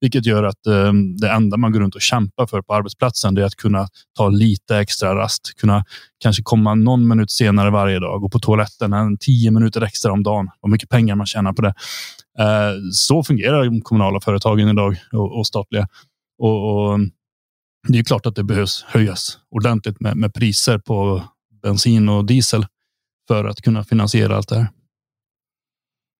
Vilket 0.00 0.26
gör 0.26 0.42
att 0.42 0.66
eh, 0.66 0.92
det 1.20 1.30
enda 1.30 1.56
man 1.56 1.72
går 1.72 1.80
runt 1.80 1.94
och 1.94 2.00
kämpar 2.00 2.46
för 2.46 2.62
på 2.62 2.74
arbetsplatsen 2.74 3.38
är 3.38 3.42
att 3.42 3.56
kunna 3.56 3.88
ta 4.16 4.28
lite 4.28 4.76
extra 4.76 5.14
rast. 5.14 5.52
Kunna 5.56 5.84
kanske 6.18 6.42
komma 6.42 6.74
någon 6.74 7.08
minut 7.08 7.30
senare 7.30 7.70
varje 7.70 7.98
dag. 7.98 8.20
Gå 8.20 8.28
på 8.28 8.38
toaletten 8.38 8.92
en 8.92 9.18
tio 9.18 9.50
minuter 9.50 9.80
extra 9.80 10.12
om 10.12 10.22
dagen. 10.22 10.48
Vad 10.60 10.70
mycket 10.70 10.88
pengar 10.88 11.14
man 11.14 11.26
tjänar 11.26 11.52
på 11.52 11.62
det. 11.62 11.74
Eh, 12.38 12.72
så 12.92 13.24
fungerar 13.24 13.64
de 13.64 13.80
kommunala 13.80 14.20
företagen 14.20 14.68
idag 14.68 14.96
och, 15.12 15.38
och 15.38 15.46
statliga. 15.46 15.88
Och, 16.38 16.90
och, 16.90 17.00
det 17.88 17.98
är 17.98 18.02
klart 18.02 18.26
att 18.26 18.34
det 18.34 18.44
behövs 18.44 18.84
höjas 18.88 19.38
ordentligt 19.50 20.00
med, 20.00 20.16
med 20.16 20.34
priser 20.34 20.78
på 20.78 21.22
bensin 21.62 22.08
och 22.08 22.24
diesel 22.24 22.66
för 23.28 23.44
att 23.44 23.62
kunna 23.62 23.84
finansiera 23.84 24.36
allt 24.36 24.48
det 24.48 24.56
här. 24.56 24.68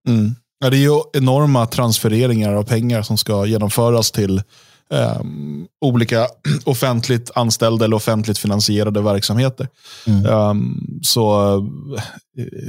Mm. 0.09 0.35
Ja, 0.61 0.70
det 0.70 0.77
är 0.77 0.81
ju 0.81 1.01
enorma 1.12 1.66
transfereringar 1.66 2.55
av 2.55 2.62
pengar 2.62 3.03
som 3.03 3.18
ska 3.18 3.46
genomföras 3.46 4.11
till 4.12 4.42
um, 4.90 5.66
olika 5.81 6.27
offentligt 6.64 7.31
anställda 7.35 7.85
eller 7.85 7.96
offentligt 7.96 8.38
finansierade 8.38 9.03
verksamheter. 9.03 9.68
Mm. 10.07 10.27
Um, 10.27 11.01
så 11.03 11.57
uh, 11.57 11.62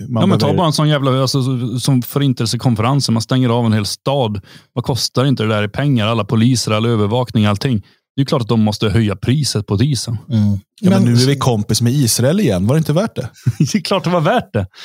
man 0.09 0.21
ja, 0.21 0.27
men 0.27 0.39
Ta 0.39 0.53
bara 0.53 0.67
en 0.67 0.73
sån 0.73 0.89
jävla 0.89 1.21
alltså, 1.21 1.39
som 1.79 2.01
förintelsekonferensen. 2.01 3.13
Man 3.13 3.21
stänger 3.21 3.49
av 3.49 3.65
en 3.65 3.73
hel 3.73 3.85
stad. 3.85 4.41
Vad 4.73 4.83
kostar 4.83 5.25
inte 5.25 5.43
det 5.43 5.49
där 5.49 5.63
i 5.63 5.69
pengar? 5.69 6.07
Alla 6.07 6.25
poliser, 6.25 6.71
all 6.71 6.85
övervakning, 6.85 7.45
allting. 7.45 7.81
Det 8.15 8.21
är 8.21 8.25
klart 8.25 8.41
att 8.41 8.47
de 8.47 8.61
måste 8.61 8.89
höja 8.89 9.15
priset 9.15 9.67
på 9.67 9.75
dieseln. 9.75 10.17
Mm. 10.29 10.59
Ja, 10.81 10.89
men, 10.89 11.03
men 11.03 11.13
nu 11.13 11.21
är 11.21 11.27
vi 11.27 11.37
kompis 11.37 11.81
med 11.81 11.93
Israel 11.93 12.39
igen. 12.39 12.67
Var 12.67 12.75
det 12.75 12.79
inte 12.79 12.93
värt 12.93 13.15
det? 13.15 13.29
det 13.59 13.75
är 13.75 13.81
klart 13.81 14.03
det 14.03 14.09
var 14.09 14.21
värt 14.21 14.53
det. 14.53 14.67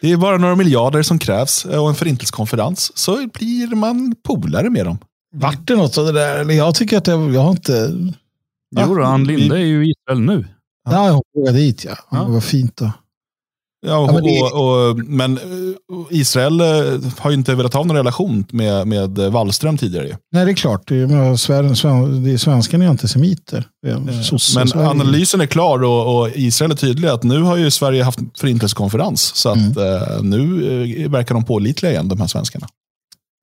Det 0.00 0.12
är 0.12 0.16
bara 0.16 0.38
några 0.38 0.56
miljarder 0.56 1.02
som 1.02 1.18
krävs 1.18 1.64
och 1.64 1.88
en 1.88 1.94
förintelsekonferens 1.94 2.98
så 2.98 3.26
blir 3.26 3.74
man 3.74 4.14
polare 4.22 4.70
med 4.70 4.86
dem. 4.86 4.98
Vart 5.34 5.66
det 5.66 5.76
något 5.76 5.98
av 5.98 6.06
det 6.06 6.12
där? 6.12 6.50
Jag 6.50 6.74
tycker 6.74 6.98
att 6.98 7.06
jag, 7.06 7.34
jag 7.34 7.40
har 7.40 7.50
inte... 7.50 7.90
Jo, 8.76 9.00
ja, 9.00 9.06
Ann 9.06 9.24
Linde 9.24 9.56
är 9.56 9.64
ju 9.64 9.86
i 9.86 9.90
Israel 9.90 10.20
nu. 10.20 10.46
Ja, 10.84 11.06
jag 11.06 11.16
åkte 11.16 11.52
dit 11.52 11.84
ja. 11.84 11.96
ja. 12.10 12.24
Det 12.24 12.32
var 12.32 12.40
fint 12.40 12.76
då. 12.76 12.92
Ja, 13.86 13.98
och, 13.98 14.08
ja, 14.08 14.12
men, 14.12 14.22
det... 14.22 14.42
och, 14.42 14.90
och, 14.90 14.98
men, 14.98 15.38
eh, 15.38 15.42
Israel 16.10 16.60
eh, 16.60 16.66
har 17.18 17.30
ju 17.30 17.36
inte 17.36 17.54
velat 17.54 17.74
ha 17.74 17.84
någon 17.84 17.96
relation 17.96 18.44
med, 18.50 18.86
med 18.86 19.18
Wallström 19.18 19.78
tidigare. 19.78 20.18
Nej, 20.32 20.44
det 20.44 20.50
är 20.50 20.54
klart. 20.54 20.88
Det 20.88 20.96
är, 20.96 21.36
sven, 21.36 21.76
sven, 21.76 22.24
det 22.24 22.32
är 22.32 22.36
svenskarna 22.36 22.84
är 22.84 22.88
antisemiter. 22.88 23.66
men 24.54 24.86
analysen 24.86 25.40
är 25.40 25.46
klar 25.46 25.82
och, 25.82 26.20
och, 26.20 26.30
Israel 26.34 26.70
är 26.70 26.76
tydlig 26.76 27.08
att 27.08 27.22
nu 27.22 27.42
har 27.42 27.56
ju 27.56 27.70
Sverige 27.70 28.04
haft 28.04 28.18
förintelsekonferens. 28.38 29.22
Så 29.34 29.48
att 29.48 29.76
mm. 29.76 29.78
eh, 29.78 30.22
nu 30.22 31.02
eh, 31.02 31.10
verkar 31.10 31.34
de 31.34 31.44
pålitliga 31.44 31.92
igen, 31.92 32.08
de 32.08 32.20
här 32.20 32.26
svenskarna. 32.26 32.66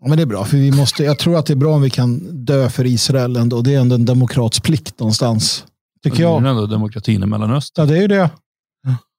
Ja, 0.04 0.10
men 0.10 0.18
det 0.18 0.24
är 0.24 0.26
bra, 0.26 0.46
för 0.46 0.58
vi 0.58 0.72
måste, 0.72 1.04
jag 1.04 1.20
tror 1.20 1.38
att 1.38 1.46
det 1.46 1.54
är 1.54 1.58
bra 1.58 1.76
om 1.76 1.82
vi 1.82 1.90
kan 1.90 2.20
dö 2.46 2.70
för 2.70 2.86
Israel 2.86 3.36
ändå. 3.36 3.62
Det 3.62 3.76
är 3.76 3.80
ändå 3.80 3.96
en 3.96 4.06
demokrats 4.06 4.60
plikt 4.60 5.00
någonstans. 5.00 5.64
Tycker 6.04 6.22
jag. 6.22 6.44
Det 6.44 6.48
är 6.48 6.52
ändå 6.52 6.66
demokratin 6.66 7.24
i 7.24 7.26
Mellanöstern. 7.26 7.88
Ja, 7.88 7.94
det 7.94 7.98
är 7.98 8.02
ju 8.02 8.08
det. 8.08 8.30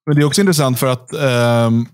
Men 0.05 0.15
det 0.15 0.21
är 0.21 0.25
också 0.25 0.41
intressant 0.41 0.79
för 0.79 0.87
att 0.87 1.13
um, 1.13 1.87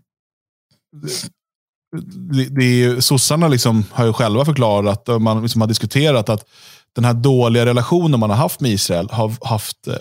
det, 2.31 2.45
det 2.45 3.01
sossarna 3.01 3.47
liksom 3.47 3.85
har 3.91 4.05
ju 4.05 4.13
själva 4.13 4.45
förklarat, 4.45 5.09
och 5.09 5.21
man 5.21 5.41
liksom 5.41 5.61
har 5.61 5.67
diskuterat 5.67 6.29
att 6.29 6.49
den 6.95 7.05
här 7.05 7.13
dåliga 7.13 7.65
relationen 7.65 8.19
man 8.19 8.29
har 8.29 8.37
haft 8.37 8.59
med 8.59 8.71
Israel 8.71 9.09
har 9.11 9.47
haft, 9.47 9.87
eh, 9.87 9.95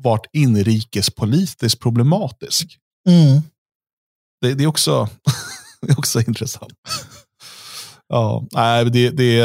varit 0.00 0.26
inrikespolitiskt 0.32 1.80
problematisk. 1.80 2.78
Mm. 3.08 3.42
Det, 4.40 4.54
det, 4.54 4.64
är 4.64 4.68
också, 4.68 5.08
det 5.82 5.92
är 5.92 5.98
också 5.98 6.20
intressant. 6.20 6.72
Ja, 8.08 8.46
nej, 8.52 8.84
det, 8.84 9.10
det, 9.10 9.42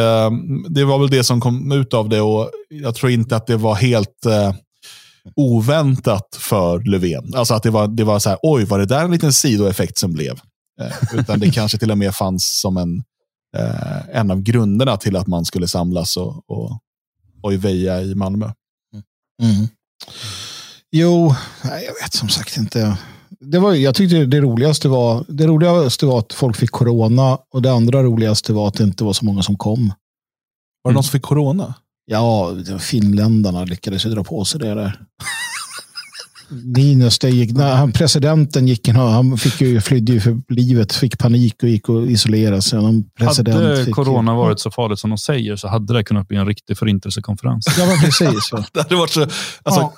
det 0.69 0.83
var 0.83 0.99
väl 0.99 1.09
det 1.09 1.23
som 1.23 1.41
kom 1.41 1.71
ut 1.71 1.93
av 1.93 2.09
det 2.09 2.21
och 2.21 2.51
jag 2.69 2.95
tror 2.95 3.11
inte 3.11 3.35
att 3.35 3.47
det 3.47 3.57
var 3.57 3.75
helt 3.75 4.25
eh, 4.25 4.53
oväntat 5.35 6.37
för 6.39 6.79
Löfven. 6.79 7.35
Alltså 7.35 7.53
att 7.53 7.63
det 7.63 7.69
var, 7.69 7.87
det 7.87 8.03
var 8.03 8.19
så 8.19 8.29
här, 8.29 8.39
oj, 8.41 8.65
var 8.65 8.79
det 8.79 8.85
där 8.85 9.05
en 9.05 9.11
liten 9.11 9.33
sidoeffekt 9.33 9.97
som 9.97 10.13
blev? 10.13 10.39
Eh, 10.81 11.19
utan 11.19 11.39
det 11.39 11.51
kanske 11.51 11.77
till 11.77 11.91
och 11.91 11.97
med 11.97 12.15
fanns 12.15 12.59
som 12.59 12.77
en, 12.77 13.03
eh, 13.57 14.17
en 14.19 14.31
av 14.31 14.41
grunderna 14.41 14.97
till 14.97 15.15
att 15.15 15.27
man 15.27 15.45
skulle 15.45 15.67
samlas 15.67 16.17
och, 16.17 16.49
och, 16.49 16.79
och 17.41 17.53
veja 17.53 18.01
i 18.01 18.15
Malmö. 18.15 18.51
Mm. 19.41 19.67
Jo, 20.91 21.35
jag 21.63 22.03
vet 22.03 22.13
som 22.13 22.29
sagt 22.29 22.57
inte. 22.57 22.97
Det 23.39 23.59
var, 23.59 23.73
jag 23.73 23.95
tyckte 23.95 24.25
det 24.25 24.41
roligaste 24.41 24.87
var, 24.87 25.25
det 25.27 25.47
roligaste 25.47 26.05
var 26.05 26.19
att 26.19 26.33
folk 26.33 26.57
fick 26.57 26.71
corona 26.71 27.37
och 27.53 27.61
det 27.61 27.71
andra 27.71 28.03
roligaste 28.03 28.53
var 28.53 28.67
att 28.67 28.73
det 28.73 28.83
inte 28.83 29.03
var 29.03 29.13
så 29.13 29.25
många 29.25 29.43
som 29.43 29.57
kom. 29.57 29.93
Var 30.81 30.91
det 30.91 30.93
någon 30.93 31.03
som 31.03 31.11
fick 31.11 31.21
corona? 31.21 31.73
Ja, 32.05 32.55
finländarna 32.79 33.63
lyckades 33.63 34.05
ju 34.05 34.09
dra 34.09 34.23
på 34.23 34.45
sig 34.45 34.59
det 34.59 34.73
där. 34.73 34.99
Det 36.49 36.81
gick, 37.29 37.51
när 37.51 37.75
han, 37.75 37.91
presidenten 37.91 38.67
gick, 38.67 38.87
han 38.87 39.37
fick 39.37 39.61
ju, 39.61 39.81
flydde 39.81 40.11
ju 40.11 40.19
för 40.19 40.53
livet, 40.53 40.93
fick 40.93 41.19
panik 41.19 41.63
och 41.63 41.69
gick 41.69 41.89
och 41.89 42.07
isolerade 42.07 42.61
sig. 42.61 42.79
hade 43.25 43.51
corona 43.91 44.31
ju, 44.31 44.37
varit 44.37 44.59
så 44.59 44.71
farligt 44.71 44.99
som 44.99 45.09
de 45.09 45.17
säger 45.17 45.55
så 45.55 45.67
hade 45.67 45.93
det 45.93 46.03
kunnat 46.03 46.27
bli 46.27 46.37
en 46.37 46.45
riktig 46.45 46.77
förintelsekonferens. 46.77 47.65
Ja, 47.79 47.85
men 47.85 47.97
precis. 47.97 48.49
det 48.73 48.81
hade 48.81 48.95
varit 48.95 49.11
så, 49.11 49.21
alltså, 49.21 49.81
ja. 49.81 49.93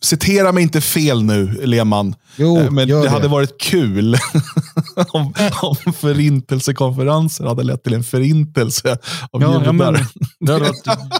Citera 0.00 0.52
mig 0.52 0.62
inte 0.62 0.80
fel 0.80 1.22
nu, 1.22 1.66
Lehmann. 1.66 2.14
Jo, 2.36 2.58
eh, 2.58 2.70
Men 2.70 2.88
det, 2.88 3.02
det, 3.02 3.08
hade 3.08 3.28
varit 3.28 3.60
kul 3.60 4.16
om, 5.08 5.34
om 5.62 5.92
förintelsekonferenser 5.92 7.44
hade 7.44 7.62
lett 7.62 7.82
till 7.82 7.94
en 7.94 8.04
förintelse 8.04 8.98
av 9.30 9.42
ja, 9.42 9.58
judar. 9.58 9.72
men, 9.72 9.96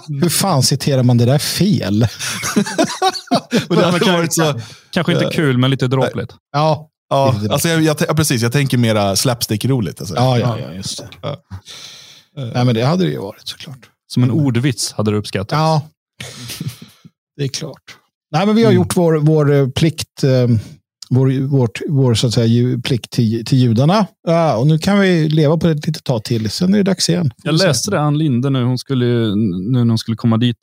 Hur 0.22 0.28
fan 0.28 0.62
citerar 0.62 1.02
man 1.02 1.18
det 1.18 1.24
där 1.24 1.38
fel? 1.38 2.00
det 3.68 3.84
hade 3.84 4.12
varit 4.12 4.34
så, 4.34 4.60
kanske 4.90 5.12
inte 5.12 5.30
kul, 5.36 5.58
men 5.58 5.70
lite 5.70 5.88
dråpligt. 5.88 6.34
Ja, 6.52 6.88
ja, 7.10 7.34
alltså 7.50 7.68
jag, 7.68 7.82
jag, 7.82 8.16
precis. 8.16 8.42
Jag 8.42 8.52
tänker 8.52 8.78
mera 8.78 9.16
slapstick-roligt. 9.16 10.00
Alltså. 10.00 10.14
Ja, 10.14 10.38
ja, 10.38 10.58
ja, 10.58 10.72
just 10.72 10.98
det. 10.98 11.08
Ja. 11.22 11.36
Nej, 12.36 12.64
men 12.64 12.74
det 12.74 12.84
hade 12.84 13.04
det 13.04 13.10
ju 13.10 13.18
varit 13.18 13.48
såklart. 13.48 13.90
Som 14.06 14.22
en 14.22 14.30
ordvits 14.30 14.92
hade 14.92 15.10
du 15.10 15.16
uppskattat. 15.16 15.52
Ja, 15.52 15.82
det 17.36 17.44
är 17.44 17.48
klart. 17.48 17.97
Nej, 18.30 18.46
men 18.46 18.56
vi 18.56 18.64
har 18.64 18.70
mm. 18.70 18.82
gjort 18.82 18.96
vår, 18.96 19.18
vår 19.18 19.52
eh, 19.52 19.68
plikt, 19.68 20.24
eh, 20.24 20.48
vår, 21.10 21.46
vårt, 21.46 21.80
vår 21.88 22.14
så 22.14 22.26
att 22.26 22.34
säga, 22.34 22.78
plikt 22.84 23.10
till, 23.10 23.44
till 23.44 23.58
judarna. 23.58 24.06
Ja, 24.26 24.56
och 24.56 24.66
nu 24.66 24.78
kan 24.78 25.00
vi 25.00 25.28
leva 25.28 25.56
på 25.56 25.66
det 25.66 25.72
ett 25.72 25.86
litet 25.86 26.04
tag 26.04 26.24
till. 26.24 26.50
Sen 26.50 26.74
är 26.74 26.78
det 26.78 26.84
dags 26.84 27.08
igen. 27.08 27.30
Jag 27.42 27.54
läste 27.54 27.90
det, 27.90 28.00
Ann 28.00 28.18
Linde, 28.18 28.50
nu, 28.50 28.64
hon 28.64 28.78
skulle, 28.78 29.04
nu 29.04 29.78
när 29.84 29.88
hon 29.88 29.98
skulle 29.98 30.16
komma 30.16 30.36
dit. 30.36 30.56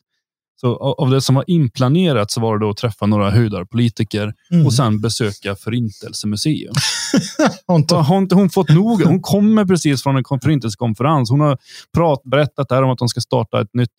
Så 0.62 0.76
av 0.78 1.10
det 1.10 1.22
som 1.22 1.36
var 1.36 1.44
inplanerat 1.48 2.32
så 2.32 2.42
var 2.42 2.60
det 2.60 2.70
att 2.70 2.78
träffa 2.78 3.06
några 3.06 3.32
höjdarpolitiker 3.32 4.34
mm. 4.52 4.66
och 4.66 4.74
sen 4.74 5.02
besöka 5.02 5.56
Förintelsemuseum. 5.56 6.74
har, 7.68 8.04
har 8.04 8.18
inte 8.18 8.36
hon 8.36 8.50
fått 8.50 8.70
nog? 8.70 9.04
Hon 9.04 9.22
kommer 9.22 9.66
precis 9.66 10.04
från 10.04 10.18
en 10.18 10.24
förintelsekonferens. 10.44 11.30
Hon 11.30 11.40
har 11.40 11.58
prat, 11.94 12.22
berättat 12.24 12.70
där 12.70 12.84
om 12.84 12.90
att 12.90 12.98
de 12.98 13.08
ska 13.08 13.22
starta 13.22 13.62
ett 13.62 13.74
nytt 13.74 13.92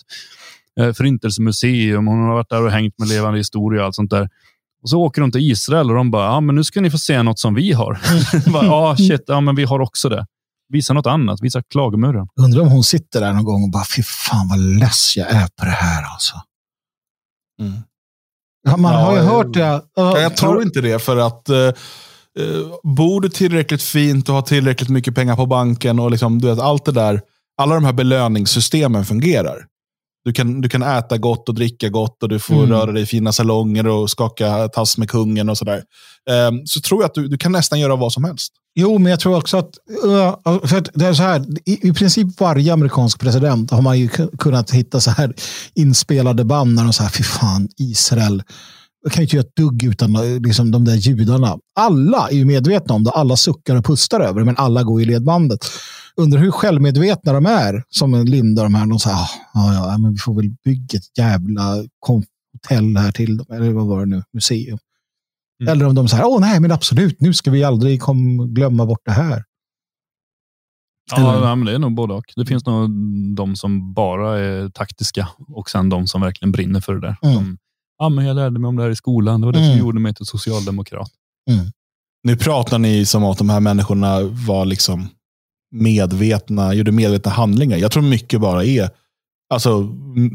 förintelsemuseum. 0.97 2.07
Hon 2.07 2.19
har 2.19 2.35
varit 2.35 2.51
där 2.51 2.63
och 2.63 2.71
hängt 2.71 2.99
med 2.99 3.09
levande 3.09 3.39
historia 3.39 3.81
och 3.81 3.87
allt 3.87 3.95
sånt 3.95 4.11
där. 4.11 4.29
Och 4.83 4.91
så 4.91 5.01
åker 5.01 5.21
de 5.21 5.33
till 5.33 5.51
Israel 5.51 5.91
och 5.91 5.97
de 5.97 6.11
bara, 6.11 6.25
ja, 6.25 6.41
men 6.41 6.55
nu 6.55 6.65
ska 6.65 6.81
ni 6.81 6.91
få 6.91 6.99
se 6.99 7.23
något 7.23 7.39
som 7.39 7.55
vi 7.55 7.73
har. 7.73 8.01
Ja, 8.47 8.73
ah, 8.73 8.97
shit, 8.97 9.25
ja, 9.27 9.41
men 9.41 9.55
vi 9.55 9.65
har 9.65 9.81
också 9.81 10.09
det. 10.09 10.27
Visa 10.69 10.95
något 10.95 11.07
annat, 11.07 11.41
visa 11.43 11.63
klagomuren. 11.63 12.29
Undrar 12.41 12.63
om 12.63 12.69
hon 12.69 12.85
sitter 12.85 13.21
där 13.21 13.33
någon 13.33 13.45
gång 13.45 13.63
och 13.63 13.71
bara, 13.71 13.85
fy 13.97 14.03
fan 14.03 14.49
vad 14.49 14.59
less 14.59 15.17
jag 15.17 15.31
är 15.31 15.47
på 15.47 15.65
det 15.65 15.71
här 15.71 16.13
alltså. 16.13 16.35
Mm. 17.61 17.75
Ja, 18.63 18.77
man 18.77 18.93
ja, 18.93 18.99
har 18.99 19.17
ju 19.17 19.23
hört 19.23 19.55
det. 19.55 19.83
Uh, 20.01 20.23
jag 20.23 20.37
tror 20.37 20.63
inte 20.63 20.81
det, 20.81 20.99
för 20.99 21.17
att 21.17 21.51
uh, 21.51 21.73
bor 22.97 23.21
du 23.21 23.29
tillräckligt 23.29 23.83
fint 23.83 24.29
och 24.29 24.35
har 24.35 24.43
tillräckligt 24.43 24.89
mycket 24.89 25.15
pengar 25.15 25.37
på 25.37 25.47
banken 25.47 26.01
och 26.01 26.11
liksom, 26.11 26.41
du 26.41 26.49
vet, 26.49 26.59
allt 26.59 26.85
det 26.85 26.93
där, 26.93 27.21
alla 27.59 27.75
de 27.75 27.85
här 27.85 27.93
belöningssystemen 27.93 29.05
fungerar. 29.05 29.67
Du 30.27 30.33
kan, 30.33 30.61
du 30.61 30.69
kan 30.69 30.83
äta 30.83 31.19
gott 31.19 31.49
och 31.49 31.55
dricka 31.55 31.89
gott 31.89 32.23
och 32.23 32.29
du 32.29 32.39
får 32.39 32.55
mm. 32.55 32.71
röra 32.71 32.93
dig 32.93 33.03
i 33.03 33.07
fina 33.07 33.33
salonger 33.33 33.87
och 33.87 34.11
skaka 34.11 34.69
tass 34.69 34.99
med 34.99 35.11
kungen 35.11 35.49
och 35.49 35.59
sådär. 35.59 35.83
Um, 36.49 36.67
så 36.67 36.81
tror 36.81 37.03
jag 37.03 37.09
att 37.09 37.15
du, 37.15 37.29
du 37.29 37.39
kan 37.39 37.53
nästan 37.53 37.81
göra 37.81 37.97
vad 37.97 38.13
som 38.13 38.25
helst. 38.25 38.53
Jo, 38.75 38.99
men 38.99 39.11
jag 39.11 39.21
tror 39.21 39.37
också 39.37 39.57
att, 39.57 39.71
för 40.69 40.77
att 40.77 40.89
det 40.95 41.07
är 41.07 41.13
så 41.13 41.23
här, 41.23 41.45
i, 41.65 41.89
i 41.89 41.93
princip 41.93 42.41
varje 42.41 42.73
amerikansk 42.73 43.21
president 43.21 43.71
har 43.71 43.83
man 43.83 43.99
ju 43.99 44.09
kunnat 44.39 44.71
hitta 44.71 45.01
så 45.01 45.11
här 45.11 45.35
inspelade 45.75 46.45
band 46.45 46.75
när 46.75 46.83
de 46.83 46.93
säger, 46.93 47.11
fy 47.11 47.23
fan, 47.23 47.69
Israel, 47.79 48.43
jag 49.03 49.13
kan 49.13 49.21
ju 49.21 49.25
inte 49.25 49.37
göra 49.37 49.47
ett 49.47 49.57
dugg 49.57 49.85
utan 49.85 50.17
eh, 50.17 50.41
liksom, 50.41 50.71
de 50.71 50.85
där 50.85 50.95
judarna. 50.95 51.59
Alla 51.81 52.29
är 52.29 52.35
ju 52.35 52.45
medvetna 52.45 52.95
om 52.95 53.05
det, 53.05 53.11
alla 53.11 53.37
suckar 53.37 53.77
och 53.77 53.85
pustar 53.85 54.21
över 54.21 54.41
det, 54.41 54.47
men 54.47 54.57
alla 54.57 54.83
går 54.83 55.03
i 55.03 55.05
ledbandet. 55.05 55.67
Undrar 56.21 56.41
hur 56.41 56.51
självmedvetna 56.51 57.33
de 57.33 57.47
är, 57.47 57.85
som 57.89 58.25
Linda 58.25 58.63
de 58.63 58.75
här, 58.75 58.87
de 58.87 58.99
säger, 58.99 59.17
ah, 59.55 59.75
ja, 59.75 59.99
men 59.99 60.13
vi 60.13 60.19
får 60.19 60.35
väl 60.35 60.51
bygga 60.65 60.99
ett 60.99 61.19
jävla 61.19 61.85
hotell 62.07 62.97
här 62.97 63.13
till 63.13 63.37
dem, 63.37 63.47
eller 63.51 63.73
vad 63.73 63.87
var 63.87 64.01
det 64.01 64.07
nu, 64.07 64.23
museum. 64.33 64.79
Mm. 65.63 65.73
Eller 65.73 65.87
om 65.87 65.95
de 65.95 66.09
säger, 66.09 66.27
åh 66.27 66.41
nej, 66.41 66.61
men 66.61 66.73
absolut, 66.73 67.21
nu 67.21 67.35
ska 67.35 67.51
vi 67.51 67.65
aldrig 67.65 68.01
kom, 68.01 68.55
glömma 68.55 68.87
bort 68.87 69.03
det 69.05 69.13
här. 69.13 69.45
Ja, 71.11 71.49
ja, 71.49 71.55
men 71.55 71.67
det 71.67 71.73
är 71.73 71.79
nog 71.79 71.95
både 71.95 72.15
och. 72.15 72.33
Det 72.37 72.47
finns 72.47 72.67
nog 72.67 72.91
de 73.37 73.57
som 73.57 73.95
bara 73.95 74.39
är 74.39 74.69
taktiska 74.69 75.29
och 75.49 75.71
sen 75.71 75.89
de 75.89 76.07
som 76.07 76.21
verkligen 76.21 76.53
brinner 76.53 76.81
för 76.81 76.95
det 76.95 77.01
där. 77.01 77.17
Mm. 77.23 77.37
De, 77.37 77.59
ja, 77.99 78.09
men 78.09 78.27
jag 78.27 78.37
lärde 78.37 78.59
mig 78.59 78.69
om 78.69 78.77
det 78.77 78.83
här 78.83 78.91
i 78.91 78.97
skolan. 78.97 79.41
Det 79.41 79.47
var 79.47 79.53
det 79.53 79.59
mm. 79.59 79.71
som 79.71 79.79
gjorde 79.79 80.01
mig 80.01 80.15
till 80.15 80.27
socialdemokrat. 80.27 81.11
Mm. 81.51 81.67
Nu 82.23 82.37
pratar 82.37 82.79
ni 82.79 83.07
som 83.07 83.25
att 83.25 83.39
de 83.39 83.51
här 83.51 83.61
människorna 83.61 84.21
var 84.23 84.65
liksom 84.65 85.09
medvetna, 85.73 86.75
gjorde 86.75 86.93
medvetna 86.93 87.31
handlingar. 87.31 87.77
Jag 87.77 87.93
tror 87.93 88.03
mycket 88.03 88.41
bara 88.41 88.65
är 88.65 88.91
alltså, 89.55 89.89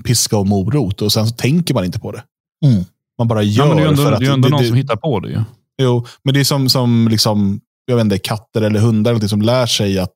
piska 0.06 0.38
och 0.38 0.48
morot 0.48 1.02
och 1.02 1.12
sen 1.12 1.28
så 1.28 1.36
tänker 1.36 1.74
man 1.74 1.86
inte 1.86 2.00
på 2.00 2.12
det. 2.12 2.24
Mm. 2.66 2.84
Man 3.18 3.28
bara 3.28 3.44
gör 3.44 3.68
ja, 3.68 3.74
det. 3.74 3.82
Är 3.82 3.88
ändå, 3.88 4.04
för 4.04 4.12
att, 4.12 4.20
det 4.20 4.26
är 4.26 4.32
ändå 4.32 4.48
det, 4.48 4.52
någon 4.52 4.62
det, 4.62 4.68
som 4.68 4.78
hittar 4.78 4.96
på 4.96 5.20
det. 5.20 5.30
Ju. 5.30 5.44
Jo, 5.82 6.06
men 6.24 6.34
det 6.34 6.40
är 6.40 6.44
som, 6.44 6.70
som 6.70 7.08
liksom, 7.12 7.62
jag 7.86 7.96
vet 7.96 8.04
inte, 8.04 8.18
katter 8.18 8.62
eller 8.62 8.80
hundar 8.80 9.14
eller 9.14 9.28
som 9.28 9.42
lär 9.42 9.66
sig 9.66 10.00
att 10.00 10.14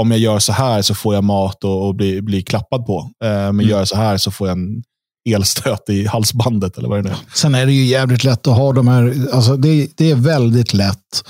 om 0.00 0.10
jag 0.10 0.20
gör 0.20 0.38
så 0.38 0.52
här 0.52 0.82
så 0.82 0.94
får 0.94 1.14
jag 1.14 1.24
mat 1.24 1.64
och, 1.64 1.86
och 1.86 1.94
blir, 1.94 2.20
blir 2.20 2.42
klappad 2.42 2.86
på. 2.86 3.10
Eh, 3.24 3.28
men 3.30 3.48
mm. 3.48 3.68
gör 3.68 3.78
jag 3.78 3.88
så 3.88 3.96
här 3.96 4.16
så 4.16 4.30
får 4.30 4.48
jag 4.48 4.58
en 4.58 4.82
elstöt 5.30 5.90
i 5.90 6.06
halsbandet 6.06 6.78
eller 6.78 6.88
vad 6.88 7.04
det 7.04 7.10
är. 7.10 7.16
Sen 7.34 7.54
är 7.54 7.66
det 7.66 7.72
ju 7.72 7.84
jävligt 7.84 8.24
lätt 8.24 8.46
att 8.46 8.56
ha 8.56 8.72
de 8.72 8.88
här, 8.88 9.14
alltså 9.32 9.56
det, 9.56 9.88
det 9.96 10.10
är 10.10 10.14
väldigt 10.14 10.74
lätt 10.74 11.22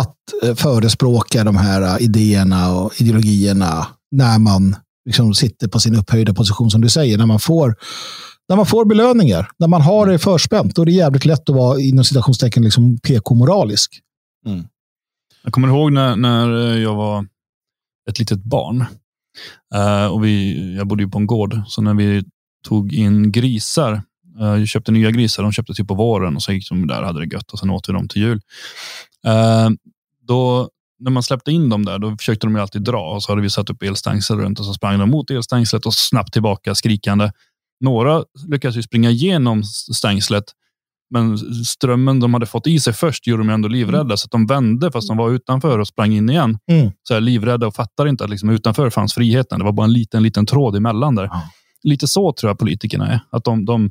att 0.00 0.16
eh, 0.42 0.54
förespråka 0.54 1.44
de 1.44 1.56
här 1.56 1.82
eh, 1.82 2.04
idéerna 2.04 2.72
och 2.72 3.00
ideologierna 3.00 3.86
när 4.10 4.38
man 4.38 4.76
liksom 5.06 5.34
sitter 5.34 5.68
på 5.68 5.80
sin 5.80 5.96
upphöjda 5.96 6.34
position 6.34 6.70
som 6.70 6.80
du 6.80 6.88
säger, 6.88 7.18
när 7.18 7.26
man 7.26 7.40
får 7.40 7.74
när 8.48 8.56
man 8.56 8.66
får 8.66 8.84
belöningar, 8.84 9.50
när 9.58 9.68
man 9.68 9.82
har 9.82 10.06
det 10.06 10.18
förspänt, 10.18 10.74
då 10.74 10.82
är 10.82 10.86
det 10.86 10.92
jävligt 10.92 11.24
lätt 11.24 11.50
att 11.50 11.56
vara 11.56 11.80
inom 11.80 12.04
citationstecken 12.04 12.62
liksom 12.62 12.98
PK-moralisk. 12.98 14.00
Mm. 14.46 14.64
Jag 15.42 15.52
kommer 15.52 15.68
ihåg 15.68 15.92
när, 15.92 16.16
när 16.16 16.76
jag 16.76 16.94
var 16.94 17.26
ett 18.10 18.18
litet 18.18 18.44
barn. 18.44 18.84
Uh, 19.74 20.06
och 20.06 20.24
vi, 20.24 20.74
jag 20.76 20.86
bodde 20.86 21.02
ju 21.02 21.08
på 21.08 21.18
en 21.18 21.26
gård, 21.26 21.60
så 21.66 21.82
när 21.82 21.94
vi 21.94 22.24
tog 22.68 22.92
in 22.92 23.32
grisar, 23.32 23.92
uh, 24.40 24.58
jag 24.58 24.68
köpte 24.68 24.92
nya 24.92 25.10
grisar, 25.10 25.42
de 25.42 25.52
köpte 25.52 25.74
typ 25.74 25.88
på 25.88 25.94
våren 25.94 26.36
och 26.36 26.42
så 26.42 26.52
gick 26.52 26.68
de 26.68 26.86
där 26.86 27.00
och 27.00 27.06
hade 27.06 27.26
det 27.26 27.34
gött 27.34 27.52
och 27.52 27.58
sen 27.58 27.70
åt 27.70 27.88
vi 27.88 27.92
dem 27.92 28.08
till 28.08 28.22
jul. 28.22 28.40
Uh, 29.26 29.70
då, 30.22 30.68
när 30.98 31.10
man 31.10 31.22
släppte 31.22 31.52
in 31.52 31.68
dem 31.68 31.84
där, 31.84 31.98
då 31.98 32.16
försökte 32.16 32.46
de 32.46 32.54
ju 32.54 32.60
alltid 32.60 32.82
dra 32.82 33.14
och 33.14 33.22
så 33.22 33.32
hade 33.32 33.42
vi 33.42 33.50
satt 33.50 33.70
upp 33.70 33.82
elstängsel 33.82 34.38
runt 34.38 34.60
och 34.60 34.66
så 34.66 34.74
sprang 34.74 34.98
de 34.98 35.10
mot 35.10 35.30
elstängslet 35.30 35.86
och 35.86 35.94
snabbt 35.94 36.32
tillbaka 36.32 36.74
skrikande. 36.74 37.30
Några 37.80 38.24
lyckades 38.48 38.76
ju 38.76 38.82
springa 38.82 39.10
igenom 39.10 39.64
stängslet, 39.64 40.44
men 41.10 41.38
strömmen 41.64 42.20
de 42.20 42.34
hade 42.34 42.46
fått 42.46 42.66
i 42.66 42.80
sig 42.80 42.92
först 42.92 43.26
gjorde 43.26 43.42
de 43.42 43.50
ändå 43.50 43.68
livrädda, 43.68 44.00
mm. 44.00 44.16
så 44.16 44.26
att 44.26 44.30
de 44.30 44.46
vände 44.46 44.92
fast 44.92 45.08
de 45.08 45.16
var 45.16 45.30
utanför 45.30 45.78
och 45.78 45.88
sprang 45.88 46.12
in 46.12 46.30
igen. 46.30 46.58
Mm. 46.70 46.90
Så 47.02 47.14
här, 47.14 47.20
livrädda 47.20 47.66
och 47.66 47.74
fattade 47.74 48.10
inte 48.10 48.24
att 48.24 48.30
liksom, 48.30 48.50
utanför 48.50 48.90
fanns 48.90 49.14
friheten. 49.14 49.58
Det 49.58 49.64
var 49.64 49.72
bara 49.72 49.84
en 49.84 49.92
liten, 49.92 50.22
liten 50.22 50.46
tråd 50.46 50.76
emellan 50.76 51.14
där. 51.14 51.24
Mm. 51.24 51.38
Lite 51.82 52.08
så 52.08 52.32
tror 52.32 52.50
jag 52.50 52.58
politikerna 52.58 53.06
är. 53.06 53.20
Att 53.30 53.44
de, 53.44 53.64
de 53.64 53.90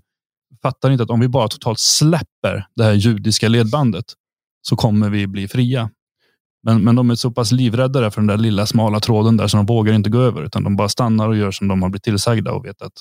fattar 0.62 0.92
inte 0.92 1.04
att 1.04 1.10
om 1.10 1.20
vi 1.20 1.28
bara 1.28 1.48
totalt 1.48 1.80
släpper 1.80 2.68
det 2.76 2.84
här 2.84 2.94
judiska 2.94 3.48
ledbandet 3.48 4.06
så 4.68 4.76
kommer 4.76 5.10
vi 5.10 5.28
bli 5.28 5.48
fria. 5.48 5.90
Men, 6.64 6.84
men 6.84 6.96
de 6.96 7.10
är 7.10 7.16
så 7.16 7.32
pass 7.32 7.52
livrädda 7.52 8.12
för 8.12 8.22
den 8.22 8.28
där 8.28 8.38
lilla 8.38 8.66
smala 8.66 9.00
tråden 9.00 9.38
där 9.38 9.48
så 9.48 9.58
de 9.58 9.66
vågar 9.66 9.94
inte 9.94 10.10
gå 10.10 10.20
över 10.20 10.44
utan 10.44 10.64
de 10.64 10.76
bara 10.76 10.90
stannar 10.90 11.28
och 11.28 11.38
gör 11.38 11.52
som 11.52 11.68
de 11.68 11.82
har 11.82 11.90
blivit 11.90 12.04
tillsagda 12.04 12.52
och 12.52 12.66
vet 12.66 12.82
att 12.82 12.94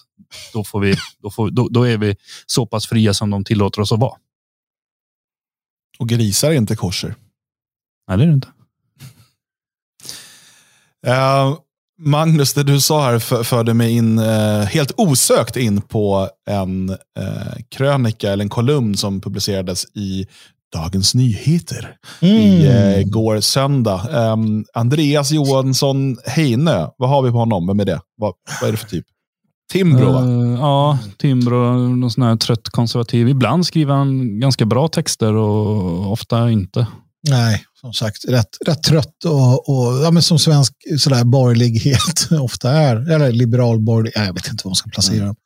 då, 0.52 0.64
får 0.64 0.80
vi, 0.80 0.96
då, 1.18 1.30
får, 1.30 1.50
då, 1.50 1.68
då 1.68 1.82
är 1.82 1.98
vi 1.98 2.16
så 2.46 2.66
pass 2.66 2.88
fria 2.88 3.14
som 3.14 3.30
de 3.30 3.44
tillåter 3.44 3.80
oss 3.80 3.92
att 3.92 3.98
vara. 3.98 4.16
Och 5.98 6.08
grisar 6.08 6.50
är 6.50 6.54
inte 6.54 6.76
korser. 6.76 7.14
Nej, 8.08 8.18
det 8.18 8.24
är 8.24 8.26
det 8.26 8.34
inte. 8.34 8.48
Uh, 11.06 11.58
Magnus, 11.98 12.54
det 12.54 12.62
du 12.62 12.80
sa 12.80 13.02
här 13.02 13.42
förde 13.44 13.74
mig 13.74 13.92
in, 13.92 14.18
uh, 14.18 14.64
helt 14.64 14.92
osökt 14.96 15.56
in 15.56 15.82
på 15.82 16.28
en 16.50 16.90
uh, 16.90 17.62
krönika 17.68 18.32
eller 18.32 18.44
en 18.44 18.48
kolumn 18.48 18.96
som 18.96 19.20
publicerades 19.20 19.84
i 19.94 20.26
Dagens 20.74 21.14
Nyheter 21.14 21.96
mm. 22.20 23.00
igår 23.00 23.34
eh, 23.34 23.40
söndag. 23.40 24.32
Um, 24.32 24.64
Andreas 24.74 25.30
Johansson 25.30 26.16
Heine, 26.26 26.88
vad 26.96 27.10
har 27.10 27.22
vi 27.22 27.30
på 27.30 27.38
honom? 27.38 27.66
Vem 27.66 27.80
är 27.80 27.84
det? 27.84 28.00
Vad, 28.16 28.32
vad 28.60 28.68
är 28.68 28.72
det 28.72 28.78
för 28.78 28.88
typ? 28.88 29.06
Timbro 29.72 30.12
va? 30.12 30.22
Uh, 30.22 30.58
ja, 30.58 30.98
Timbro, 31.18 31.88
någon 31.88 32.10
sån 32.10 32.22
här 32.22 32.36
trött 32.36 32.68
konservativ. 32.68 33.28
Ibland 33.28 33.66
skriver 33.66 33.94
han 33.94 34.40
ganska 34.40 34.64
bra 34.64 34.88
texter 34.88 35.34
och 35.34 36.12
ofta 36.12 36.50
inte. 36.50 36.86
Nej, 37.28 37.64
som 37.80 37.92
sagt, 37.92 38.24
rätt, 38.28 38.56
rätt 38.66 38.82
trött 38.82 39.24
och, 39.24 39.68
och 39.68 40.04
ja, 40.04 40.10
men 40.10 40.22
som 40.22 40.38
svensk 40.38 40.72
sådär 40.98 41.24
borgerlighet 41.24 42.28
ofta 42.40 42.70
är. 42.70 43.10
Eller 43.10 43.32
liberal 43.32 43.80
borgerlig, 43.80 44.12
jag 44.14 44.34
vet 44.34 44.48
inte 44.48 44.62
vad 44.64 44.70
man 44.70 44.76
ska 44.76 44.90
placera 44.90 45.24
mm. 45.24 45.36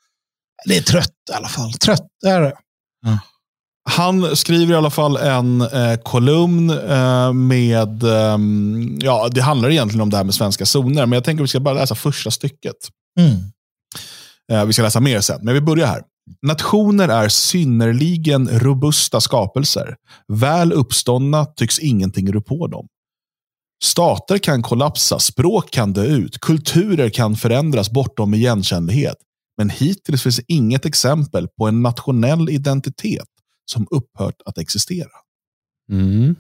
Det 0.65 0.77
är 0.77 0.83
trött 0.83 1.15
i 1.31 1.35
alla 1.35 1.49
fall. 1.49 1.73
Trött 1.73 2.09
är 2.27 2.41
det. 2.41 2.53
Mm. 3.07 3.19
Han 3.89 4.37
skriver 4.37 4.75
i 4.75 4.77
alla 4.77 4.91
fall 4.91 5.17
en 5.17 5.61
eh, 5.61 5.97
kolumn 6.03 6.71
eh, 6.71 7.33
med, 7.33 8.03
eh, 8.03 8.39
ja 9.01 9.29
det 9.33 9.41
handlar 9.41 9.71
egentligen 9.71 10.01
om 10.01 10.11
det 10.11 10.17
här 10.17 10.25
med 10.25 10.35
svenska 10.35 10.67
zoner, 10.67 11.07
men 11.07 11.13
jag 11.13 11.25
tänker 11.25 11.43
att 11.43 11.45
vi 11.45 11.49
ska 11.49 11.61
bara 11.61 11.75
läsa 11.75 11.95
första 11.95 12.31
stycket. 12.31 12.77
Mm. 13.21 13.37
Eh, 14.53 14.65
vi 14.67 14.73
ska 14.73 14.83
läsa 14.83 15.01
mer 15.01 15.21
sen, 15.21 15.41
men 15.43 15.55
vi 15.55 15.61
börjar 15.61 15.87
här. 15.87 16.03
Nationer 16.43 17.09
är 17.09 17.29
synnerligen 17.29 18.49
robusta 18.49 19.21
skapelser. 19.21 19.97
Väl 20.33 20.73
uppståndna 20.73 21.45
tycks 21.45 21.79
ingenting 21.79 22.33
rå 22.33 22.41
på 22.41 22.67
dem. 22.67 22.87
Stater 23.85 24.39
kan 24.39 24.63
kollapsa, 24.63 25.19
språk 25.19 25.71
kan 25.71 25.93
dö 25.93 26.05
ut, 26.05 26.41
kulturer 26.41 27.11
kan 27.11 27.37
förändras 27.37 27.91
bortom 27.91 28.35
igenkännlighet. 28.35 29.17
Men 29.59 29.71
hittills 29.71 30.23
finns 30.23 30.41
inget 30.47 30.87
exempel 30.87 31.49
på 31.49 31.69
en 31.69 31.83
nationell 31.83 32.51
identitet 32.51 33.29
som 33.71 33.87
upphört 33.91 34.43
att 34.45 34.59
existera. 34.59 35.09
Mm. 35.93 36.37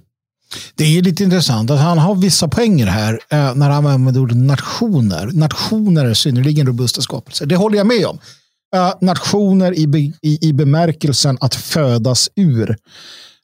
Det 0.74 0.84
är 0.84 1.02
lite 1.02 1.24
intressant 1.24 1.70
att 1.70 1.80
han 1.80 1.98
har 1.98 2.14
vissa 2.14 2.48
poänger 2.48 2.86
här 2.86 3.20
eh, 3.30 3.54
när 3.54 3.70
han 3.70 3.86
använder 3.86 4.20
ordet 4.20 4.36
nationer. 4.36 5.30
Nationer 5.32 6.04
är 6.04 6.14
synnerligen 6.14 6.66
robusta 6.66 7.00
skapelser. 7.00 7.46
Det 7.46 7.56
håller 7.56 7.76
jag 7.76 7.86
med 7.86 8.06
om. 8.06 8.18
Eh, 8.74 8.94
nationer 9.00 9.78
i, 9.78 9.86
be, 9.86 9.98
i, 9.98 10.38
i 10.40 10.52
bemärkelsen 10.52 11.38
att 11.40 11.54
födas 11.54 12.30
ur. 12.36 12.76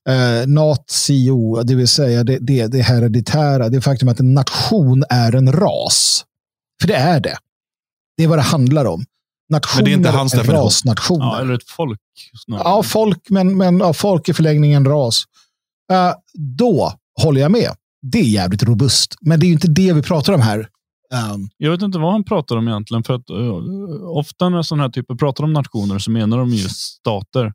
Eh, 0.09 0.47
natio, 0.47 1.62
det 1.62 1.74
vill 1.74 1.89
säga 1.89 2.24
det, 2.24 2.39
det, 2.41 2.66
det 2.66 2.82
hereditära. 2.82 3.68
Det 3.68 3.80
faktum 3.80 4.09
att 4.09 4.20
en 4.20 4.35
nation 4.35 5.05
är 5.11 5.35
en 5.35 5.53
ras. 5.53 6.24
För 6.80 6.89
det 6.89 6.97
är 6.97 7.20
det. 7.20 7.37
Det 8.16 8.24
är 8.24 8.28
vad 8.28 8.39
det 8.39 8.43
handlar 8.43 8.85
om. 8.85 9.05
Nationer 9.51 9.82
men 9.82 9.84
det 9.84 9.90
är 9.90 9.97
inte 9.97 10.11
hans 10.11 10.32
definition. 10.32 10.64
rasnationer. 10.64 11.24
Ja, 11.24 11.40
eller 11.40 11.55
ett 11.55 11.68
folk. 11.68 12.01
Snarare. 12.45 12.68
Ja, 12.68 12.82
folk, 12.82 13.30
men, 13.30 13.57
men 13.57 13.78
ja, 13.78 13.92
folk 13.92 14.28
i 14.28 14.34
förlängningen 14.34 14.84
ras. 14.84 15.24
Uh, 15.92 16.12
då 16.57 16.92
håller 17.22 17.40
jag 17.40 17.51
med. 17.51 17.70
Det 18.03 18.18
är 18.18 18.22
jävligt 18.22 18.62
robust. 18.62 19.14
Men 19.20 19.40
det 19.40 19.47
är 19.47 19.49
inte 19.49 19.68
det 19.68 19.92
vi 19.92 20.03
pratar 20.03 20.32
om 20.32 20.40
här. 20.40 20.59
Um, 21.32 21.49
jag 21.57 21.70
vet 21.70 21.82
inte 21.82 21.99
vad 21.99 22.12
han 22.12 22.24
pratar 22.24 22.57
om 22.57 22.68
egentligen. 22.68 23.05
För 23.05 23.14
att, 23.14 23.30
uh, 23.30 24.09
ofta 24.09 24.49
när 24.49 24.62
sådana 24.62 24.82
här 24.82 24.90
typer 24.90 25.14
pratar 25.14 25.45
om 25.45 25.53
nationer 25.53 25.99
så 25.99 26.11
menar 26.11 26.38
de 26.38 26.51
just 26.51 26.80
stater. 26.80 27.53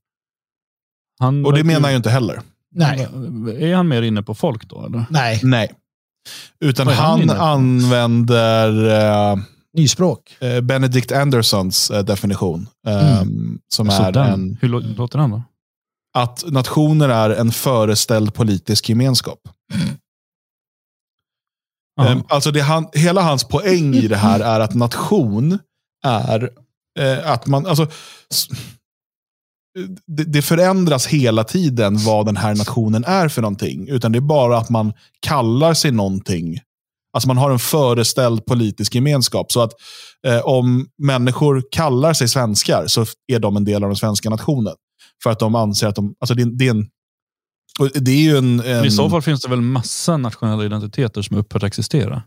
Han 1.20 1.46
Och 1.46 1.54
det 1.54 1.64
menar 1.64 1.90
jag 1.90 1.96
inte 1.98 2.10
heller. 2.10 2.42
Nej. 2.72 3.08
Är 3.60 3.76
han 3.76 3.88
mer 3.88 4.02
inne 4.02 4.24
på 4.24 4.36
folk 4.36 4.70
då? 4.70 4.86
Eller? 4.86 5.06
Nej. 5.10 5.40
Nej. 5.44 5.72
Utan 6.60 6.88
han, 6.88 7.30
han 7.30 7.40
använder... 7.40 8.70
Uh, 9.34 9.44
Nyspråk. 9.74 10.38
Eh, 10.39 10.61
Benedict 10.61 11.11
Andersons 11.11 11.91
eh, 11.91 12.03
definition. 12.03 12.67
Eh, 12.88 13.22
mm. 13.22 13.59
Som 13.67 13.89
är 13.89 14.17
en, 14.17 14.57
Hur 14.61 14.70
låter 14.70 15.20
den 15.20 15.30
då? 15.30 15.43
Att 16.13 16.43
nationer 16.47 17.09
är 17.09 17.30
en 17.30 17.51
föreställd 17.51 18.34
politisk 18.34 18.89
gemenskap. 18.89 19.39
Mm. 22.01 22.24
Alltså 22.28 22.51
det 22.51 22.61
han, 22.61 22.88
hela 22.93 23.22
hans 23.22 23.43
poäng 23.43 23.95
i 23.95 24.07
det 24.07 24.17
här 24.17 24.39
är 24.39 24.59
att 24.59 24.74
nation 24.74 25.59
är 26.05 26.49
eh, 26.99 27.32
att 27.32 27.47
man, 27.47 27.65
alltså, 27.65 27.88
det, 30.07 30.24
det 30.24 30.41
förändras 30.41 31.07
hela 31.07 31.43
tiden 31.43 31.97
vad 31.97 32.26
den 32.26 32.38
här 32.38 32.55
nationen 32.55 33.03
är 33.03 33.28
för 33.28 33.41
någonting. 33.41 33.88
Utan 33.89 34.11
det 34.11 34.20
är 34.20 34.22
bara 34.22 34.57
att 34.57 34.70
man 34.70 34.93
kallar 35.20 35.74
sig 35.74 35.91
någonting. 35.91 36.59
Alltså 37.14 37.28
man 37.28 37.38
har 37.38 37.51
en 37.51 37.60
föreställd 37.60 38.45
politisk 38.45 38.95
gemenskap. 38.95 39.51
Så 39.51 39.62
att 39.62 39.72
eh, 40.28 40.39
om 40.39 40.88
människor 41.03 41.64
kallar 41.72 42.14
sig 42.14 42.28
svenskar 42.28 42.88
så 42.88 43.05
är 43.32 43.39
de 43.39 43.57
en 43.57 43.66
del 43.66 43.84
av 43.84 43.89
den 43.89 43.95
svenska 43.95 44.30
nationen. 44.30 44.74
För 45.24 45.30
att 45.30 45.39
de 45.39 45.55
anser 45.55 45.88
att 45.88 45.95
de... 45.95 46.14
Alltså 46.20 46.34
det, 46.34 46.57
det 46.57 46.68
är 46.68 46.72
en, 46.72 46.88
det 47.93 48.12
är 48.12 48.22
ju 48.22 48.38
en, 48.38 48.60
en, 48.60 48.86
I 48.86 48.91
så 48.91 49.10
fall 49.10 49.22
finns 49.22 49.41
det 49.41 49.49
väl 49.49 49.62
massa 49.62 50.18
nationella 50.18 50.66
identiteter 50.66 51.22
som 51.22 51.38
upphört 51.38 51.64
existera? 51.64 52.24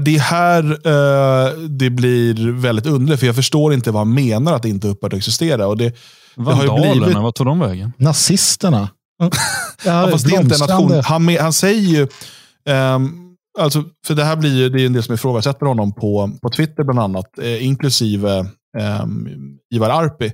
Det 0.00 0.16
är 0.16 0.20
här 0.20 0.64
uh, 0.64 1.58
det 1.68 1.90
blir 1.90 2.52
väldigt 2.52 2.86
underligt, 2.86 3.20
för 3.20 3.26
jag 3.26 3.36
förstår 3.36 3.74
inte 3.74 3.90
vad 3.90 4.00
han 4.00 4.14
menar 4.14 4.52
att 4.52 4.62
det 4.62 4.68
inte 4.68 4.88
upphört 4.88 5.12
existera. 5.12 5.66
Och 5.66 5.76
det, 5.76 5.96
Vandalerna, 6.34 6.94
det 6.94 7.00
blivit... 7.00 7.16
vad 7.16 7.34
tog 7.34 7.46
de 7.46 7.58
vägen? 7.58 7.92
Nazisterna. 7.96 8.88
ja, 9.84 10.08
fast 10.10 10.26
det 10.26 10.34
är 10.34 10.40
inte 10.40 10.54
en 10.54 10.60
nation. 10.60 11.02
Han, 11.04 11.36
han 11.36 11.52
säger 11.52 11.80
ju, 11.80 12.08
um, 12.72 13.31
alltså, 13.58 13.84
för 14.06 14.14
det 14.14 14.24
här 14.24 14.36
blir 14.36 14.54
ju, 14.56 14.68
det 14.68 14.82
är 14.82 14.86
en 14.86 14.92
del 14.92 15.02
som 15.02 15.14
ifrågasätter 15.14 15.66
honom 15.66 15.94
på, 15.94 16.38
på 16.42 16.48
Twitter 16.48 16.84
bland 16.84 16.98
annat, 16.98 17.38
eh, 17.38 17.66
inklusive 17.66 18.46
um, 19.02 19.28
Ivar 19.74 19.90
Arpi. 19.90 20.32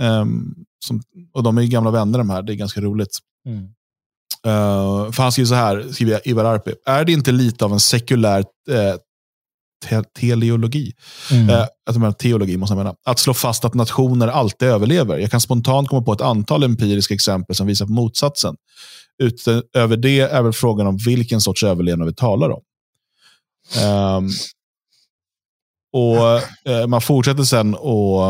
Um, 0.00 0.54
som, 0.84 1.02
och 1.32 1.42
de 1.42 1.58
är 1.58 1.62
gamla 1.62 1.90
vänner 1.90 2.18
de 2.18 2.30
här, 2.30 2.42
det 2.42 2.52
är 2.52 2.54
ganska 2.54 2.80
roligt. 2.80 3.18
Mm. 3.46 3.68
Uh, 4.46 5.12
för 5.12 5.22
han 5.22 5.32
skriver 5.32 5.46
så 5.46 5.54
här, 5.54 5.92
skriver 5.92 6.28
Ivar 6.28 6.44
Arpi. 6.44 6.74
Är 6.86 7.04
det 7.04 7.12
inte 7.12 7.32
lite 7.32 7.64
av 7.64 7.72
en 7.72 7.80
sekulär 7.80 8.40
uh, 8.40 8.94
te 9.84 10.02
teleologi? 10.02 10.92
Mm. 11.30 11.50
Uh, 11.50 11.64
alltså, 11.86 12.12
teologi 12.12 12.56
måste 12.56 12.74
jag 12.74 12.78
mena. 12.84 12.94
Att 13.04 13.18
slå 13.18 13.34
fast 13.34 13.64
att 13.64 13.74
nationer 13.74 14.28
alltid 14.28 14.68
överlever. 14.68 15.18
Jag 15.18 15.30
kan 15.30 15.40
spontant 15.40 15.88
komma 15.88 16.02
på 16.02 16.12
ett 16.12 16.20
antal 16.20 16.62
empiriska 16.62 17.14
exempel 17.14 17.56
som 17.56 17.66
visar 17.66 17.86
på 17.86 17.92
motsatsen. 17.92 18.56
Utöver 19.22 19.96
det 19.96 20.20
är 20.20 20.42
väl 20.42 20.52
frågan 20.52 20.86
om 20.86 20.96
vilken 20.96 21.40
sorts 21.40 21.62
överlevnad 21.62 22.08
vi 22.08 22.14
talar 22.14 22.50
om. 22.50 22.62
Um, 23.84 24.30
och 25.92 26.26
eh, 26.72 26.86
Man 26.86 27.00
fortsätter 27.00 27.42
sen 27.42 27.74
och 27.74 28.26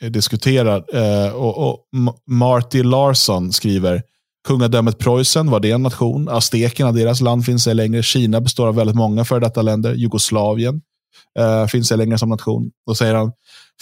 eh, 0.00 0.10
diskutera. 0.10 0.76
Eh, 0.76 1.32
och, 1.32 1.68
och 1.68 1.84
Marty 2.26 2.82
Larsson 2.82 3.52
skriver 3.52 4.02
Kungadömet 4.48 4.98
Preussen, 4.98 5.50
var 5.50 5.60
det 5.60 5.70
en 5.70 5.82
nation? 5.82 6.28
Aztekerna, 6.28 6.92
deras 6.92 7.20
land 7.20 7.44
finns 7.44 7.66
ej 7.66 7.74
längre. 7.74 8.02
Kina 8.02 8.40
består 8.40 8.66
av 8.66 8.74
väldigt 8.74 8.96
många 8.96 9.24
före 9.24 9.40
detta 9.40 9.62
länder. 9.62 9.94
Jugoslavien 9.94 10.80
uh, 11.40 11.66
finns 11.66 11.92
ej 11.92 11.98
längre 11.98 12.18
som 12.18 12.28
nation. 12.28 12.70
Då 12.86 12.94
säger 12.94 13.14
han, 13.14 13.32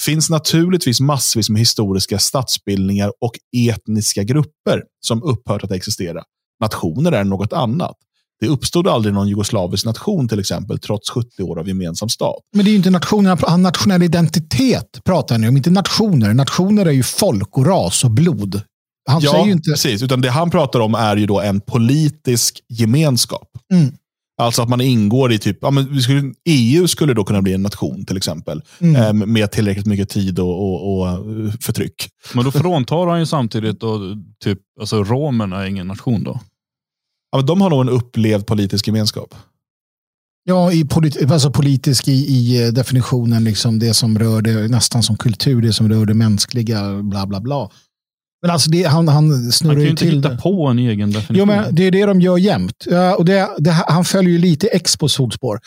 finns 0.00 0.30
naturligtvis 0.30 1.00
massvis 1.00 1.50
med 1.50 1.58
historiska 1.58 2.18
statsbildningar 2.18 3.12
och 3.20 3.32
etniska 3.56 4.22
grupper 4.22 4.82
som 5.00 5.22
upphört 5.22 5.64
att 5.64 5.72
existera. 5.72 6.22
Nationer 6.60 7.12
är 7.12 7.24
något 7.24 7.52
annat. 7.52 7.96
Det 8.40 8.46
uppstod 8.46 8.88
aldrig 8.88 9.14
någon 9.14 9.28
jugoslavisk 9.28 9.84
nation 9.84 10.28
till 10.28 10.40
exempel, 10.40 10.78
trots 10.78 11.10
70 11.10 11.42
år 11.42 11.58
av 11.58 11.68
gemensam 11.68 12.08
stat. 12.08 12.42
Men 12.56 12.64
det 12.64 12.68
är 12.68 12.72
ju 12.72 12.76
inte 12.76 12.90
nationer, 12.90 13.56
nationell 13.56 14.02
identitet 14.02 15.00
pratar 15.04 15.38
ni 15.38 15.48
om, 15.48 15.56
inte 15.56 15.70
nationer. 15.70 16.34
Nationer 16.34 16.86
är 16.86 16.90
ju 16.90 17.02
folk 17.02 17.58
och 17.58 17.66
ras 17.66 18.04
och 18.04 18.10
blod. 18.10 18.62
Han 19.08 19.20
ja, 19.20 19.30
säger 19.30 19.46
ju 19.46 19.52
inte... 19.52 19.70
precis. 19.70 20.02
Utan 20.02 20.20
det 20.20 20.30
han 20.30 20.50
pratar 20.50 20.80
om 20.80 20.94
är 20.94 21.16
ju 21.16 21.26
då 21.26 21.40
en 21.40 21.60
politisk 21.60 22.60
gemenskap. 22.68 23.48
Mm. 23.72 23.92
Alltså 24.38 24.62
att 24.62 24.68
man 24.68 24.80
ingår 24.80 25.32
i 25.32 25.38
typ, 25.38 25.58
ja, 25.60 25.70
men 25.70 25.94
vi 25.94 26.02
skulle, 26.02 26.34
EU 26.44 26.88
skulle 26.88 27.14
då 27.14 27.24
kunna 27.24 27.42
bli 27.42 27.52
en 27.52 27.62
nation 27.62 28.04
till 28.04 28.16
exempel. 28.16 28.62
Mm. 28.78 28.96
Eh, 28.96 29.26
med 29.26 29.50
tillräckligt 29.50 29.86
mycket 29.86 30.08
tid 30.08 30.38
och, 30.38 30.48
och, 30.48 30.98
och, 30.98 31.08
eh, 31.08 31.52
förtryck. 31.60 32.08
Men 32.34 32.44
då 32.44 32.50
fråntar 32.50 33.06
han 33.06 33.18
ju 33.18 33.26
samtidigt 33.26 33.80
då, 33.80 34.16
typ, 34.44 34.58
alltså 34.80 35.04
romerna 35.04 35.62
är 35.62 35.66
ingen 35.66 35.86
nation 35.86 36.24
då? 36.24 36.40
Ja, 37.30 37.38
men 37.38 37.46
de 37.46 37.60
har 37.60 37.70
nog 37.70 37.80
en 37.80 37.88
upplevd 37.88 38.46
politisk 38.46 38.86
gemenskap. 38.86 39.34
Ja, 40.44 40.72
i 40.72 40.84
polit 40.84 41.30
alltså 41.30 41.50
politisk 41.50 42.08
i, 42.08 42.12
i, 42.12 42.64
eh, 42.64 42.72
definitionen, 42.72 43.44
liksom 43.44 43.78
det 43.78 43.94
som 43.94 44.18
rör 44.18 44.42
det, 44.42 44.68
nästan 44.68 45.02
som 45.02 45.16
kultur, 45.16 45.62
det 45.62 45.72
som 45.72 45.88
rör 45.88 46.06
det 46.06 46.14
mänskliga, 46.14 47.02
bla 47.02 47.26
bla 47.26 47.40
bla. 47.40 47.70
Men 48.42 48.50
alltså 48.50 48.70
det, 48.70 48.82
han, 48.82 49.08
han 49.08 49.52
snurrar 49.52 49.80
ju 49.80 49.80
till 49.80 49.88
Han 49.88 49.96
kan 49.96 50.08
ju 50.08 50.14
inte 50.16 50.28
hitta 50.28 50.42
på 50.42 50.66
en 50.66 50.78
egen 50.78 51.10
definition. 51.10 51.36
Jo, 51.36 51.44
men 51.44 51.74
det 51.74 51.86
är 51.86 51.90
det 51.90 52.06
de 52.06 52.20
gör 52.20 52.38
jämt. 52.38 52.84
Ja, 52.86 53.14
och 53.14 53.24
det, 53.24 53.48
det, 53.58 53.70
han 53.70 54.04
följer 54.04 54.32
ju 54.32 54.38
lite 54.38 54.66
Expos 54.66 55.16
fotspår. 55.16 55.60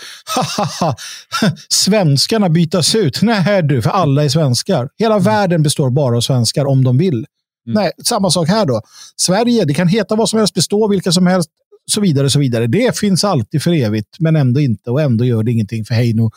Svenskarna 1.69 2.49
bytas 2.49 2.95
ut. 2.95 3.21
Nej 3.21 3.63
du, 3.63 3.81
för 3.81 3.89
alla 3.89 4.23
är 4.23 4.29
svenskar. 4.29 4.89
Hela 4.97 5.15
mm. 5.15 5.23
världen 5.23 5.63
består 5.63 5.89
bara 5.89 6.17
av 6.17 6.21
svenskar 6.21 6.65
om 6.65 6.83
de 6.83 6.97
vill. 6.97 7.13
Mm. 7.13 7.25
Nej, 7.65 7.91
samma 8.03 8.31
sak 8.31 8.47
här 8.47 8.65
då. 8.65 8.81
Sverige, 9.15 9.65
det 9.65 9.73
kan 9.73 9.87
heta 9.87 10.15
vad 10.15 10.29
som 10.29 10.39
helst, 10.39 10.53
bestå 10.53 10.87
vilka 10.87 11.11
som 11.11 11.27
helst, 11.27 11.49
så 11.91 12.01
vidare. 12.01 12.29
så 12.29 12.39
vidare. 12.39 12.67
Det 12.67 12.97
finns 12.97 13.23
alltid 13.23 13.63
för 13.63 13.71
evigt, 13.71 14.19
men 14.19 14.35
ändå 14.35 14.59
inte. 14.59 14.91
Och 14.91 15.01
ändå 15.01 15.25
gör 15.25 15.43
det 15.43 15.51
ingenting 15.51 15.85
för 15.85 15.95
Heino. 15.95 16.31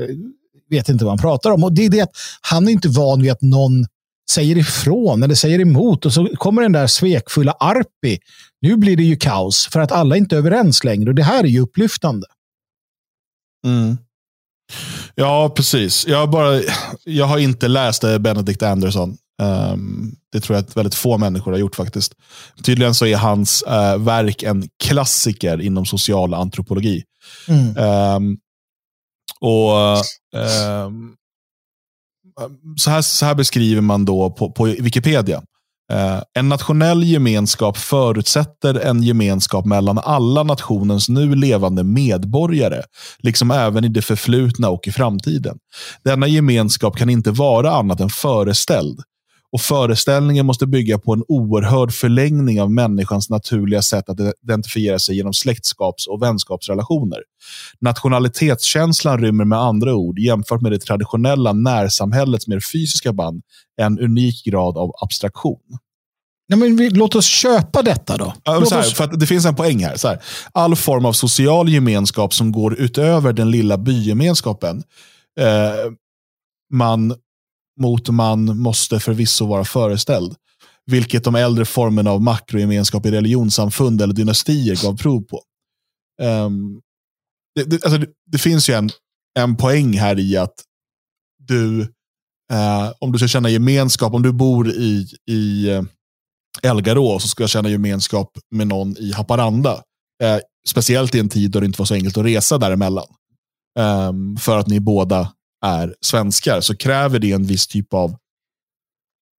Eh, 0.00 0.06
vet 0.70 0.88
inte 0.88 1.04
vad 1.04 1.12
han 1.12 1.18
pratar 1.18 1.50
om. 1.50 1.64
Och 1.64 1.72
det 1.72 1.84
är 1.84 1.90
det 1.90 2.00
att 2.00 2.12
han 2.40 2.68
är 2.68 2.72
inte 2.72 2.88
van 2.88 3.22
vid 3.22 3.32
att 3.32 3.42
någon 3.42 3.86
säger 4.30 4.58
ifrån 4.58 5.22
eller 5.22 5.34
säger 5.34 5.60
emot 5.60 6.06
och 6.06 6.12
så 6.12 6.28
kommer 6.36 6.62
den 6.62 6.72
där 6.72 6.86
svekfulla 6.86 7.52
Arpi. 7.52 8.18
Nu 8.60 8.76
blir 8.76 8.96
det 8.96 9.02
ju 9.02 9.16
kaos 9.16 9.68
för 9.72 9.80
att 9.80 9.92
alla 9.92 10.16
inte 10.16 10.36
är 10.36 10.38
överens 10.38 10.84
längre 10.84 11.08
och 11.08 11.14
det 11.14 11.22
här 11.22 11.44
är 11.44 11.48
ju 11.48 11.60
upplyftande. 11.60 12.26
Mm. 13.66 13.98
Ja, 15.14 15.52
precis. 15.56 16.06
Jag, 16.06 16.30
bara, 16.30 16.62
jag 17.04 17.26
har 17.26 17.38
inte 17.38 17.68
läst 17.68 18.04
Benedict 18.20 18.62
Anderson. 18.62 19.16
Um, 19.42 20.16
det 20.32 20.40
tror 20.40 20.56
jag 20.56 20.64
att 20.64 20.76
väldigt 20.76 20.94
få 20.94 21.18
människor 21.18 21.52
har 21.52 21.58
gjort 21.58 21.76
faktiskt. 21.76 22.14
Tydligen 22.62 22.94
så 22.94 23.06
är 23.06 23.16
hans 23.16 23.64
uh, 23.66 23.96
verk 23.96 24.42
en 24.42 24.68
klassiker 24.84 25.60
inom 25.60 25.86
social 25.86 26.34
antropologi. 26.34 27.04
Mm. 27.48 27.76
Um, 27.76 28.38
och 29.40 29.96
um, 30.86 31.16
så, 32.76 32.90
här, 32.90 33.02
så 33.02 33.26
här 33.26 33.34
beskriver 33.34 33.80
man 33.82 34.04
då 34.04 34.30
på, 34.30 34.52
på 34.52 34.64
Wikipedia. 34.64 35.42
Eh, 35.92 36.22
en 36.38 36.48
nationell 36.48 37.04
gemenskap 37.04 37.76
förutsätter 37.76 38.74
en 38.74 39.02
gemenskap 39.02 39.64
mellan 39.64 39.98
alla 39.98 40.42
nationens 40.42 41.08
nu 41.08 41.34
levande 41.34 41.84
medborgare, 41.84 42.82
liksom 43.18 43.50
även 43.50 43.84
i 43.84 43.88
det 43.88 44.02
förflutna 44.02 44.68
och 44.70 44.88
i 44.88 44.92
framtiden. 44.92 45.56
Denna 46.04 46.26
gemenskap 46.26 46.96
kan 46.96 47.10
inte 47.10 47.30
vara 47.30 47.72
annat 47.72 48.00
än 48.00 48.10
föreställd. 48.10 49.00
Och 49.52 49.60
Föreställningen 49.60 50.46
måste 50.46 50.66
bygga 50.66 50.98
på 50.98 51.12
en 51.12 51.24
oerhörd 51.28 51.92
förlängning 51.92 52.62
av 52.62 52.70
människans 52.70 53.30
naturliga 53.30 53.82
sätt 53.82 54.08
att 54.08 54.18
identifiera 54.42 54.98
sig 54.98 55.16
genom 55.16 55.32
släktskaps 55.32 56.06
och 56.06 56.22
vänskapsrelationer. 56.22 57.18
Nationalitetskänslan 57.80 59.20
rymmer 59.20 59.44
med 59.44 59.58
andra 59.58 59.94
ord, 59.94 60.18
jämfört 60.18 60.60
med 60.60 60.72
det 60.72 60.78
traditionella 60.78 61.52
närsamhällets 61.52 62.46
mer 62.46 62.60
fysiska 62.72 63.12
band, 63.12 63.42
en 63.76 63.98
unik 63.98 64.44
grad 64.44 64.78
av 64.78 64.92
abstraktion. 65.02 65.78
Nej, 66.48 66.58
men 66.58 66.76
vi, 66.76 66.90
låt 66.90 67.14
oss 67.14 67.26
köpa 67.26 67.82
detta 67.82 68.16
då. 68.16 68.34
Ja, 68.44 68.52
här, 68.52 68.80
oss... 68.80 68.94
för 68.94 69.06
det 69.06 69.26
finns 69.26 69.46
en 69.46 69.54
poäng 69.54 69.84
här, 69.84 70.08
här. 70.08 70.22
All 70.52 70.76
form 70.76 71.04
av 71.04 71.12
social 71.12 71.68
gemenskap 71.68 72.34
som 72.34 72.52
går 72.52 72.80
utöver 72.80 73.32
den 73.32 73.50
lilla 73.50 73.78
bygemenskapen 73.78 74.82
eh, 75.40 75.92
man 76.72 77.14
mot 77.80 78.08
man 78.08 78.58
måste 78.58 79.00
förvisso 79.00 79.46
vara 79.46 79.64
föreställd. 79.64 80.34
Vilket 80.86 81.24
de 81.24 81.34
äldre 81.34 81.64
formerna 81.64 82.10
av 82.10 82.22
makrogemenskap 82.22 83.06
i 83.06 83.10
religionssamfund 83.10 84.02
eller 84.02 84.14
dynastier 84.14 84.82
gav 84.82 84.96
prov 84.96 85.20
på. 85.20 85.42
Um, 86.22 86.80
det, 87.54 87.64
det, 87.64 87.84
alltså 87.84 87.98
det, 87.98 88.06
det, 88.26 88.38
finns 88.38 88.70
ju 88.70 88.74
en, 88.74 88.90
en 89.38 89.56
poäng 89.56 89.98
här 89.98 90.18
i 90.18 90.36
att 90.36 90.54
du, 91.48 91.80
uh, 92.52 92.92
om 92.98 93.12
du 93.12 93.18
ska 93.18 93.28
känna 93.28 93.50
gemenskap, 93.50 94.14
om 94.14 94.22
du 94.22 94.32
bor 94.32 94.68
i, 94.70 95.06
i 95.30 95.68
eh, 95.68 95.82
Elgarå 96.62 97.18
så 97.18 97.28
ska 97.28 97.42
jag 97.42 97.50
känna 97.50 97.68
gemenskap 97.68 98.38
med 98.50 98.66
någon 98.66 98.96
i 98.96 99.12
Haparanda. 99.12 99.82
Eh, 100.22 100.38
speciellt 100.68 101.14
i 101.14 101.18
en 101.18 101.28
tid 101.28 101.50
då 101.50 101.60
det 101.60 101.66
inte 101.66 101.78
var 101.80 101.86
så 101.86 101.94
enkelt 101.94 102.16
att 102.16 102.24
resa 102.24 102.58
däremellan. 102.58 103.06
Um, 103.78 104.36
för 104.36 104.58
att 104.58 104.66
ni 104.66 104.80
båda 104.80 105.32
är 105.62 105.94
svenskar 106.00 106.60
så 106.60 106.76
kräver 106.76 107.18
det 107.18 107.32
en 107.32 107.44
viss 107.44 107.66
typ 107.66 107.94
av 107.94 108.16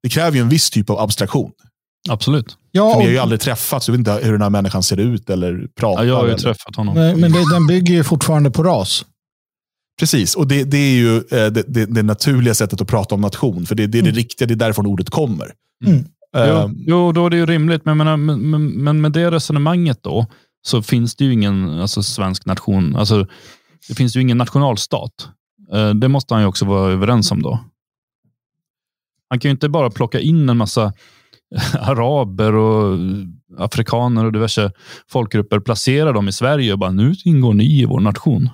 det 0.04 0.10
kräver 0.10 0.38
ju 0.38 0.42
en 0.42 0.50
viss 0.50 0.70
typ 0.70 0.90
av 0.90 1.00
abstraktion. 1.00 1.52
Absolut. 2.10 2.58
Ja, 2.72 2.94
För 2.94 3.00
vi 3.00 3.06
har 3.06 3.12
ju 3.12 3.18
aldrig 3.18 3.42
träffats, 3.42 3.88
jag 3.88 3.94
vet 3.94 4.00
inte 4.00 4.20
hur 4.24 4.32
den 4.32 4.42
här 4.42 4.50
människan 4.50 4.84
ser 4.84 4.98
ut 4.98 5.30
eller 5.30 5.68
pratar. 5.76 6.04
Ja, 6.04 6.08
jag 6.08 6.16
har 6.16 6.24
ju 6.24 6.30
eller. 6.30 6.40
träffat 6.40 6.76
honom. 6.76 6.94
Men, 6.96 7.20
men 7.20 7.32
det, 7.32 7.54
den 7.54 7.68
bygger 7.68 7.94
ju 7.94 8.04
fortfarande 8.04 8.52
på 8.52 8.64
ras. 8.64 9.06
Precis, 10.00 10.36
och 10.36 10.48
det, 10.48 10.64
det 10.64 10.78
är 10.78 10.94
ju 10.94 11.18
eh, 11.18 11.22
det, 11.30 11.64
det, 11.68 11.86
det, 11.86 12.04
naturliga 12.04 12.54
sättet 12.54 12.82
att 12.82 12.88
prata 12.88 13.16
om 13.16 13.22
nation. 13.22 13.66
För 13.66 13.76
det, 13.76 13.88
det 13.88 13.98
är 13.98 14.02
mm. 14.02 14.14
det 14.14 14.20
riktiga, 14.20 14.48
det 14.48 14.54
är 14.54 14.56
därifrån 14.56 14.86
ordet 14.86 15.10
kommer. 15.10 15.52
Mm. 15.86 15.98
Uh, 15.98 16.04
jo, 16.36 16.70
jo, 16.88 17.12
då 17.12 17.26
är 17.26 17.30
det 17.30 17.38
ju 17.38 17.46
rimligt. 17.46 17.86
Men, 17.86 17.98
men, 17.98 18.26
men, 18.50 18.68
men 18.68 19.02
med 19.02 19.12
det 19.12 19.32
resonemanget 19.32 20.04
då, 20.04 20.26
så 20.68 20.82
finns 20.82 21.16
det 21.16 21.26
ju 21.26 21.34
ingen 21.34 21.70
alltså, 21.70 22.04
svensk 22.04 22.46
nation. 22.46 22.96
Alltså, 22.96 23.28
det 23.88 23.96
finns 23.96 24.16
ju 24.16 24.22
ingen 24.22 24.38
nationalstat. 24.38 25.30
Eh, 25.74 25.90
det 25.90 26.08
måste 26.08 26.34
han 26.34 26.44
ju 26.44 26.48
också 26.48 26.66
vara 26.66 26.92
överens 26.92 27.32
om 27.32 27.42
då. 27.42 27.60
Han 29.30 29.40
kan 29.40 29.50
ju 29.50 29.52
inte 29.52 29.70
bara 29.70 29.90
plocka 29.90 30.20
in 30.20 30.50
en 30.50 30.58
massa 30.58 30.94
araber 31.80 32.56
och 32.56 32.98
afrikaner 33.58 34.26
och 34.26 34.32
diverse 34.32 34.72
folkgrupper, 35.10 35.60
placera 35.60 36.12
dem 36.12 36.28
i 36.28 36.32
Sverige 36.32 36.74
och 36.74 36.80
bara 36.80 36.92
nu 36.92 37.16
ingår 37.26 37.54
ni 37.54 37.82
i 37.82 37.86
vår 37.86 38.00
nation. 38.00 38.50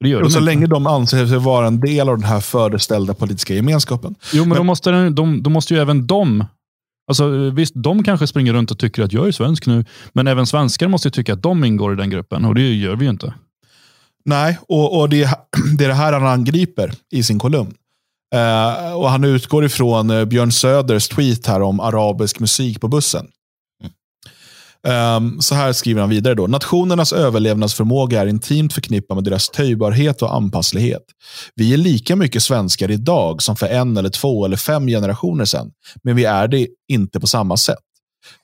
Det 0.00 0.08
gör 0.08 0.22
och 0.22 0.32
så 0.32 0.38
inte. 0.38 0.50
länge 0.50 0.66
de 0.66 0.86
anser 0.86 1.26
sig 1.26 1.38
vara 1.38 1.66
en 1.66 1.80
del 1.80 2.08
av 2.08 2.18
den 2.18 2.28
här 2.28 2.40
föreställda 2.40 3.14
politiska 3.14 3.54
gemenskapen. 3.54 4.14
Jo, 4.32 4.42
men, 4.42 4.48
men... 4.48 4.58
Då, 4.58 4.64
måste, 4.64 5.10
de, 5.10 5.42
då 5.42 5.50
måste 5.50 5.74
ju 5.74 5.80
även 5.80 6.06
de 6.06 6.44
Alltså, 7.08 7.50
visst, 7.50 7.72
de 7.76 8.02
kanske 8.02 8.26
springer 8.26 8.52
runt 8.52 8.70
och 8.70 8.78
tycker 8.78 9.02
att 9.02 9.12
jag 9.12 9.28
är 9.28 9.32
svensk 9.32 9.66
nu, 9.66 9.84
men 10.12 10.26
även 10.26 10.46
svenskar 10.46 10.88
måste 10.88 11.10
tycka 11.10 11.32
att 11.32 11.42
de 11.42 11.64
ingår 11.64 11.92
i 11.92 11.96
den 11.96 12.10
gruppen 12.10 12.44
och 12.44 12.54
det 12.54 12.74
gör 12.74 12.96
vi 12.96 13.04
ju 13.04 13.10
inte. 13.10 13.34
Nej, 14.24 14.58
och, 14.68 15.00
och 15.00 15.08
det, 15.08 15.30
det 15.78 15.84
är 15.84 15.88
det 15.88 15.94
här 15.94 16.12
han 16.12 16.26
angriper 16.26 16.92
i 17.12 17.22
sin 17.22 17.38
kolumn. 17.38 17.74
Uh, 18.34 18.92
och 18.92 19.10
Han 19.10 19.24
utgår 19.24 19.64
ifrån 19.64 20.10
uh, 20.10 20.24
Björn 20.24 20.52
Söders 20.52 21.08
tweet 21.08 21.46
här 21.46 21.62
om 21.62 21.80
arabisk 21.80 22.40
musik 22.40 22.80
på 22.80 22.88
bussen. 22.88 23.26
Um, 24.86 25.40
så 25.40 25.54
här 25.54 25.72
skriver 25.72 26.00
han 26.00 26.10
vidare. 26.10 26.34
då. 26.34 26.46
Nationernas 26.46 27.12
överlevnadsförmåga 27.12 28.20
är 28.20 28.26
intimt 28.26 28.72
förknippad 28.72 29.16
med 29.16 29.24
deras 29.24 29.48
töjbarhet 29.48 30.22
och 30.22 30.34
anpasslighet. 30.34 31.02
Vi 31.54 31.72
är 31.72 31.76
lika 31.76 32.16
mycket 32.16 32.42
svenskar 32.42 32.90
idag 32.90 33.42
som 33.42 33.56
för 33.56 33.66
en 33.66 33.96
eller 33.96 34.10
två 34.10 34.44
eller 34.44 34.56
fem 34.56 34.86
generationer 34.86 35.44
sedan. 35.44 35.70
Men 36.02 36.16
vi 36.16 36.24
är 36.24 36.48
det 36.48 36.68
inte 36.88 37.20
på 37.20 37.26
samma 37.26 37.56
sätt. 37.56 37.78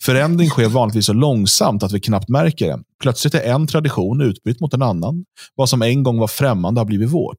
Förändring 0.03 0.51
sker 0.51 0.69
vanligtvis 0.69 1.07
så 1.07 1.13
långsamt 1.13 1.83
att 1.83 1.93
vi 1.93 2.01
knappt 2.01 2.29
märker 2.29 2.69
det. 2.69 2.79
Plötsligt 3.03 3.35
är 3.35 3.43
en 3.43 3.67
tradition 3.67 4.21
utbytt 4.21 4.61
mot 4.61 4.75
en 4.75 4.83
annan. 4.83 5.25
Vad 5.55 5.69
som 5.69 5.83
en 5.83 6.03
gång 6.03 6.19
var 6.19 6.29
främmande 6.29 6.81
har 6.81 6.87
blivit 6.87 7.11
vårt. 7.11 7.39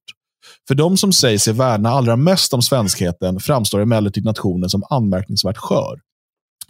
För 0.68 0.76
de 0.76 0.98
som 0.98 1.14
säger 1.14 1.38
sig 1.38 1.54
värna 1.54 1.90
allra 1.90 2.16
mest 2.16 2.54
om 2.54 2.62
svenskheten 2.62 3.40
framstår 3.40 3.82
emellertid 3.82 4.26
nationen 4.26 4.70
som 4.70 4.84
anmärkningsvärt 4.90 5.58
skör. 5.58 6.00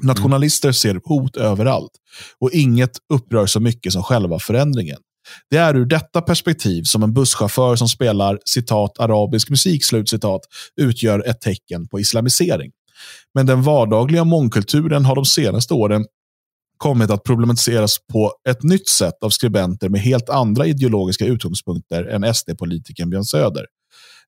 Nationalister 0.02 0.72
ser 0.72 1.02
hot 1.04 1.38
överallt 1.38 1.92
och 2.40 2.52
inget 2.52 2.98
upprör 3.14 3.46
så 3.46 3.60
mycket 3.60 3.94
som 3.94 4.04
själva 4.04 4.40
förändringen. 4.40 4.98
Det 5.50 5.58
är 5.58 5.76
ur 5.76 5.86
detta 5.86 6.22
perspektiv 6.22 6.84
som 6.84 7.04
en 7.04 7.14
busschaufför 7.14 7.76
som 7.76 7.88
spelar 7.88 8.40
citat 8.46 9.00
arabisk 9.00 9.50
musik 9.50 9.86
slutcitat 9.86 10.42
utgör 10.82 11.30
ett 11.30 11.42
tecken 11.42 11.88
på 11.88 12.00
islamisering. 12.00 12.72
Men 13.34 13.46
den 13.46 13.62
vardagliga 13.62 14.24
mångkulturen 14.24 15.06
har 15.06 15.16
de 15.16 15.26
senaste 15.26 15.74
åren 15.74 16.06
kommit 16.78 17.10
att 17.10 17.24
problematiseras 17.24 17.98
på 18.14 18.34
ett 18.50 18.64
nytt 18.64 18.90
sätt 18.90 19.24
av 19.24 19.30
skribenter 19.30 19.90
med 19.90 20.02
helt 20.02 20.30
andra 20.30 20.66
ideologiska 20.66 21.26
utgångspunkter 21.26 22.04
än 22.04 22.34
SD-politikern 22.34 23.10
Björn 23.10 23.26
Söder. 23.26 23.66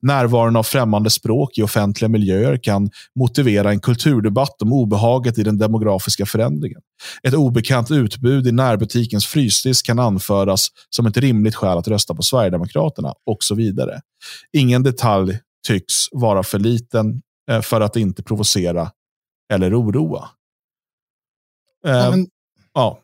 Närvaron 0.02 0.56
av 0.56 0.64
främmande 0.64 1.10
språk 1.10 1.58
i 1.58 1.62
offentliga 1.62 2.10
miljöer 2.10 2.58
kan 2.64 2.90
motivera 3.20 3.70
en 3.70 3.80
kulturdebatt 3.80 4.62
om 4.62 4.74
obehaget 4.74 5.38
i 5.38 5.44
den 5.44 5.58
demografiska 5.58 6.26
förändringen. 6.26 6.82
Ett 7.24 7.34
obekant 7.34 7.92
utbud 7.92 8.48
i 8.48 8.52
närbutikens 8.52 9.26
frysdisk 9.26 9.86
kan 9.86 10.00
anföras 10.00 10.68
som 10.90 11.06
ett 11.06 11.18
rimligt 11.18 11.56
skäl 11.56 11.78
att 11.78 11.88
rösta 11.88 12.16
på 12.16 12.22
Sverigedemokraterna 12.22 13.14
och 13.26 13.38
så 13.40 13.56
vidare. 13.56 14.00
Ingen 14.54 14.84
detalj 14.84 15.40
tycks 15.68 15.94
vara 16.12 16.44
för 16.44 16.60
liten 16.60 17.22
för 17.62 17.82
att 17.82 17.96
inte 17.96 18.24
provocera 18.24 18.92
eller 19.54 19.82
oroa. 19.82 20.30
Ja, 21.84 22.10
men, 22.12 22.28
ja 22.74 23.02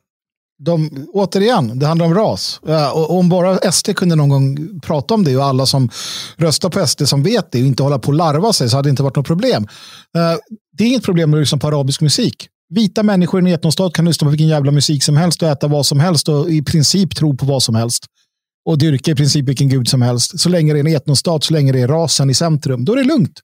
de, 0.66 1.08
återigen, 1.14 1.80
det 1.80 1.86
handlar 1.86 2.06
om 2.06 2.14
ras. 2.14 2.60
Och 2.94 3.18
om 3.18 3.30
bara 3.30 3.72
SD 3.72 3.89
kunde 3.96 4.16
någon 4.16 4.30
gång 4.30 4.80
prata 4.80 5.14
om 5.14 5.24
det 5.24 5.38
och 5.38 5.44
alla 5.44 5.66
som 5.66 5.89
röstar 6.38 6.70
på 6.70 6.88
SD 6.88 7.08
som 7.08 7.24
vet 7.24 7.52
det 7.52 7.62
och 7.62 7.68
inte 7.68 7.84
hålla 7.84 8.00
på 8.00 8.08
och 8.08 8.14
larva 8.14 8.54
sig 8.54 8.70
så 8.70 8.76
hade 8.76 8.88
det 8.88 8.89
inte 8.89 9.04
varit 9.04 9.16
något 9.16 9.28
problem. 9.28 9.68
Eh, 10.16 10.38
det 10.78 10.84
är 10.84 10.88
inget 10.88 11.04
problem 11.04 11.34
att 11.34 11.39
lyssna 11.39 11.58
på 11.58 11.68
arabisk 11.68 12.02
musik. 12.02 12.48
Vita 12.70 13.04
människor 13.04 13.39
i 13.39 13.44
en 13.50 13.54
etnostat 13.54 13.94
kan 13.94 14.06
lyssna 14.06 14.26
på 14.26 14.30
vilken 14.30 14.48
jävla 14.48 14.72
musik 14.72 15.04
som 15.04 15.18
helst 15.18 15.44
och 15.44 15.50
äta 15.50 15.68
vad 15.68 15.86
som 15.86 16.00
helst 16.00 16.30
och 16.30 16.50
i 16.50 16.64
princip 16.64 17.16
tro 17.16 17.38
på 17.38 17.46
vad 17.46 17.64
som 17.64 17.76
helst. 17.76 18.06
Och 18.66 18.78
dyrka 18.78 19.12
i 19.12 19.16
princip 19.16 19.50
vilken 19.50 19.70
gud 19.70 19.88
som 19.88 20.02
helst. 20.02 20.39
Så 20.39 20.50
länge 20.50 20.74
det 20.74 20.80
är 20.80 20.88
en 20.88 20.96
etnostat, 20.96 21.44
så 21.44 21.54
länge 21.54 21.72
det 21.72 21.82
är 21.82 21.88
rasen 21.88 22.30
i 22.30 22.34
centrum, 22.34 22.86
då 22.86 22.94
är 22.94 22.98
det 22.98 23.04
lugnt. 23.04 23.39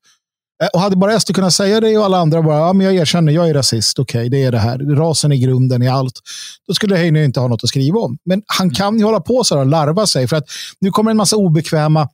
Eh, 0.63 0.67
och 0.73 0.79
hade 0.79 0.95
bara 0.95 1.19
SD 1.19 1.33
kunnat 1.33 1.53
säga 1.53 1.79
det 1.79 1.97
och 1.97 2.05
alla 2.05 2.17
andra 2.17 2.41
bara, 2.41 2.57
ja, 2.57 2.73
men 2.73 2.85
jag 2.85 2.95
erkänner, 2.95 3.31
jag 3.31 3.49
är 3.49 3.53
rasist, 3.53 3.99
okej, 3.99 4.19
okay, 4.19 4.29
det 4.29 4.43
är 4.43 4.51
det 4.51 4.59
här. 4.59 4.77
Rasen 4.79 5.31
är 5.31 5.35
grunden 5.35 5.81
i 5.83 5.87
allt. 5.87 6.19
Då 6.67 6.73
skulle 6.73 6.95
Heine 6.95 7.23
inte 7.23 7.39
ha 7.39 7.47
något 7.47 7.63
att 7.63 7.69
skriva 7.69 7.99
om. 7.99 8.17
Men 8.25 8.41
han 8.45 8.69
kan 8.69 8.97
ju 8.97 9.05
hålla 9.05 9.19
på 9.19 9.43
så 9.43 9.59
och 9.59 9.65
larva 9.65 10.07
sig, 10.07 10.27
för 10.27 10.37
att 10.37 10.45
nu 10.81 10.91
kommer 10.91 11.11
en 11.11 11.17
massa 11.17 11.35
obekväma 11.35 12.07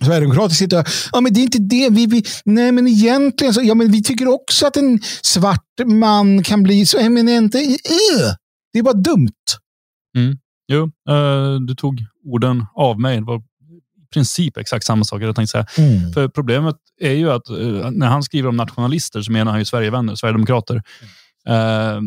Sverigedemokrater 0.00 0.54
sitter 0.54 0.78
och 0.78 0.86
ja 1.12 1.20
men 1.20 1.32
det 1.32 1.40
är 1.40 1.42
inte 1.42 1.58
det. 1.58 1.88
Vi, 1.90 2.06
vi, 2.06 2.22
nej 2.44 2.72
men 2.72 2.88
egentligen 2.88 3.54
så, 3.54 3.62
ja 3.62 3.74
men 3.74 3.90
vi 3.90 4.02
tycker 4.02 4.28
också 4.28 4.66
att 4.66 4.76
en 4.76 5.00
svart 5.22 5.64
man 5.86 6.42
kan 6.42 6.62
bli 6.62 6.86
så 6.86 6.98
eminent. 6.98 7.54
Uh, 7.54 7.60
det 8.72 8.78
är 8.78 8.82
bara 8.82 8.94
dumt. 8.94 9.32
Mm. 10.16 10.38
Jo, 10.72 10.82
uh, 10.84 11.60
du 11.60 11.74
tog 11.74 12.00
orden 12.24 12.66
av 12.74 13.00
mig. 13.00 13.16
Det 13.16 13.24
var 13.24 13.42
princip 14.12 14.56
exakt 14.56 14.86
samma 14.86 15.04
sak 15.04 15.22
jag 15.22 15.36
tänkte 15.36 15.50
säga. 15.50 15.66
Mm. 15.78 16.12
För 16.12 16.28
problemet 16.28 16.76
är 17.00 17.12
ju 17.12 17.30
att 17.30 17.50
uh, 17.50 17.90
när 17.90 18.06
han 18.06 18.22
skriver 18.22 18.48
om 18.48 18.56
nationalister 18.56 19.22
så 19.22 19.32
menar 19.32 19.50
han 19.52 19.60
ju 19.60 19.64
Sverigevänner, 19.64 20.14
Sverigedemokrater. 20.14 20.74
Uh, 20.74 22.02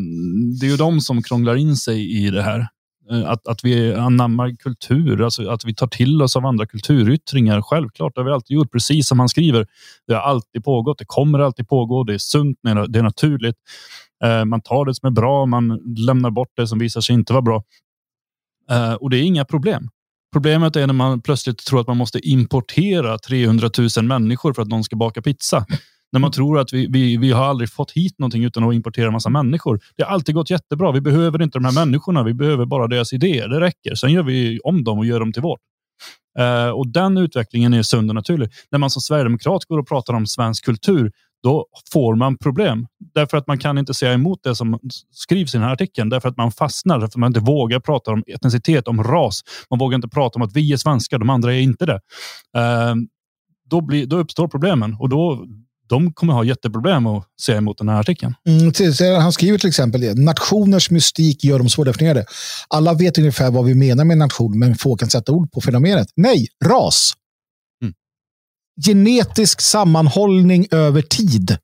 det 0.60 0.66
är 0.66 0.70
ju 0.70 0.76
de 0.76 1.00
som 1.00 1.22
krånglar 1.22 1.56
in 1.56 1.76
sig 1.76 2.24
i 2.24 2.30
det 2.30 2.42
här. 2.42 2.68
Uh, 3.12 3.30
att, 3.30 3.48
att 3.48 3.64
vi 3.64 3.94
anammar 3.94 4.56
kultur, 4.56 5.22
alltså 5.22 5.50
att 5.50 5.64
vi 5.64 5.74
tar 5.74 5.86
till 5.86 6.22
oss 6.22 6.36
av 6.36 6.46
andra 6.46 6.66
kulturyttringar. 6.66 7.62
Självklart, 7.62 8.14
det 8.14 8.20
har 8.20 8.26
vi 8.26 8.32
alltid 8.32 8.54
gjort, 8.54 8.72
precis 8.72 9.08
som 9.08 9.18
han 9.18 9.28
skriver. 9.28 9.66
Det 10.06 10.14
har 10.14 10.20
alltid 10.20 10.64
pågått, 10.64 10.98
det 10.98 11.06
kommer 11.06 11.38
alltid 11.38 11.68
pågå, 11.68 12.04
det 12.04 12.14
är 12.14 12.18
sunt, 12.18 12.58
det 12.62 12.98
är 12.98 13.02
naturligt. 13.02 13.56
Man 14.46 14.60
tar 14.60 14.84
det 14.84 14.94
som 14.94 15.06
är 15.06 15.10
bra, 15.10 15.46
man 15.46 15.80
lämnar 16.06 16.30
bort 16.30 16.52
det 16.56 16.66
som 16.66 16.78
visar 16.78 17.00
sig 17.00 17.14
inte 17.14 17.32
vara 17.32 17.42
bra. 17.42 17.62
Och 18.98 19.10
det 19.10 19.16
är 19.16 19.22
inga 19.22 19.44
problem. 19.44 19.88
Problemet 20.32 20.76
är 20.76 20.86
när 20.86 20.94
man 20.94 21.20
plötsligt 21.20 21.58
tror 21.58 21.80
att 21.80 21.86
man 21.86 21.96
måste 21.96 22.28
importera 22.28 23.18
300 23.18 23.70
000 23.96 24.06
människor 24.06 24.52
för 24.52 24.62
att 24.62 24.68
någon 24.68 24.84
ska 24.84 24.96
baka 24.96 25.22
pizza. 25.22 25.66
När 26.12 26.20
man 26.20 26.32
tror 26.32 26.58
att 26.58 26.72
vi, 26.72 26.86
vi, 26.90 27.16
vi 27.16 27.30
har 27.32 27.44
aldrig 27.44 27.70
fått 27.70 27.90
hit 27.90 28.18
någonting 28.18 28.44
utan 28.44 28.64
att 28.64 28.74
importera 28.74 29.10
massa 29.10 29.30
människor. 29.30 29.80
Det 29.96 30.02
har 30.02 30.10
alltid 30.10 30.34
gått 30.34 30.50
jättebra. 30.50 30.92
Vi 30.92 31.00
behöver 31.00 31.42
inte 31.42 31.58
de 31.58 31.64
här 31.64 31.72
människorna. 31.72 32.22
Vi 32.22 32.34
behöver 32.34 32.66
bara 32.66 32.86
deras 32.86 33.12
idéer. 33.12 33.48
Det 33.48 33.60
räcker. 33.60 33.94
Sen 33.94 34.12
gör 34.12 34.22
vi 34.22 34.60
om 34.60 34.84
dem 34.84 34.98
och 34.98 35.06
gör 35.06 35.20
dem 35.20 35.32
till 35.32 35.42
vårt. 35.42 35.60
Uh, 36.38 36.70
och 36.70 36.88
Den 36.88 37.16
utvecklingen 37.18 37.74
är 37.74 37.82
sund 37.82 38.10
och 38.10 38.14
naturlig. 38.14 38.50
När 38.70 38.78
man 38.78 38.90
som 38.90 39.02
sverigedemokrat 39.02 39.64
går 39.64 39.78
och 39.78 39.88
pratar 39.88 40.14
om 40.14 40.26
svensk 40.26 40.64
kultur, 40.64 41.12
då 41.42 41.66
får 41.92 42.14
man 42.14 42.38
problem. 42.38 42.86
Därför 43.14 43.36
att 43.36 43.46
man 43.46 43.58
kan 43.58 43.78
inte 43.78 43.94
säga 43.94 44.12
emot 44.12 44.40
det 44.42 44.56
som 44.56 44.78
skrivs 45.10 45.54
i 45.54 45.58
den 45.58 45.66
här 45.66 45.72
artikeln. 45.72 46.08
Därför 46.08 46.28
att 46.28 46.36
man 46.36 46.52
fastnar, 46.52 46.94
därför 46.94 47.06
att 47.06 47.16
man 47.16 47.30
inte 47.30 47.40
vågar 47.40 47.80
prata 47.80 48.10
om 48.10 48.22
etnicitet, 48.26 48.88
om 48.88 49.04
ras. 49.04 49.40
Man 49.70 49.78
vågar 49.78 49.96
inte 49.96 50.08
prata 50.08 50.36
om 50.36 50.42
att 50.42 50.56
vi 50.56 50.72
är 50.72 50.76
svenskar, 50.76 51.18
de 51.18 51.30
andra 51.30 51.54
är 51.54 51.60
inte 51.60 51.86
det. 51.86 52.00
Eh, 52.56 52.94
då, 53.70 53.80
blir, 53.80 54.06
då 54.06 54.16
uppstår 54.16 54.48
problemen 54.48 54.96
och 55.00 55.08
då, 55.08 55.46
de 55.88 56.12
kommer 56.12 56.32
ha 56.32 56.44
jätteproblem 56.44 57.06
att 57.06 57.24
säga 57.42 57.58
emot 57.58 57.78
den 57.78 57.88
här 57.88 58.00
artikeln. 58.00 58.34
Mm, 58.48 58.72
han 59.20 59.32
skriver 59.32 59.58
till 59.58 59.68
exempel 59.68 60.00
det. 60.00 60.14
Nationers 60.14 60.90
mystik 60.90 61.44
gör 61.44 61.58
dem 61.58 61.68
svårdefinierade. 61.68 62.24
Alla 62.68 62.94
vet 62.94 63.18
ungefär 63.18 63.50
vad 63.50 63.64
vi 63.64 63.74
menar 63.74 64.04
med 64.04 64.18
nation, 64.18 64.58
men 64.58 64.74
få 64.74 64.96
kan 64.96 65.10
sätta 65.10 65.32
ord 65.32 65.52
på 65.52 65.60
fenomenet. 65.60 66.08
Nej, 66.16 66.46
ras 66.64 67.12
genetisk 68.86 69.60
sammanhållning 69.60 70.66
över 70.70 71.02
tid. 71.02 71.56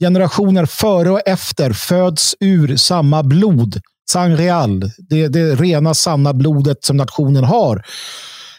Generationer 0.00 0.66
före 0.66 1.10
och 1.10 1.20
efter 1.26 1.72
föds 1.72 2.34
ur 2.40 2.76
samma 2.76 3.22
blod. 3.22 3.80
Sangreal, 4.10 4.90
det, 4.98 5.28
det 5.28 5.54
rena 5.54 5.94
sanna 5.94 6.34
blodet 6.34 6.84
som 6.84 6.96
nationen 6.96 7.44
har. 7.44 7.84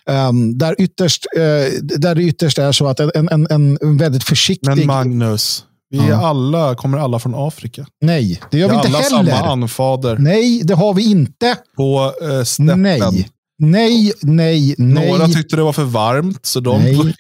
Um, 0.10 0.58
där, 0.58 0.76
ytterst, 0.82 1.26
uh, 1.38 1.42
där 1.82 2.16
det 2.16 2.24
ytterst 2.24 2.58
är 2.58 2.72
så 2.72 2.88
att 2.88 3.00
en, 3.00 3.30
en, 3.30 3.48
en 3.82 3.98
väldigt 3.98 4.24
försiktig... 4.24 4.70
Men 4.70 4.88
Magnus, 4.88 5.66
vi 5.90 6.00
är 6.00 6.10
ja. 6.10 6.28
alla, 6.28 6.76
kommer 6.76 6.98
alla 6.98 7.20
från 7.20 7.34
Afrika. 7.36 7.86
Nej, 8.02 8.42
det 8.52 8.58
gör 8.58 8.70
vi, 8.70 8.72
vi 8.72 8.78
inte 8.78 8.88
heller. 8.88 9.24
Vi 9.24 9.32
alla 9.32 9.40
samma 9.40 9.52
anfader. 9.52 10.18
Nej, 10.18 10.62
det 10.64 10.74
har 10.74 10.94
vi 10.94 11.12
inte. 11.12 11.58
På 11.78 12.14
steppen. 12.46 12.82
Nej. 12.82 13.30
Nej, 13.58 14.14
nej, 14.22 14.76
nej. 14.78 15.12
Några 15.12 15.28
tyckte 15.28 15.56
det 15.56 15.64
var 15.64 15.74
för 15.74 15.84
varmt, 15.84 16.46
så 16.46 16.60
de 16.60 16.82
nej, 16.82 17.16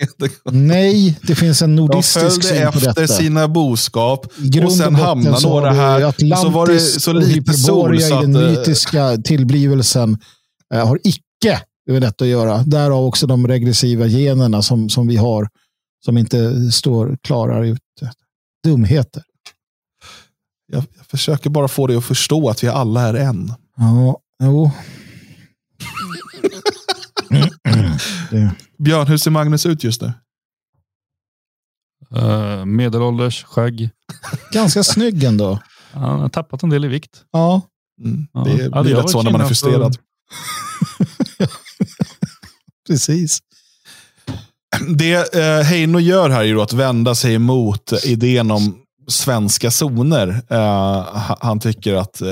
nej 0.52 1.20
det 1.22 1.36
finns 1.36 1.62
en 1.62 1.76
nordistisk 1.76 2.44
syn 2.44 2.72
på 2.72 2.72
detta. 2.72 2.72
De 2.72 2.72
följde 2.72 2.90
efter 2.90 3.08
sina 3.08 3.48
boskap 3.48 4.26
och 4.66 4.74
sen 4.74 4.96
hamnade 4.96 5.48
några 5.48 5.72
här. 5.72 6.02
Atlantis 6.02 6.42
så 6.42 6.50
var 6.50 6.68
det 6.68 6.80
så 6.80 7.14
lite 7.14 7.54
sol. 7.54 8.02
Så 8.02 8.16
att, 8.16 8.24
i 8.24 8.26
den 8.26 8.36
eh, 8.36 8.50
mytiska 8.50 9.18
tillblivelsen 9.18 10.18
äh, 10.74 10.88
har 10.88 11.00
icke 11.04 11.62
med 11.92 12.02
detta 12.02 12.24
att 12.24 12.30
göra. 12.30 12.64
Därav 12.64 13.06
också 13.06 13.28
de 13.28 13.48
regressiva 13.48 14.06
generna 14.08 14.62
som, 14.62 14.90
som 14.90 15.08
vi 15.08 15.16
har, 15.16 15.50
som 16.06 16.18
inte 16.18 16.72
står 16.72 17.18
klarare 17.22 17.68
ut. 17.68 17.80
Dumheter. 18.64 19.24
Jag, 20.72 20.84
jag 20.98 21.06
försöker 21.06 21.50
bara 21.50 21.68
få 21.68 21.88
dig 21.88 21.98
att 21.98 22.06
förstå 22.06 22.50
att 22.50 22.64
vi 22.64 22.68
alla 22.68 23.02
är 23.02 23.14
en. 23.14 23.54
Ja, 23.78 24.20
jo. 24.44 24.72
Björn, 28.78 29.08
hur 29.08 29.18
ser 29.18 29.32
Magnus 29.32 29.66
ut 29.66 29.84
just 29.84 30.02
nu? 30.02 30.14
Uh, 32.16 32.66
medelålders, 32.66 33.44
skägg. 33.44 33.90
Ganska 34.52 34.84
snygg 34.84 35.24
ändå. 35.24 35.60
Han 35.92 36.20
har 36.20 36.30
tappat 36.30 36.64
en 36.64 36.70
del 36.70 36.86
i 36.86 36.88
vikt. 36.88 37.24
Ja. 37.32 37.62
Mm. 38.04 38.28
Ja. 38.34 38.44
Det 38.44 38.54
blir 38.84 38.96
lätt 38.96 39.10
så 39.10 39.22
när 39.22 39.32
man 39.32 39.42
är 39.42 39.46
frustrerad. 39.48 39.98
Precis. 42.88 43.40
Det 44.98 45.36
eh, 45.36 45.62
Heino 45.64 46.00
gör 46.00 46.30
här 46.30 46.44
är 46.44 46.64
att 46.64 46.74
vända 46.74 47.16
sig 47.16 47.34
emot 47.34 47.94
idén 48.06 48.52
om 48.52 48.78
svenska 49.08 49.72
zoner. 49.72 50.42
Eh, 50.50 50.58
ha- 50.58 51.38
han 51.42 51.60
tycker 51.60 51.96
att 51.96 52.22
eh, 52.22 52.28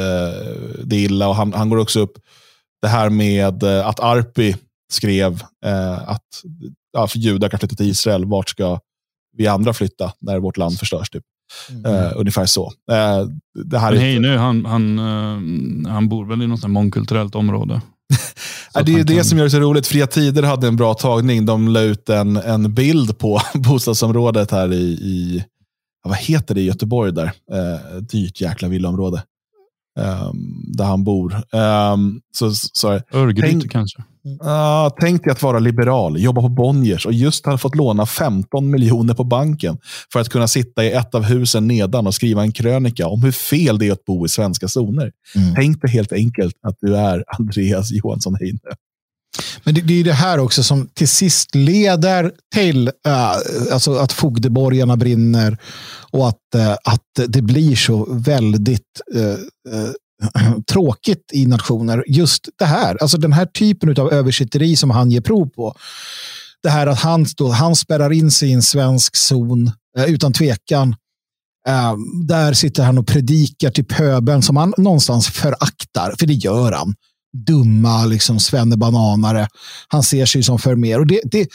det 0.84 0.96
är 0.96 1.00
illa 1.06 1.28
och 1.28 1.36
han, 1.36 1.54
han 1.54 1.70
går 1.70 1.78
också 1.78 2.00
upp 2.00 2.14
det 2.84 2.90
här 2.90 3.10
med 3.10 3.64
eh, 3.64 3.88
att 3.88 4.00
Arpi 4.00 4.56
skrev 4.92 5.44
eh, 5.66 6.10
att 6.10 6.28
ja, 6.94 7.08
för 7.08 7.20
judar 7.20 7.50
kan 7.50 7.60
flytta 7.60 7.76
till 7.76 7.90
Israel. 7.90 8.26
Vart 8.26 8.50
ska 8.50 8.80
vi 9.38 9.48
andra 9.48 9.74
flytta 9.74 10.14
när 10.22 10.40
vårt 10.40 10.58
land 10.58 10.80
förstörs? 10.80 11.10
Typ. 11.10 11.24
Eh, 11.86 12.12
ungefär 12.16 12.46
så. 12.46 12.66
Eh, 12.92 13.28
det 13.64 13.80
här 13.80 13.92
Men 13.92 14.00
är, 14.02 14.04
hej 14.06 14.20
nu, 14.20 14.38
han, 14.38 14.66
han, 14.66 15.00
eh, 15.00 15.92
han 15.94 16.10
bor 16.10 16.26
väl 16.26 16.42
i 16.42 16.48
något 16.48 16.68
mångkulturellt 16.68 17.36
område. 17.36 17.82
Det 18.86 18.94
är 18.94 19.04
det 19.04 19.16
kan- 19.16 19.26
som 19.26 19.38
gör 19.38 19.46
det 19.46 19.52
så 19.52 19.60
roligt. 19.60 19.88
Fria 19.88 20.08
Tider 20.08 20.44
hade 20.44 20.68
en 20.68 20.76
bra 20.76 20.94
tagning. 20.94 21.46
De 21.46 21.68
la 21.68 21.82
ut 21.82 22.10
en, 22.10 22.38
en 22.38 22.74
bild 22.74 23.18
på 23.18 23.42
bostadsområdet 23.54 24.52
här 24.52 24.74
i, 24.74 24.84
i 24.92 25.44
vad 26.04 26.18
heter 26.18 26.56
det 26.56 26.62
i 26.62 26.66
Göteborg 26.66 27.12
där? 27.14 27.32
Eh, 27.52 27.96
dyrt 28.02 28.42
jäkla 28.42 28.68
villaområde. 28.68 29.24
Ehm, 30.00 30.74
där 30.78 30.86
han 30.86 31.04
bor. 31.04 31.34
Um, 31.34 32.22
så, 32.38 32.52
så, 32.54 33.00
Örgryte 33.14 33.48
Tänk- 33.48 33.72
kanske. 33.72 34.02
uh, 34.44 34.96
tänk 35.00 35.24
dig 35.24 35.32
att 35.32 35.42
vara 35.44 35.60
liberal, 35.60 36.20
jobba 36.20 36.42
på 36.42 36.50
Bonniers 36.50 37.06
och 37.06 37.14
just 37.14 37.46
ha 37.46 37.58
fått 37.58 37.76
låna 37.76 38.06
15 38.06 38.70
miljoner 38.72 39.14
på 39.14 39.24
banken 39.24 39.78
för 40.14 40.20
att 40.20 40.30
kunna 40.30 40.48
sitta 40.48 40.84
i 40.84 40.92
ett 40.92 41.16
av 41.16 41.24
husen 41.24 41.68
nedan 41.68 42.08
och 42.08 42.14
skriva 42.14 42.42
en 42.42 42.52
krönika 42.52 43.08
om 43.08 43.24
hur 43.24 43.32
fel 43.32 43.80
det 43.80 43.88
är 43.88 43.92
att 43.92 44.06
bo 44.06 44.26
i 44.26 44.30
svenska 44.30 44.68
zoner. 44.68 45.12
Mm. 45.36 45.56
Tänk 45.56 45.82
dig 45.82 45.92
helt 45.92 46.14
enkelt 46.14 46.56
att 46.68 46.76
du 46.82 46.96
är 46.96 47.24
Andreas 47.40 47.92
Johansson 47.92 48.36
Heine. 48.40 48.60
Men 49.64 49.74
det, 49.74 49.82
det 49.82 50.00
är 50.00 50.04
det 50.04 50.14
här 50.14 50.40
också 50.40 50.64
som 50.64 50.88
till 50.94 51.08
sist 51.08 51.56
leder 51.56 52.32
till 52.54 52.88
äh, 52.88 53.32
alltså 53.72 53.96
att 53.96 54.12
fogdeborgarna 54.12 54.98
brinner 54.98 55.58
och 56.12 56.28
att, 56.28 56.56
äh, 56.56 56.72
att 56.72 57.28
det 57.28 57.42
blir 57.42 57.76
så 57.76 58.08
väldigt 58.14 59.02
äh, 59.16 60.54
tråkigt 60.72 61.32
i 61.34 61.46
nationer. 61.46 62.04
Just 62.08 62.50
det 62.60 62.66
här, 62.66 62.98
alltså 63.02 63.18
den 63.18 63.34
här 63.34 63.46
typen 63.46 64.02
av 64.02 64.14
översitteri 64.14 64.76
som 64.76 64.90
han 64.90 65.12
ger 65.12 65.22
prov 65.22 65.50
på. 65.50 65.76
Det 66.64 66.70
här 66.70 66.88
att 66.88 67.00
han, 67.00 67.26
då, 67.38 67.50
han 67.50 67.76
spärrar 67.76 68.14
in 68.14 68.32
sig 68.32 68.50
i 68.50 68.54
en 68.54 68.62
svensk 68.62 69.16
zon 69.16 69.72
utan 70.08 70.34
tvekan. 70.34 70.96
Där 72.28 72.54
sitter 72.54 72.84
han 72.84 72.98
och 72.98 73.08
predikar 73.08 73.70
till 73.70 73.86
pöbeln 73.86 74.42
som 74.42 74.58
han 74.58 74.74
någonstans 74.78 75.28
föraktar, 75.28 76.16
för 76.20 76.26
det 76.26 76.34
gör 76.34 76.72
han 76.72 76.96
dumma 77.34 78.06
liksom 78.06 78.40
svennebananare. 78.40 79.48
Han 79.88 80.04
ser 80.04 80.26
sig 80.26 80.44
som 80.44 80.60
förmer. 80.60 81.00
Och 81.00 81.08
det, 81.08 81.22
det, 81.24 81.48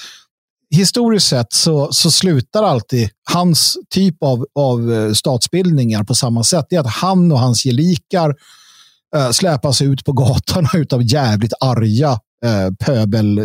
historiskt 0.70 1.26
sett 1.26 1.52
så, 1.52 1.92
så 1.92 2.10
slutar 2.10 2.62
alltid 2.62 3.10
hans 3.30 3.76
typ 3.90 4.22
av, 4.22 4.46
av 4.54 4.92
eh, 4.92 5.12
statsbildningar 5.12 6.04
på 6.04 6.14
samma 6.14 6.44
sätt. 6.44 6.66
Det 6.70 6.76
är 6.76 6.80
att 6.80 6.86
han 6.86 7.32
och 7.32 7.38
hans 7.38 7.62
gelikar 7.64 8.34
äh, 9.16 9.30
släpas 9.30 9.82
ut 9.82 10.04
på 10.04 10.12
gatorna 10.12 10.68
av 10.92 11.02
jävligt 11.02 11.52
arga 11.60 12.10
eh, 12.44 12.74
pöbel, 12.86 13.38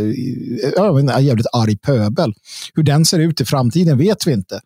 jag 0.76 1.24
jävligt 1.24 1.48
arg 1.54 1.78
pöbel. 1.78 2.34
Hur 2.74 2.84
den 2.84 3.06
ser 3.06 3.20
ut 3.20 3.42
i 3.42 3.46
framtiden 3.46 3.98
vet 3.98 4.28
vi 4.28 4.32
inte. 4.32 4.60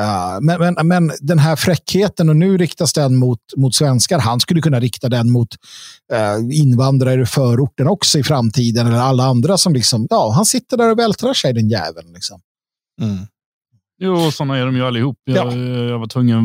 Uh, 0.00 0.38
men, 0.40 0.74
men, 0.74 0.88
men 0.88 1.12
den 1.20 1.38
här 1.38 1.56
fräckheten, 1.56 2.28
och 2.28 2.36
nu 2.36 2.58
riktas 2.58 2.92
den 2.92 3.16
mot, 3.16 3.38
mot 3.56 3.74
svenskar. 3.74 4.18
Han 4.18 4.40
skulle 4.40 4.60
kunna 4.60 4.80
rikta 4.80 5.08
den 5.08 5.30
mot 5.30 5.48
uh, 6.12 6.58
invandrare 6.60 7.22
i 7.22 7.26
förorten 7.26 7.86
också 7.86 8.18
i 8.18 8.22
framtiden. 8.22 8.86
Eller 8.86 8.98
alla 8.98 9.24
andra 9.24 9.58
som 9.58 9.74
liksom, 9.74 10.06
ja, 10.10 10.32
han 10.34 10.46
sitter 10.46 10.76
där 10.76 10.90
och 10.90 10.98
vältrar 10.98 11.34
sig 11.34 11.52
den 11.52 11.68
jäveln. 11.68 12.12
Liksom. 12.12 12.40
Mm. 13.00 13.26
Jo, 14.04 14.30
sådana 14.30 14.58
är 14.58 14.66
de 14.66 14.76
ju 14.76 14.86
allihop. 14.86 15.16
Jag, 15.24 15.46
Ja. 15.46 15.56
jag 15.56 15.98
var 15.98 16.06
tvungen 16.06 16.42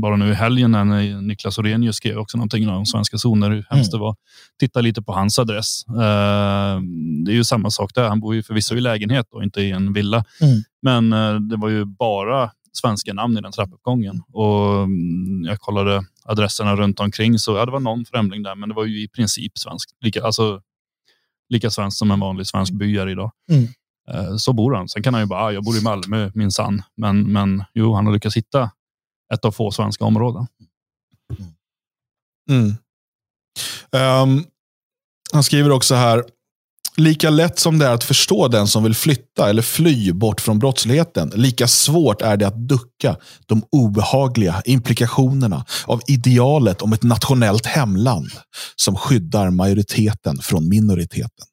bara 0.00 0.16
nu 0.16 0.30
i 0.30 0.34
helgen 0.34 0.70
när 0.70 1.20
Niklas 1.20 1.58
Orenius 1.58 1.96
skrev 1.96 2.18
också 2.18 2.36
någonting 2.36 2.68
om 2.68 2.86
svenska 2.86 3.18
zoner, 3.18 3.50
hur 3.50 3.66
hemskt 3.70 3.92
det 3.92 3.98
var. 3.98 4.16
Titta 4.60 4.80
lite 4.80 5.02
på 5.02 5.12
hans 5.12 5.38
adress. 5.38 5.84
Eh, 5.88 6.80
det 7.24 7.32
är 7.32 7.34
ju 7.34 7.44
samma 7.44 7.70
sak 7.70 7.90
där. 7.94 8.08
Han 8.08 8.20
bor 8.20 8.34
ju 8.34 8.42
förvisso 8.42 8.76
i 8.76 8.80
lägenhet 8.80 9.26
och 9.30 9.42
inte 9.42 9.60
i 9.60 9.70
en 9.70 9.92
villa. 9.92 10.24
Mm. 10.40 10.62
Men 10.82 11.12
eh, 11.12 11.40
det 11.40 11.56
var 11.56 11.68
ju 11.68 11.84
bara 11.84 12.50
svenska 12.76 13.12
namn 13.12 13.38
i 13.38 13.40
den 13.40 13.52
trappuppgången. 13.52 14.22
Och 14.32 14.82
mm, 14.82 15.44
jag 15.44 15.60
kollade 15.60 16.04
adresserna 16.24 16.76
runt 16.76 17.00
omkring 17.00 17.38
så 17.38 17.56
ja, 17.56 17.66
det 17.66 17.72
var 17.72 17.80
någon 17.80 18.04
främling 18.04 18.42
där, 18.42 18.54
men 18.54 18.68
det 18.68 18.74
var 18.74 18.84
ju 18.84 19.02
i 19.02 19.08
princip 19.08 19.58
svenskt. 19.58 19.90
Lika, 20.00 20.22
alltså, 20.22 20.62
lika 21.48 21.70
svenskt 21.70 21.98
som 21.98 22.10
en 22.10 22.20
vanlig 22.20 22.46
svensk 22.46 22.72
by 22.72 22.96
är 22.98 23.08
idag. 23.08 23.32
Mm. 23.50 23.68
Eh, 24.10 24.36
Så 24.36 24.52
bor 24.52 24.74
han. 24.74 24.88
Sen 24.88 25.02
kan 25.02 25.14
han 25.14 25.22
ju 25.22 25.26
bara, 25.26 25.40
ah, 25.40 25.52
jag 25.52 25.64
bor 25.64 25.76
i 25.76 25.82
Malmö 25.82 26.30
minsann. 26.34 26.82
Men, 26.96 27.32
men 27.32 27.64
jo, 27.74 27.94
han 27.94 28.06
har 28.06 28.12
lyckats 28.12 28.36
hitta 28.36 28.70
ett 29.34 29.44
av 29.44 29.52
få 29.52 29.70
svenska 29.70 30.04
områden. 30.04 30.46
Mm. 32.50 32.74
Ehm, 33.92 34.44
han 35.32 35.42
skriver 35.44 35.70
också 35.70 35.94
här. 35.94 36.24
Lika 36.96 37.30
lätt 37.30 37.58
som 37.58 37.78
det 37.78 37.86
är 37.86 37.90
att 37.90 38.04
förstå 38.04 38.48
den 38.48 38.66
som 38.66 38.82
vill 38.82 38.94
flytta 38.94 39.50
eller 39.50 39.62
fly 39.62 40.12
bort 40.12 40.40
från 40.40 40.58
brottsligheten, 40.58 41.32
lika 41.34 41.68
svårt 41.68 42.22
är 42.22 42.36
det 42.36 42.46
att 42.46 42.68
ducka 42.68 43.16
de 43.46 43.62
obehagliga 43.70 44.62
implikationerna 44.64 45.64
av 45.86 46.00
idealet 46.06 46.82
om 46.82 46.92
ett 46.92 47.02
nationellt 47.02 47.66
hemland 47.66 48.30
som 48.76 48.96
skyddar 48.96 49.50
majoriteten 49.50 50.38
från 50.42 50.68
minoriteten. 50.68 51.46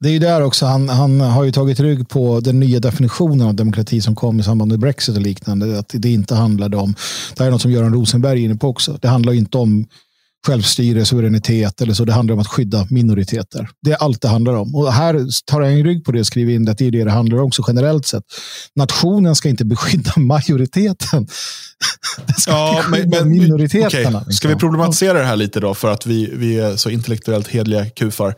Det 0.00 0.08
är 0.08 0.12
ju 0.12 0.18
där 0.18 0.42
också, 0.42 0.66
han, 0.66 0.88
han 0.88 1.20
har 1.20 1.44
ju 1.44 1.52
tagit 1.52 1.80
rygg 1.80 2.08
på 2.08 2.40
den 2.40 2.60
nya 2.60 2.80
definitionen 2.80 3.48
av 3.48 3.54
demokrati 3.54 4.00
som 4.00 4.14
kom 4.14 4.40
i 4.40 4.42
samband 4.42 4.70
med 4.70 4.80
Brexit 4.80 5.16
och 5.16 5.22
liknande. 5.22 5.78
Att 5.78 5.94
det 5.94 6.10
inte 6.10 6.34
handlade 6.34 6.76
om, 6.76 6.94
det 7.34 7.42
här 7.42 7.46
är 7.46 7.50
något 7.50 7.62
som 7.62 7.70
Göran 7.70 7.94
Rosenberg 7.94 8.40
är 8.40 8.44
inne 8.44 8.56
på 8.56 8.68
också, 8.68 8.98
det 9.02 9.08
handlar 9.08 9.32
ju 9.32 9.38
inte 9.38 9.58
om 9.58 9.86
självstyre, 10.46 11.04
suveränitet 11.04 11.80
eller 11.80 11.94
så. 11.94 12.04
Det 12.04 12.12
handlar 12.12 12.32
om 12.34 12.38
att 12.40 12.46
skydda 12.46 12.86
minoriteter. 12.90 13.68
Det 13.82 13.90
är 13.92 13.96
allt 13.96 14.20
det 14.22 14.28
handlar 14.28 14.52
om. 14.54 14.74
Och 14.74 14.92
här 14.92 15.26
tar 15.46 15.60
jag 15.62 15.72
en 15.72 15.84
rygg 15.84 16.04
på 16.04 16.12
det 16.12 16.20
och 16.20 16.26
skriver 16.26 16.52
in 16.52 16.68
att 16.68 16.78
det 16.78 16.86
är 16.86 16.90
det 16.90 17.04
det 17.04 17.10
handlar 17.10 17.38
om 17.38 17.46
också 17.46 17.64
generellt 17.68 18.06
sett. 18.06 18.24
Nationen 18.76 19.34
ska 19.34 19.48
inte 19.48 19.64
beskydda 19.64 20.12
majoriteten. 20.20 21.26
Den 22.26 22.36
ska 22.38 22.82
beskydda 22.90 23.24
minoriteterna. 23.24 24.18
okej. 24.22 24.34
Ska 24.34 24.48
vi 24.48 24.54
liksom. 24.54 24.58
problematisera 24.70 25.18
det 25.18 25.24
här 25.24 25.36
lite 25.36 25.60
då, 25.60 25.74
för 25.74 25.90
att 25.92 26.06
vi, 26.06 26.30
vi 26.34 26.58
är 26.60 26.76
så 26.76 26.90
intellektuellt 26.90 27.48
hedliga 27.48 27.90
kufar? 27.90 28.34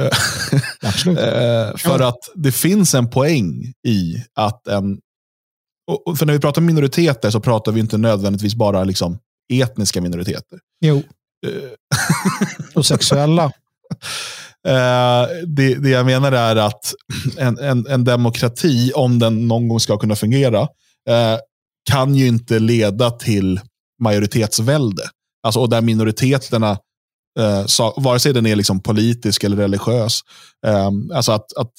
Absolut. 0.82 1.18
Eh, 1.18 1.76
för 1.76 2.00
att 2.00 2.18
det 2.34 2.52
finns 2.52 2.94
en 2.94 3.10
poäng 3.10 3.72
i 3.86 4.16
att 4.34 4.66
en... 4.66 4.98
och- 6.06 6.18
För 6.18 6.26
när 6.26 6.32
vi 6.32 6.38
pratar 6.40 6.62
minoriteter 6.62 7.30
så 7.30 7.40
pratar 7.40 7.72
vi 7.72 7.80
inte 7.80 7.98
nödvändigtvis 7.98 8.54
bara 8.54 8.84
liksom 8.84 9.18
etniska 9.52 10.00
minoriteter. 10.00 10.58
Jo, 10.84 11.02
och 12.74 12.86
sexuella. 12.86 13.44
eh, 14.66 15.28
det, 15.46 15.74
det 15.74 15.88
jag 15.88 16.06
menar 16.06 16.32
är 16.32 16.56
att 16.56 16.94
en, 17.38 17.58
en, 17.58 17.86
en 17.86 18.04
demokrati, 18.04 18.92
om 18.94 19.18
den 19.18 19.48
någon 19.48 19.68
gång 19.68 19.80
ska 19.80 19.98
kunna 19.98 20.16
fungera, 20.16 20.60
eh, 21.08 21.38
kan 21.90 22.14
ju 22.14 22.26
inte 22.26 22.58
leda 22.58 23.10
till 23.10 23.60
majoritetsvälde. 24.02 25.02
Alltså, 25.42 25.60
och 25.60 25.68
där 25.68 25.80
minoriteterna, 25.80 26.70
eh, 27.38 27.92
vare 27.96 28.18
sig 28.18 28.32
den 28.32 28.46
är 28.46 28.56
liksom 28.56 28.80
politisk 28.80 29.44
eller 29.44 29.56
religiös, 29.56 30.20
eh, 30.66 30.90
alltså 31.14 31.32
att, 31.32 31.56
att, 31.56 31.72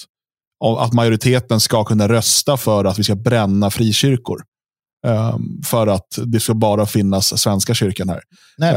att 0.79 0.93
majoriteten 0.93 1.59
ska 1.59 1.83
kunna 1.83 2.07
rösta 2.07 2.57
för 2.57 2.85
att 2.85 2.99
vi 2.99 3.03
ska 3.03 3.15
bränna 3.15 3.69
frikyrkor. 3.69 4.41
Eh, 5.07 5.37
för 5.65 5.87
att 5.87 6.19
det 6.25 6.39
ska 6.39 6.53
bara 6.53 6.85
finnas 6.85 7.41
Svenska 7.41 7.73
kyrkan 7.73 8.09
här. 8.09 8.21
Nej, 8.57 8.73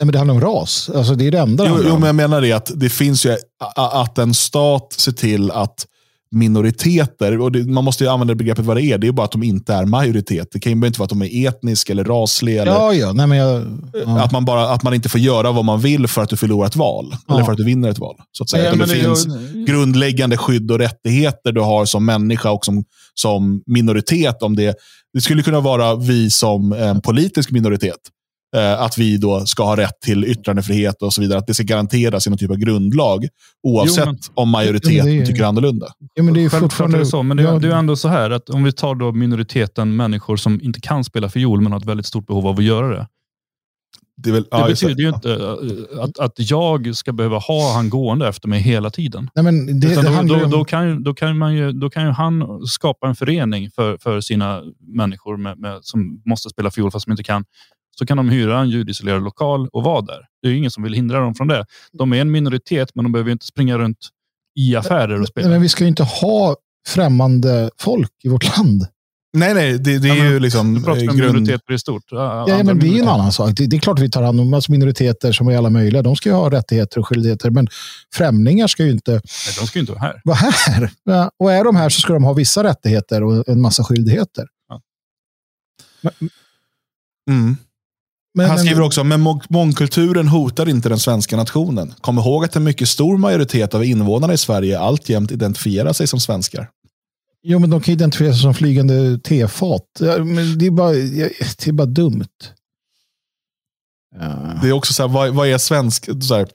nej, 0.00 0.06
men 0.06 0.12
det 0.12 0.18
handlar 0.18 0.34
om 0.34 0.40
ras. 0.40 0.90
Alltså, 0.94 1.14
det 1.14 1.26
är 1.26 1.30
det 1.30 1.38
enda 1.38 1.64
det 1.64 1.70
Jo, 1.70 1.78
jo, 1.84 1.92
men 1.98 2.06
jag 2.06 2.14
menar 2.14 2.40
det 2.40 2.52
att 2.52 2.70
det 2.74 2.88
finns 2.88 3.26
ju 3.26 3.36
att 3.76 4.18
en 4.18 4.34
stat 4.34 4.92
ser 4.92 5.12
till 5.12 5.50
att 5.50 5.86
minoriteter, 6.30 7.40
och 7.40 7.52
det, 7.52 7.64
man 7.64 7.84
måste 7.84 8.04
ju 8.04 8.10
använda 8.10 8.34
begreppet 8.34 8.64
vad 8.64 8.76
det 8.76 8.82
är, 8.82 8.98
det 8.98 9.06
är 9.06 9.12
bara 9.12 9.24
att 9.24 9.32
de 9.32 9.42
inte 9.42 9.74
är 9.74 9.84
majoritet. 9.84 10.48
Det 10.52 10.60
kan 10.60 10.80
ju 10.80 10.86
inte 10.86 10.98
vara 11.00 11.04
att 11.04 11.10
de 11.10 11.22
är 11.22 11.48
etniska 11.48 11.92
eller 11.92 12.04
rasliga. 12.04 12.62
Eller 12.62 12.72
Ja, 12.72 12.92
ja. 12.92 13.12
Nej, 13.12 13.26
men 13.26 13.38
jag, 13.38 13.62
ja. 14.06 14.20
att, 14.20 14.32
man 14.32 14.44
bara, 14.44 14.68
att 14.70 14.82
man 14.82 14.94
inte 14.94 15.08
får 15.08 15.20
göra 15.20 15.52
vad 15.52 15.64
man 15.64 15.80
vill 15.80 16.06
för 16.08 16.22
att 16.22 16.28
du 16.28 16.36
förlorar 16.36 16.66
ett 16.66 16.76
val. 16.76 17.14
Ja. 17.26 17.34
Eller 17.34 17.44
för 17.44 17.52
att 17.52 17.58
du 17.58 17.64
vinner 17.64 17.88
ett 17.88 17.98
val. 17.98 18.16
Så 18.32 18.42
att 18.42 18.50
säga. 18.50 18.64
Ja, 18.64 18.68
Utan 18.68 18.78
men 18.78 18.88
det, 18.88 18.94
det 18.94 19.00
finns 19.00 19.26
gör- 19.26 19.66
grundläggande 19.66 20.36
skydd 20.36 20.70
och 20.70 20.78
rättigheter 20.78 21.52
du 21.52 21.60
har 21.60 21.84
som 21.84 22.04
människa 22.04 22.50
och 22.50 22.64
som, 22.64 22.84
som 23.14 23.62
minoritet. 23.66 24.42
om 24.42 24.56
det, 24.56 24.76
det 25.14 25.20
skulle 25.20 25.42
kunna 25.42 25.60
vara 25.60 25.94
vi 25.94 26.30
som 26.30 26.72
en 26.72 27.00
politisk 27.00 27.50
minoritet. 27.50 27.96
Eh, 28.56 28.82
att 28.82 28.98
vi 28.98 29.16
då 29.16 29.40
ska 29.46 29.64
ha 29.64 29.76
rätt 29.76 30.00
till 30.04 30.24
yttrandefrihet 30.24 31.02
och 31.02 31.12
så 31.12 31.20
vidare. 31.20 31.38
Att 31.38 31.46
det 31.46 31.54
ska 31.54 31.62
garanteras 31.64 32.26
i 32.26 32.30
någon 32.30 32.38
typ 32.38 32.50
av 32.50 32.56
grundlag. 32.56 33.26
Oavsett 33.62 33.98
Jo, 33.98 34.12
men- 34.12 34.18
om 34.34 34.48
majoriteten 34.48 35.14
Jo, 35.14 35.22
är- 35.22 35.26
tycker 35.26 35.44
annorlunda. 35.44 35.86
Ja, 36.14 36.22
men 36.22 36.34
det 36.34 36.40
är 36.40 36.42
ju 36.42 36.48
Självklart 36.48 36.62
är 36.62 36.68
fortfarande... 36.68 36.98
det 36.98 37.06
så, 37.06 37.22
men 37.22 37.36
det, 37.36 37.42
Ja, 37.42 37.58
det 37.58 37.68
är 37.68 37.72
ändå 37.72 37.96
så 37.96 38.08
här 38.08 38.30
att 38.30 38.50
om 38.50 38.64
vi 38.64 38.72
tar 38.72 38.94
då 38.94 39.12
minoriteten 39.12 39.96
människor 39.96 40.36
som 40.36 40.60
inte 40.62 40.80
kan 40.80 41.04
spela 41.04 41.28
fiol 41.28 41.60
men 41.60 41.72
har 41.72 41.78
ett 41.80 41.86
väldigt 41.86 42.06
stort 42.06 42.26
behov 42.26 42.46
av 42.46 42.58
att 42.58 42.64
göra 42.64 42.88
det. 42.96 43.06
Det, 44.22 44.32
väl, 44.32 44.42
Det 44.42 44.48
ja, 44.50 44.66
betyder 44.66 45.02
ju 45.02 45.08
inte 45.08 45.32
eh, 45.34 46.02
att, 46.04 46.18
att 46.18 46.50
jag 46.50 46.96
ska 46.96 47.12
behöva 47.12 47.38
ha 47.38 47.72
han 47.74 47.90
gående 47.90 48.28
efter 48.28 48.48
mig 48.48 48.60
hela 48.60 48.90
tiden. 48.90 49.30
Nej, 49.34 49.44
men 49.44 49.80
det, 49.80 49.86
Utan 49.92 50.26
det 50.26 50.46
då, 50.46 50.64
kan, 50.64 50.88
ju- 50.88 50.98
då, 50.98 51.14
kan 51.14 51.38
man 51.38 51.54
ju, 51.54 51.72
då 51.72 51.90
kan 51.90 52.04
ju 52.04 52.10
han 52.10 52.66
skapa 52.66 53.08
en 53.08 53.14
förening 53.14 53.70
för, 53.70 53.98
för 53.98 54.20
sina 54.20 54.62
människor 54.96 55.36
med, 55.36 55.58
med, 55.58 55.78
som 55.82 56.22
måste 56.26 56.48
spela 56.48 56.70
fiol 56.70 56.90
fast 56.90 57.06
de 57.06 57.10
inte 57.12 57.22
kan. 57.22 57.44
Så 57.98 58.06
kan 58.06 58.16
de 58.16 58.28
hyra 58.28 58.60
en 58.60 58.70
ljudisolerad 58.70 59.22
lokal 59.22 59.68
och 59.72 59.82
vara 59.82 60.00
där. 60.00 60.20
Det 60.42 60.48
är 60.48 60.52
ju 60.52 60.58
ingen 60.58 60.70
som 60.70 60.82
vill 60.82 60.92
hindra 60.92 61.20
dem 61.20 61.34
från 61.34 61.48
det. 61.48 61.66
De 61.92 62.12
är 62.12 62.20
en 62.20 62.30
minoritet 62.30 62.90
men 62.94 63.04
de 63.04 63.12
behöver 63.12 63.28
ju 63.28 63.32
inte 63.32 63.46
springa 63.46 63.78
runt 63.78 63.98
i 64.58 64.76
affärer 64.76 65.20
och 65.20 65.28
spela. 65.28 65.48
Men 65.48 65.62
vi 65.62 65.68
ska 65.68 65.84
ju 65.84 65.88
inte 65.88 66.02
ha 66.02 66.56
främmande 66.88 67.70
folk 67.80 68.10
i 68.24 68.28
vårt 68.28 68.56
land. 68.56 68.86
Nej, 69.32 69.54
nej, 69.54 69.78
det, 69.78 69.98
det 69.98 70.08
är 70.08 70.14
Ja, 70.16 70.22
men 70.22 70.32
ju 70.32 70.40
liksom 70.40 70.74
Du 70.74 70.82
pratar 70.82 71.02
eh, 71.02 71.10
om 71.10 71.16
grund... 71.16 71.34
minoriteter 71.34 71.74
i 71.74 71.78
stort. 71.78 72.02
Ja, 72.10 72.48
ja, 72.48 72.62
men 72.62 72.78
det 72.78 72.86
är 72.86 72.92
ju 72.92 73.00
en 73.00 73.08
annan 73.08 73.32
sak. 73.32 73.50
Det, 73.56 73.66
det 73.66 73.76
är 73.76 73.80
klart 73.80 73.98
vi 73.98 74.10
tar 74.10 74.22
hand 74.22 74.40
om 74.40 74.54
alltså 74.54 74.72
minoriteter 74.72 75.32
som 75.32 75.48
är 75.48 75.56
alla 75.56 75.70
möjliga. 75.70 76.02
De 76.02 76.16
ska 76.16 76.28
ju 76.28 76.34
ha 76.34 76.50
rättigheter 76.50 76.98
och 76.98 77.08
skyldigheter. 77.08 77.50
Men 77.50 77.68
främlingar 78.14 78.66
ska 78.66 78.84
ju 78.84 78.90
inte 78.90 79.10
Nej, 79.10 79.20
de 79.60 79.66
ska 79.66 79.78
ju 79.78 79.80
inte 79.80 79.92
vara 79.92 80.02
här. 80.02 80.20
vara 80.24 80.36
här. 80.36 80.90
Ja, 81.04 81.30
och 81.38 81.52
är 81.52 81.64
de 81.64 81.76
här 81.76 81.88
så 81.88 82.00
ska 82.00 82.12
de 82.12 82.24
ha 82.24 82.32
vissa 82.32 82.64
rättigheter 82.64 83.22
och 83.22 83.48
en 83.48 83.60
massa 83.60 83.84
skyldigheter. 83.84 84.46
Mm. 87.30 87.56
Men, 88.34 88.48
Han 88.48 88.58
skriver 88.58 88.80
också, 88.82 89.04
men 89.04 89.20
må- 89.20 89.42
mångkulturen 89.48 90.28
hotar 90.28 90.68
inte 90.68 90.88
den 90.88 90.98
svenska 90.98 91.36
nationen. 91.36 91.94
Kom 92.00 92.18
ihåg 92.18 92.44
att 92.44 92.56
en 92.56 92.64
mycket 92.64 92.88
stor 92.88 93.16
majoritet 93.18 93.74
av 93.74 93.84
invånarna 93.84 94.32
i 94.32 94.38
Sverige 94.38 94.78
alltjämt 94.78 95.32
identifierar 95.32 95.92
sig 95.92 96.06
som 96.06 96.20
svenskar. 96.20 96.68
Jo, 97.42 97.58
men 97.58 97.70
de 97.70 97.80
kan 97.80 97.92
identifiera 97.92 98.32
sig 98.32 98.42
som 98.42 98.54
flygande 98.54 99.18
tefat. 99.18 99.86
Det, 99.98 100.06
är 100.06 100.70
bara, 100.70 100.92
det 100.92 101.66
är 101.66 101.72
bara 101.72 101.86
dumt. 101.86 102.24
Det 104.62 104.68
är 104.68 104.72
också 104.72 104.92
så 104.92 105.02
här, 105.02 105.08
vad, 105.08 105.34
vad 105.34 105.48
är 105.48 105.58
svensk? 105.58 106.08
Så 106.22 106.34
här, 106.34 106.48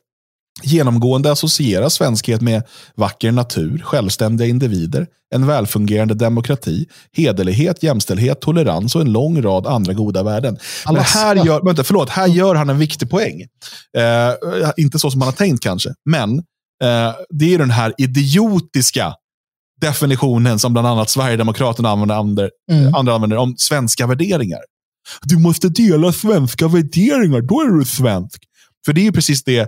genomgående 0.62 1.32
associeras 1.32 1.94
svenskhet 1.94 2.42
med 2.42 2.64
vacker 2.96 3.32
natur, 3.32 3.82
självständiga 3.86 4.48
individer, 4.48 5.08
en 5.36 5.48
välfungerande 5.48 6.14
demokrati, 6.14 6.86
hederlighet, 7.12 7.84
jämställdhet, 7.84 8.42
tolerans 8.42 8.96
och 8.96 9.02
en 9.02 9.12
lång 9.12 9.42
rad 9.42 9.68
andra 9.68 9.94
goda 9.94 10.24
värden. 10.24 10.58
Men 10.86 10.96
här 10.96 11.36
gör, 11.46 11.62
vänta, 11.62 11.84
förlåt, 11.84 12.10
här 12.10 12.28
gör 12.28 12.56
han 12.56 12.70
en 12.70 12.78
viktig 12.78 13.10
poäng. 13.10 13.42
Eh, 13.98 14.70
inte 14.78 15.00
så 15.00 15.12
som 15.12 15.20
man 15.20 15.28
har 15.28 15.34
tänkt 15.34 15.64
kanske, 15.64 15.90
men 16.06 16.38
eh, 16.84 17.14
det 17.30 17.54
är 17.54 17.58
den 17.58 17.72
här 17.72 17.94
idiotiska 17.98 19.14
definitionen 19.82 20.60
som 20.60 20.74
bland 20.74 20.88
annat 20.88 21.10
Sverigedemokraterna 21.10 21.90
använder, 21.90 22.16
andra, 22.16 22.50
Mm. 22.72 22.96
andra 22.96 23.16
använder 23.16 23.38
om 23.38 23.56
svenska 23.58 24.08
värderingar. 24.08 24.60
Du 25.24 25.38
måste 25.38 25.70
dela 25.70 26.12
svenska 26.12 26.68
värderingar, 26.68 27.42
då 27.42 27.62
är 27.62 27.78
du 27.78 27.86
svensk. 27.86 28.44
För 28.86 28.94
det 28.94 29.02
är 29.02 29.04
ju 29.04 29.12
precis 29.12 29.44
det 29.44 29.68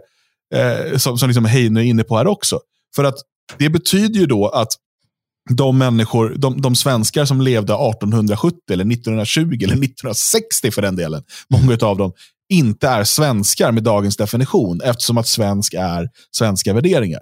eh, 0.54 0.98
som, 0.98 1.18
som 1.18 1.30
liksom 1.30 1.46
Heine 1.46 1.82
är 1.82 1.84
inne 1.84 2.04
på 2.04 2.18
här 2.18 2.28
också. 2.28 2.60
För 2.96 3.04
att 3.04 3.16
det 3.58 3.70
betyder 3.70 4.20
ju 4.20 4.26
då 4.26 4.48
att 4.48 4.74
de 5.50 5.78
människor, 5.78 6.36
de, 6.38 6.62
de 6.62 6.76
svenskar 6.76 7.26
som 7.26 7.42
levde 7.42 7.74
1870, 7.74 8.60
eller 8.72 8.92
1920 8.92 9.42
eller 9.42 9.74
1960 9.74 10.72
för 10.72 10.82
den 10.82 10.96
delen, 10.96 11.24
många 11.50 11.78
av 11.82 11.98
dem, 11.98 12.14
inte 12.50 12.88
är 12.88 13.04
svenskar 13.04 13.72
med 13.72 13.84
dagens 13.84 14.18
definition, 14.18 14.82
eftersom 14.82 15.18
att 15.18 15.28
svensk 15.28 15.74
är 15.74 16.10
svenska 16.32 16.74
värderingar. 16.74 17.22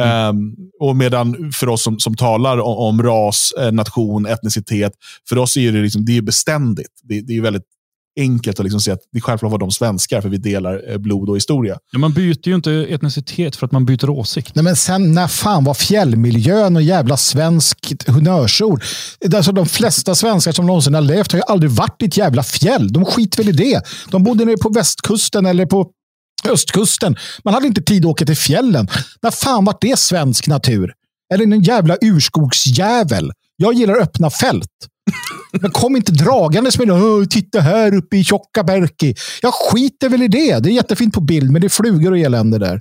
Ehm, 0.00 0.54
och 0.80 0.96
medan 0.96 1.52
för 1.52 1.68
oss 1.68 1.82
som, 1.82 1.98
som 1.98 2.16
talar 2.16 2.58
om, 2.58 2.76
om 2.76 3.02
ras, 3.02 3.52
eh, 3.60 3.72
nation, 3.72 4.26
etnicitet, 4.26 4.92
för 5.28 5.38
oss 5.38 5.56
är 5.56 5.72
det, 5.72 5.82
liksom, 5.82 6.04
det 6.04 6.16
är 6.16 6.22
beständigt. 6.22 7.00
Det, 7.02 7.20
det 7.20 7.36
är 7.36 7.40
väldigt 7.40 7.66
enkelt 8.18 8.60
att 8.60 8.64
liksom 8.64 8.80
säga 8.80 8.94
att 8.94 9.00
det 9.12 9.18
är 9.18 9.22
självklart 9.22 9.52
var 9.52 9.58
de 9.58 9.70
svenskar, 9.70 10.20
för 10.20 10.28
vi 10.28 10.36
delar 10.36 10.90
eh, 10.90 10.98
blod 10.98 11.28
och 11.28 11.36
historia. 11.36 11.78
Ja, 11.92 11.98
man 11.98 12.12
byter 12.12 12.48
ju 12.48 12.54
inte 12.54 12.72
etnicitet 12.72 13.56
för 13.56 13.66
att 13.66 13.72
man 13.72 13.86
byter 13.86 14.10
åsikt. 14.10 14.54
Nej, 14.54 14.64
men 14.64 14.76
sen 14.76 15.14
när 15.14 15.28
fan 15.28 15.64
var 15.64 15.74
fjällmiljön 15.74 16.76
och 16.76 16.82
jävla 16.82 17.16
svenskt 17.16 18.08
honnörsord? 18.08 18.82
Alltså, 19.34 19.52
de 19.52 19.66
flesta 19.66 20.14
svenskar 20.14 20.52
som 20.52 20.66
någonsin 20.66 20.94
har 20.94 21.02
levt 21.02 21.32
har 21.32 21.38
ju 21.38 21.44
aldrig 21.46 21.70
varit 21.70 22.02
i 22.02 22.06
ett 22.06 22.16
jävla 22.16 22.42
fjäll. 22.42 22.92
De 22.92 23.04
skiter 23.04 23.44
väl 23.44 23.48
i 23.48 23.52
det. 23.52 23.82
De 24.10 24.24
bodde 24.24 24.44
nere 24.44 24.56
på 24.56 24.68
västkusten 24.68 25.46
eller 25.46 25.66
på 25.66 25.90
östkusten. 26.48 27.16
Man 27.44 27.54
hade 27.54 27.66
inte 27.66 27.82
tid 27.82 28.04
att 28.04 28.10
åka 28.10 28.26
till 28.26 28.36
fjällen. 28.36 28.88
När 29.22 29.30
fan 29.30 29.64
var 29.64 29.76
det 29.80 29.98
svensk 29.98 30.46
natur? 30.46 30.92
Eller 31.34 31.44
en 31.44 31.62
jävla 31.62 31.96
urskogsjävel? 32.00 33.32
Jag 33.56 33.74
gillar 33.74 34.02
öppna 34.02 34.30
fält. 34.30 34.70
Men 35.52 35.70
kom 35.70 35.96
inte 35.96 36.12
dragandes 36.12 36.78
med 36.78 36.88
det. 36.88 37.26
Titta 37.30 37.60
här 37.60 37.94
uppe 37.94 38.16
i 38.16 38.24
Tjockaberki. 38.24 39.14
Jag 39.42 39.54
skiter 39.54 40.08
väl 40.08 40.22
i 40.22 40.28
det. 40.28 40.58
Det 40.58 40.70
är 40.70 40.72
jättefint 40.72 41.14
på 41.14 41.20
bild, 41.20 41.50
men 41.50 41.60
det 41.60 41.66
är 41.66 41.68
flugor 41.68 42.12
och 42.12 42.18
elände 42.18 42.58
där. 42.58 42.80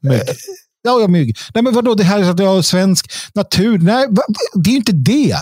Men, 0.00 0.20
Ja, 0.86 1.00
jag 1.00 1.10
mygg. 1.10 1.36
Nej, 1.54 1.64
men 1.64 1.74
vadå, 1.74 1.94
det 1.94 2.04
här 2.04 2.18
är 2.18 2.30
att 2.30 2.38
jag 2.38 2.46
har 2.46 2.62
svensk 2.62 3.12
natur. 3.34 3.78
Nej, 3.78 4.08
det 4.54 4.70
är 4.70 4.72
ju 4.72 4.76
inte 4.76 4.92
det. 4.92 5.36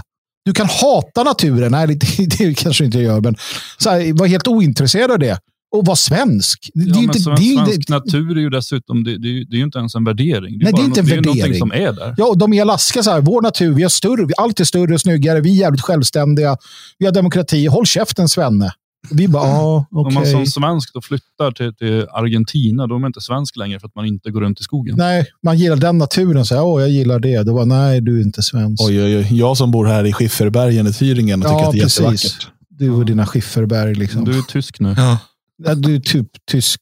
Du 0.44 0.52
kan 0.52 0.66
hata 0.66 1.22
naturen. 1.22 1.72
Nej, 1.72 1.86
det, 1.86 2.26
det 2.38 2.54
kanske 2.54 2.84
inte 2.84 2.98
jag 2.98 3.04
gör, 3.04 3.20
men 3.20 3.36
så 3.78 3.90
här, 3.90 4.12
var 4.12 4.26
helt 4.26 4.48
ointresserad 4.48 5.10
av 5.10 5.18
det. 5.18 5.38
Och 5.72 5.86
vara 5.86 5.96
svensk. 5.96 6.70
Det, 6.74 6.80
Ja, 6.80 6.84
det 6.84 6.90
är 6.90 6.94
men 6.94 7.02
inte, 7.04 7.18
svensk, 7.20 7.42
det 7.42 7.48
är 7.52 7.56
svensk 7.56 7.74
inte, 7.78 7.92
natur 7.92 8.36
är 8.36 8.40
ju 8.40 8.50
dessutom, 8.50 9.04
det, 9.04 9.10
det, 9.10 9.18
det 9.44 9.54
är 9.54 9.58
ju 9.58 9.64
inte 9.64 9.78
ens 9.78 9.94
en 9.94 10.04
värdering. 10.04 10.58
Det 10.58 10.62
är, 10.62 10.64
Nej, 10.64 10.72
det 10.72 10.80
är 10.80 10.84
inte 10.84 11.00
en 11.00 11.04
något- 11.06 11.10
det 11.10 11.14
är 11.14 11.16
någonting 11.16 11.42
värdering. 11.42 11.58
som 11.58 11.72
är 11.72 11.92
där. 11.92 12.14
Ja, 12.16 12.26
och 12.26 12.38
de 12.38 12.52
i 12.52 12.60
Alaska, 12.60 13.02
så 13.02 13.10
här, 13.10 13.20
vår 13.20 13.42
natur, 13.42 13.72
vi 13.74 13.82
har 13.82 13.90
större, 13.90 14.26
vi- 14.26 14.34
allt 14.36 14.60
är 14.60 14.64
större 14.64 14.94
och 14.94 15.00
snyggare, 15.00 15.40
vi 15.40 15.50
är 15.50 15.54
jävligt 15.60 15.80
självständiga, 15.80 16.56
vi 16.98 17.06
har 17.06 17.12
demokrati, 17.12 17.66
håll 17.66 17.86
käften 17.86 18.28
Svenne. 18.28 18.72
Vi 19.10 19.28
bara, 19.28 19.46
ja, 19.48 19.86
Om 19.90 20.14
man 20.14 20.26
som 20.26 20.46
svensk 20.46 20.94
då 20.94 21.00
flyttar 21.00 21.50
till, 21.52 21.74
till 21.74 22.06
Argentina, 22.12 22.86
då 22.86 22.94
är 22.94 22.98
man 22.98 23.08
inte 23.08 23.20
svensk 23.20 23.56
längre 23.56 23.80
för 23.80 23.86
att 23.86 23.94
man 23.94 24.06
inte 24.06 24.30
går 24.30 24.40
runt 24.40 24.60
i 24.60 24.62
skogen. 24.62 24.94
Nej, 24.98 25.26
man 25.42 25.58
gillar 25.58 25.76
den 25.76 25.98
naturen, 25.98 26.44
så 26.44 26.54
här, 26.54 26.62
åh, 26.64 26.80
jag 26.80 26.90
gillar 26.90 27.18
det. 27.18 27.42
Då 27.42 27.54
var 27.54 27.64
nej, 27.66 28.00
du 28.00 28.18
är 28.18 28.22
inte 28.22 28.42
svensk. 28.42 28.82
oj, 28.88 29.02
oj, 29.02 29.16
oj. 29.16 29.26
Jag 29.30 29.56
som 29.56 29.70
bor 29.70 29.86
här 29.86 30.04
i 30.06 30.12
Skifferbergen 30.12 30.86
i 30.86 30.90
Thüringen 30.90 31.34
och 31.36 31.42
tycker 31.42 31.62
ja, 31.62 31.66
att 31.68 31.72
det 31.72 31.78
är 31.78 31.82
precis. 31.82 31.98
jättevackert. 32.00 32.48
Du 32.68 32.90
och 32.90 33.06
dina 33.06 33.26
skifferberg. 33.26 33.94
Liksom. 33.94 34.24
Du 34.24 34.38
är 34.38 34.42
tysk 34.42 34.80
nu. 34.80 34.94
Ja. 34.96 35.18
Ja, 35.64 35.74
du 35.74 35.94
är 35.94 36.00
typ 36.00 36.28
tysk. 36.50 36.80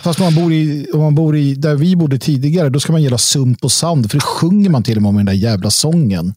Fast 0.00 0.20
om 0.20 0.24
man, 0.24 0.34
bor 0.34 0.52
i, 0.52 0.86
om 0.94 1.00
man 1.00 1.14
bor 1.14 1.36
i 1.36 1.54
där 1.54 1.74
vi 1.74 1.96
bodde 1.96 2.18
tidigare, 2.18 2.68
då 2.68 2.80
ska 2.80 2.92
man 2.92 3.02
gilla 3.02 3.18
sump 3.18 3.64
och 3.64 3.72
sand. 3.72 4.10
För 4.10 4.18
det 4.18 4.22
sjunger 4.24 4.70
man 4.70 4.82
till 4.82 4.96
och 4.96 5.02
med 5.02 5.08
om 5.08 5.14
i 5.14 5.18
den 5.18 5.26
där 5.26 5.32
jävla 5.32 5.70
sången. 5.70 6.34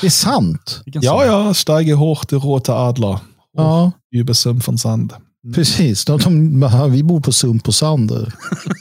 Det 0.00 0.06
är 0.06 0.10
sant. 0.10 0.80
Ja, 0.84 1.24
ja, 1.24 1.54
Steige 1.54 1.94
hoch, 1.94 2.26
der 2.28 2.36
rote 2.38 2.72
Adler. 2.74 3.18
Ja, 3.56 3.92
Über 4.16 4.32
Sumpf 4.32 4.68
und 4.68 4.80
Sand. 4.80 5.12
precis. 5.54 6.04
De, 6.04 6.18
de, 6.18 6.92
vi 6.92 7.02
bor 7.02 7.20
på 7.20 7.32
sump 7.32 7.68
och 7.68 7.74
sand. 7.74 8.32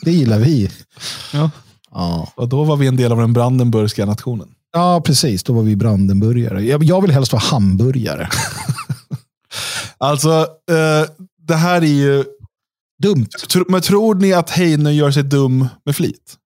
Det 0.05 0.11
gillar 0.11 0.39
vi. 0.39 0.69
Ja. 1.33 1.51
Ja. 1.91 2.31
Och 2.35 2.49
då 2.49 2.63
var 2.63 2.77
vi 2.77 2.87
en 2.87 2.95
del 2.95 3.11
av 3.11 3.17
den 3.17 3.33
brandenburgska 3.33 4.05
nationen. 4.05 4.47
ja, 4.73 5.01
precis. 5.05 5.43
Då 5.43 5.53
var 5.53 5.63
vi 5.63 5.75
brandenburgare. 5.75 6.61
Jag, 6.65 6.83
jag 6.83 7.01
vill 7.01 7.11
helst 7.11 7.31
vara 7.33 7.43
hamburgare. 7.43 8.29
Alltså, 9.97 10.29
eh, 10.71 11.09
det 11.47 11.55
här 11.55 11.81
är 11.81 11.85
ju... 11.85 12.23
Dumt. 13.03 13.27
Men 13.67 13.81
tror 13.81 14.15
ni 14.15 14.33
att 14.33 14.49
Heine 14.49 14.93
gör 14.93 15.11
sig 15.11 15.23
dum 15.23 15.67
med 15.85 15.95
flit? 15.95 16.37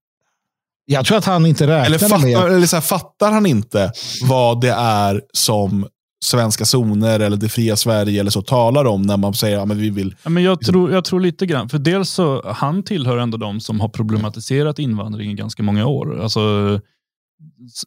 Jag 0.85 1.05
tror 1.05 1.17
att 1.17 1.25
han 1.25 1.45
inte 1.45 1.63
Eller, 1.63 1.89
räknade 1.89 2.25
med... 2.25 2.33
fattar, 2.35 2.49
eller 2.49 2.67
så 2.67 2.75
här, 2.75 2.81
fattar 2.81 3.31
han 3.31 3.45
inte 3.45 3.91
vad 4.27 4.61
det 4.61 4.71
är 4.71 5.21
som 5.33 5.87
svenska 6.25 6.65
zoner 6.65 7.19
eller 7.19 7.37
det 7.37 7.49
fria 7.49 7.75
Sverige 7.75 8.19
eller 8.19 8.31
så 8.31 8.41
talar 8.41 8.85
om 8.85 9.01
när 9.01 9.17
man 9.17 9.33
säger 9.33 9.57
att 9.57 9.69
ja, 9.69 9.75
vi 9.75 9.89
vill... 9.89 10.15
Ja, 10.23 10.29
men 10.29 10.43
jag, 10.43 10.61
tror, 10.61 10.91
jag 10.91 11.05
tror 11.05 11.19
lite 11.19 11.45
grann, 11.45 11.69
för 11.69 11.77
dels 11.77 12.09
så 12.09 12.51
han 12.51 12.83
tillhör 12.83 13.17
ändå 13.17 13.37
de 13.37 13.59
som 13.59 13.79
har 13.79 13.89
problematiserat 13.89 14.79
invandring 14.79 15.31
i 15.31 15.33
ganska 15.33 15.63
många 15.63 15.85
år. 15.85 16.21
Alltså, 16.21 16.41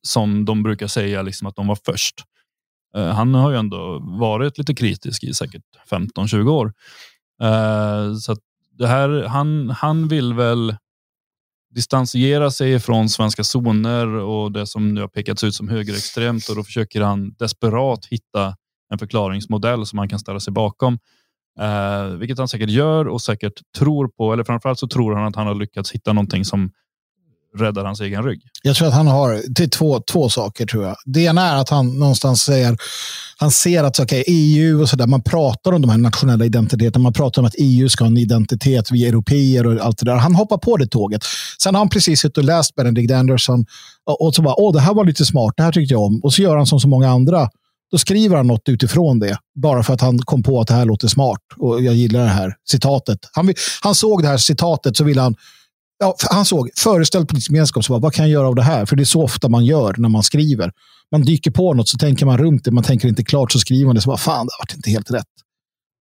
som 0.03 0.45
de 0.45 0.63
brukar 0.63 0.87
säga 0.87 1.23
liksom 1.23 1.47
att 1.47 1.57
de 1.57 1.67
var 1.67 1.79
först. 1.85 2.25
Eh, 2.97 3.09
han 3.09 3.35
har 3.35 3.51
ju 3.51 3.57
ändå 3.57 3.99
varit 3.99 4.59
lite 4.59 4.75
kritisk 4.75 5.25
i 5.25 5.35
säkert 5.35 5.63
15-20 5.91 6.49
år. 6.49 6.73
Eh, 7.43 8.15
så 8.15 8.33
att 8.33 8.39
det 8.79 8.87
här, 8.87 9.25
han, 9.29 9.71
han 9.71 10.09
vill 10.09 10.35
väl 10.35 10.77
distansiera 11.75 12.51
sig 12.51 12.81
från 12.81 13.09
svenska 13.09 13.45
zoner 13.45 14.07
och 14.07 14.53
det 14.53 14.67
som 14.67 14.95
nu 14.95 15.01
har 15.01 15.09
pekats 15.09 15.45
ut 15.45 15.55
som 15.55 15.69
högerextremt 15.69 16.49
och 16.49 16.57
då 16.57 16.65
försöker 16.65 17.01
han 17.01 17.35
desperat 17.39 18.07
hitta 18.07 18.57
en 18.93 18.99
förklaringsmodell 18.99 19.87
som 19.87 19.99
han 19.99 20.09
kan 20.09 20.19
ställa 20.19 20.41
sig 20.41 20.53
bakom. 20.53 20.99
Eh, 21.61 22.05
vilket 22.05 22.39
han 22.39 22.49
säkert 22.49 22.71
gör 22.71 23.09
och 23.09 23.23
säkert 23.23 23.61
tror 23.79 24.09
på, 24.09 24.33
eller 24.33 24.45
framförallt 24.45 24.79
så 24.79 24.89
tror 24.89 25.15
han 25.15 25.25
att 25.25 25.37
han 25.37 25.47
har 25.47 25.55
lyckats 25.55 25.93
hitta 25.93 26.13
någonting 26.13 26.45
som 26.45 26.71
räddar 27.59 27.85
hans 27.85 28.01
egen 28.01 28.25
rygg. 28.25 28.43
Jag 28.63 28.77
tror 28.77 28.89
att 28.89 28.95
han 28.95 29.07
har 29.07 29.43
det 29.49 29.63
är 29.63 29.69
två, 29.69 30.01
två 30.01 30.29
saker. 30.29 30.67
tror 30.67 30.85
jag. 30.85 30.97
Det 31.05 31.21
ena 31.21 31.49
är 31.49 31.57
att 31.57 31.69
han 31.69 31.99
någonstans 31.99 32.43
säger, 32.43 32.77
han 33.39 33.51
ser 33.51 33.85
att 33.85 34.01
okay, 34.01 34.25
EU 34.27 34.83
och 34.83 34.89
sådär, 34.89 35.07
man 35.07 35.23
pratar 35.23 35.73
om 35.73 35.83
de 35.83 35.91
här 35.91 35.99
nationella 35.99 36.45
identiteterna. 36.45 37.03
Man 37.03 37.13
pratar 37.13 37.43
om 37.43 37.47
att 37.47 37.55
EU 37.59 37.89
ska 37.89 38.05
ha 38.05 38.11
en 38.11 38.17
identitet, 38.17 38.91
vi 38.91 39.05
är 39.05 39.09
europeer 39.09 39.67
och 39.67 39.81
allt 39.81 39.99
det 39.99 40.05
där. 40.05 40.17
Han 40.17 40.35
hoppar 40.35 40.59
på 40.59 40.77
det 40.77 40.87
tåget. 40.87 41.23
Sen 41.63 41.75
har 41.75 41.81
han 41.81 41.89
precis 41.89 42.21
suttit 42.21 42.39
och 42.39 42.45
läst 42.45 42.75
Benedict 42.75 43.13
Anderson 43.13 43.67
och, 44.07 44.27
och 44.27 44.35
så 44.35 44.43
bara, 44.43 44.55
åh, 44.61 44.73
det 44.73 44.81
här 44.81 44.95
var 44.95 45.05
lite 45.05 45.25
smart, 45.25 45.55
det 45.57 45.63
här 45.63 45.73
tyckte 45.73 45.95
jag 45.95 46.03
om. 46.03 46.21
Och 46.23 46.33
så 46.33 46.43
gör 46.43 46.57
han 46.57 46.67
som 46.67 46.81
så 46.81 46.89
många 46.89 47.11
andra. 47.11 47.49
Då 47.91 47.99
skriver 47.99 48.37
han 48.37 48.47
något 48.47 48.69
utifrån 48.69 49.19
det, 49.19 49.39
bara 49.63 49.83
för 49.83 49.95
att 49.95 50.01
han 50.01 50.19
kom 50.19 50.43
på 50.43 50.61
att 50.61 50.69
det 50.69 50.75
här 50.75 50.85
låter 50.85 51.09
smart 51.09 51.41
och 51.57 51.83
jag 51.83 51.95
gillar 51.95 52.21
det 52.21 52.29
här 52.29 52.55
citatet. 52.71 53.19
Han, 53.33 53.55
han 53.83 53.95
såg 53.95 54.23
det 54.23 54.29
här 54.29 54.37
citatet 54.37 54.97
så 54.97 55.05
ville 55.05 55.21
han 55.21 55.37
ja, 56.01 56.17
han 56.31 56.45
såg 56.45 56.71
föreställd 56.77 57.29
politisk 57.29 57.51
gemenskap. 57.51 57.85
Så 57.85 57.93
bara, 57.93 58.01
vad 58.01 58.15
kan 58.15 58.25
jag 58.25 58.33
göra 58.33 58.49
av 58.49 58.55
det 58.55 58.63
här? 58.63 58.87
För 58.87 58.97
det 58.97 59.03
är 59.03 59.05
så 59.05 59.23
ofta 59.23 59.49
man 59.49 59.65
gör 59.65 59.95
när 59.99 60.09
man 60.09 60.23
skriver. 60.23 60.73
Man 61.13 61.23
dyker 61.23 61.51
på 61.51 61.75
något 61.75 61.89
så 61.89 61.99
tänker 61.99 62.27
man 62.27 62.39
runt 62.39 62.65
det. 62.65 62.71
Man 62.71 62.85
tänker 62.85 63.09
inte 63.09 63.25
klart 63.25 63.53
så 63.53 63.59
skriver 63.59 63.87
man 63.87 63.95
det. 63.95 64.01
Så 64.01 64.11
bara, 64.11 64.17
fan, 64.17 64.47
det 64.47 64.53
har 64.59 64.77
inte 64.77 64.91
helt 64.91 65.11
rätt. 65.11 65.27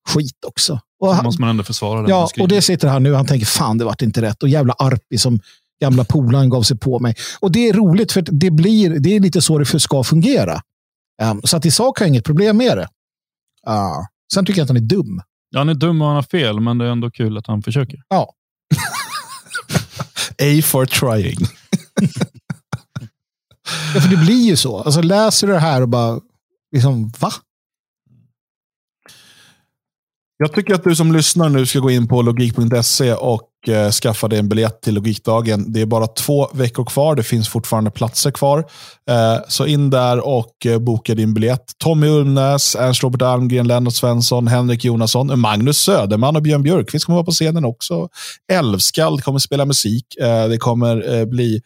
Skit 0.09 0.45
också. 0.47 0.79
Och 0.99 1.15
han, 1.15 1.25
måste 1.25 1.41
man 1.41 1.49
ändå 1.49 1.63
försvara 1.63 2.01
det. 2.01 2.09
Ja, 2.09 2.29
och 2.39 2.47
det 2.47 2.61
sitter 2.61 2.87
han 2.87 3.03
nu. 3.03 3.13
Han 3.13 3.25
tänker, 3.25 3.45
fan, 3.45 3.77
det 3.77 3.85
vart 3.85 4.01
inte 4.01 4.21
rätt. 4.21 4.43
Och 4.43 4.49
jävla 4.49 4.73
Arpi 4.73 5.17
som 5.17 5.39
gamla 5.81 6.03
polaren 6.03 6.49
gav 6.49 6.63
sig 6.63 6.77
på 6.77 6.99
mig. 6.99 7.15
Och 7.39 7.51
det 7.51 7.69
är 7.69 7.73
roligt 7.73 8.11
för 8.11 8.21
det, 8.21 8.51
blir, 8.51 8.99
det 8.99 9.15
är 9.15 9.19
lite 9.19 9.41
så 9.41 9.57
det 9.57 9.79
ska 9.79 10.03
fungera. 10.03 10.61
Um, 11.21 11.41
så 11.43 11.57
att 11.57 11.65
i 11.65 11.71
sak 11.71 11.99
har 11.99 12.05
jag 12.05 12.09
inget 12.09 12.25
problem 12.25 12.57
med 12.57 12.77
det. 12.77 12.87
Uh, 13.69 14.05
sen 14.33 14.45
tycker 14.45 14.59
jag 14.59 14.63
att 14.63 14.69
han 14.69 14.77
är 14.77 14.81
dum. 14.81 15.21
Ja, 15.49 15.59
han 15.59 15.69
är 15.69 15.73
dum 15.73 16.01
och 16.01 16.07
han 16.07 16.15
har 16.15 16.23
fel, 16.23 16.59
men 16.59 16.77
det 16.77 16.85
är 16.85 16.89
ändå 16.89 17.11
kul 17.11 17.37
att 17.37 17.47
han 17.47 17.61
försöker. 17.61 17.99
Ja. 18.09 18.33
A 20.41 20.61
for 20.63 20.85
trying. 20.85 21.37
ja, 23.93 24.01
för 24.01 24.09
det 24.09 24.17
blir 24.17 24.47
ju 24.47 24.55
så. 24.55 24.77
Alltså 24.77 25.01
läser 25.01 25.47
du 25.47 25.53
det 25.53 25.59
här 25.59 25.81
och 25.81 25.89
bara, 25.89 26.19
liksom, 26.71 27.11
va? 27.19 27.31
Jag 30.37 30.53
tycker 30.53 30.73
att 30.73 30.83
du 30.83 30.95
som 30.95 31.11
lyssnar 31.11 31.49
nu 31.49 31.65
ska 31.65 31.79
gå 31.79 31.91
in 31.91 32.07
på 32.07 32.21
logik.se 32.21 33.13
och 33.13 33.48
och 33.67 33.93
skaffa 33.93 34.27
dig 34.27 34.39
en 34.39 34.49
biljett 34.49 34.81
till 34.81 34.93
Logikdagen. 34.93 35.73
Det 35.73 35.81
är 35.81 35.85
bara 35.85 36.07
två 36.07 36.49
veckor 36.53 36.85
kvar. 36.85 37.15
Det 37.15 37.23
finns 37.23 37.49
fortfarande 37.49 37.91
platser 37.91 38.31
kvar. 38.31 38.59
Eh, 39.09 39.37
så 39.47 39.65
in 39.65 39.89
där 39.89 40.27
och 40.27 40.65
eh, 40.65 40.79
boka 40.79 41.15
din 41.15 41.33
biljett. 41.33 41.71
Tommy 41.77 42.07
Ulmnäs, 42.07 42.75
Ernst 42.75 43.03
Robert 43.03 43.21
Almgren, 43.21 43.67
Lennart 43.67 43.93
Svensson, 43.93 44.47
Henrik 44.47 44.85
Jonasson, 44.85 45.39
Magnus 45.39 45.77
Söderman 45.77 46.35
och 46.35 46.41
Björn 46.41 46.63
Björkqvist 46.63 47.05
kommer 47.05 47.17
vara 47.17 47.25
på 47.25 47.31
scenen 47.31 47.65
också. 47.65 48.09
Älvskald 48.51 49.23
kommer 49.23 49.39
spela 49.39 49.65
musik. 49.65 50.05
Det 50.49 50.57
kommer 50.57 51.25
bli 51.25 51.61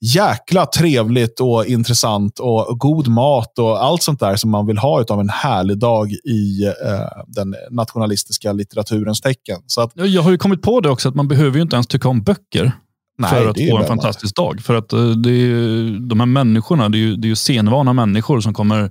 jäkla 0.00 0.66
trevligt 0.66 1.40
och 1.40 1.66
intressant 1.66 2.38
och 2.38 2.78
god 2.78 3.08
mat 3.08 3.58
och 3.58 3.84
allt 3.84 4.02
sånt 4.02 4.20
där 4.20 4.36
som 4.36 4.50
man 4.50 4.66
vill 4.66 4.78
ha 4.78 5.04
av 5.08 5.20
en 5.20 5.28
härlig 5.28 5.78
dag 5.78 6.12
i 6.12 6.64
eh, 6.64 7.22
den 7.26 7.54
nationalistiska 7.70 8.52
litteraturens 8.52 9.20
tecken. 9.20 9.58
Så 9.66 9.80
att, 9.80 9.92
jag 9.94 10.22
har 10.22 10.30
ju 10.30 10.38
kommit 10.38 10.62
på 10.62 10.80
det 10.80 10.90
också, 10.90 11.08
att 11.08 11.14
man 11.14 11.28
behöver 11.28 11.56
ju 11.56 11.62
inte 11.62 11.76
ens 11.76 11.86
tycka 11.86 12.08
om 12.08 12.22
böcker. 12.22 12.72
Nej, 13.18 13.30
för 13.30 13.48
att 13.48 13.56
få 13.70 13.78
en 13.78 13.86
fantastisk 13.86 14.36
dag. 14.36 14.60
För 14.60 14.74
att 14.74 14.92
eh, 14.92 15.08
det 15.08 15.30
är, 15.30 16.08
de 16.08 16.20
här 16.20 16.26
människorna, 16.26 16.88
det 16.88 16.98
är 16.98 17.00
ju, 17.00 17.16
det 17.16 17.26
är 17.26 17.28
ju 17.28 17.36
scenvana 17.36 17.92
människor 17.92 18.40
som 18.40 18.54
kommer 18.54 18.90